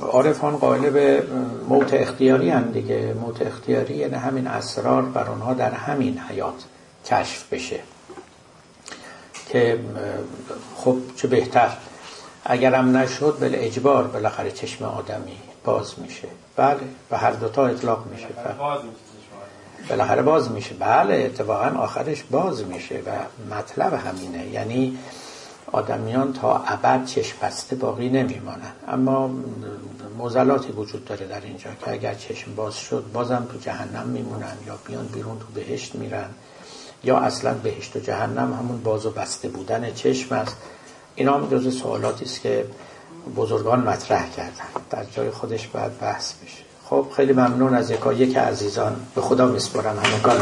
عارفان 0.00 0.56
قائل 0.56 0.90
به 0.90 1.26
موت 1.68 1.94
اختیاری 1.94 2.50
هم 2.50 2.62
دیگه. 2.62 3.14
موت 3.20 3.42
اختیاری 3.42 3.94
یعنی 3.94 4.14
همین 4.14 4.46
اسرار 4.46 5.02
بر 5.02 5.24
آنها 5.24 5.54
در 5.54 5.70
همین 5.70 6.18
حیات 6.18 6.64
کشف 7.06 7.52
بشه. 7.52 7.80
که 9.48 9.78
خب 10.76 10.96
چه 11.16 11.28
بهتر. 11.28 11.76
اگرم 12.44 12.96
نشد 12.96 13.36
بل 13.40 13.54
اجبار. 13.54 14.06
بالاخره 14.06 14.50
چشم 14.50 14.84
آدمی 14.84 15.36
باز 15.64 15.98
میشه. 15.98 16.28
بله 16.56 16.80
و 17.10 17.16
هر 17.18 17.30
دوتا 17.30 17.66
اطلاق 17.66 18.06
میشه. 18.06 18.28
بالاخره 19.88 20.22
باز 20.22 20.50
میشه. 20.50 20.74
بله 20.74 21.14
اتفاقا 21.14 21.78
آخرش 21.78 22.24
باز 22.30 22.64
میشه 22.64 23.02
و 23.06 23.10
مطلب 23.54 23.92
همینه. 23.94 24.46
یعنی 24.46 24.98
آدمیان 25.72 26.32
تا 26.32 26.64
ابد 26.66 27.04
چشم 27.04 27.36
بسته 27.42 27.76
باقی 27.76 28.08
نمیمانند. 28.08 28.76
اما 28.88 29.30
موزلاتی 30.18 30.72
وجود 30.72 31.04
داره 31.04 31.26
در 31.26 31.40
اینجا 31.40 31.70
که 31.84 31.90
اگر 31.90 32.14
چشم 32.14 32.54
باز 32.54 32.74
شد 32.76 33.04
بازم 33.12 33.46
تو 33.52 33.58
جهنم 33.58 34.06
میمونن 34.06 34.56
یا 34.66 34.78
بیان 34.86 35.06
بیرون 35.06 35.38
تو 35.38 35.46
بهشت 35.54 35.94
میرن 35.94 36.30
یا 37.04 37.18
اصلا 37.18 37.54
بهشت 37.54 37.96
و 37.96 38.00
جهنم 38.00 38.52
همون 38.52 38.82
باز 38.82 39.06
و 39.06 39.10
بسته 39.10 39.48
بودن 39.48 39.94
چشم 39.94 40.34
است. 40.34 40.56
اینا 41.14 41.34
هم 41.34 41.48
جز 41.48 41.78
سوالاتی 41.78 42.24
است 42.24 42.40
که 42.40 42.66
بزرگان 43.36 43.80
مطرح 43.80 44.30
کردن. 44.30 44.64
در 44.90 45.04
جای 45.04 45.30
خودش 45.30 45.66
باید 45.66 45.98
بحث 45.98 46.32
بشه. 46.32 46.61
خب 46.92 47.06
خیلی 47.16 47.32
ممنون 47.32 47.74
از 47.74 47.90
یکا 47.90 48.12
یک 48.12 48.36
عزیزان. 48.36 48.96
به 49.14 49.20
خدا 49.20 49.46
میسپرم 49.46 49.96
همگان. 50.04 50.40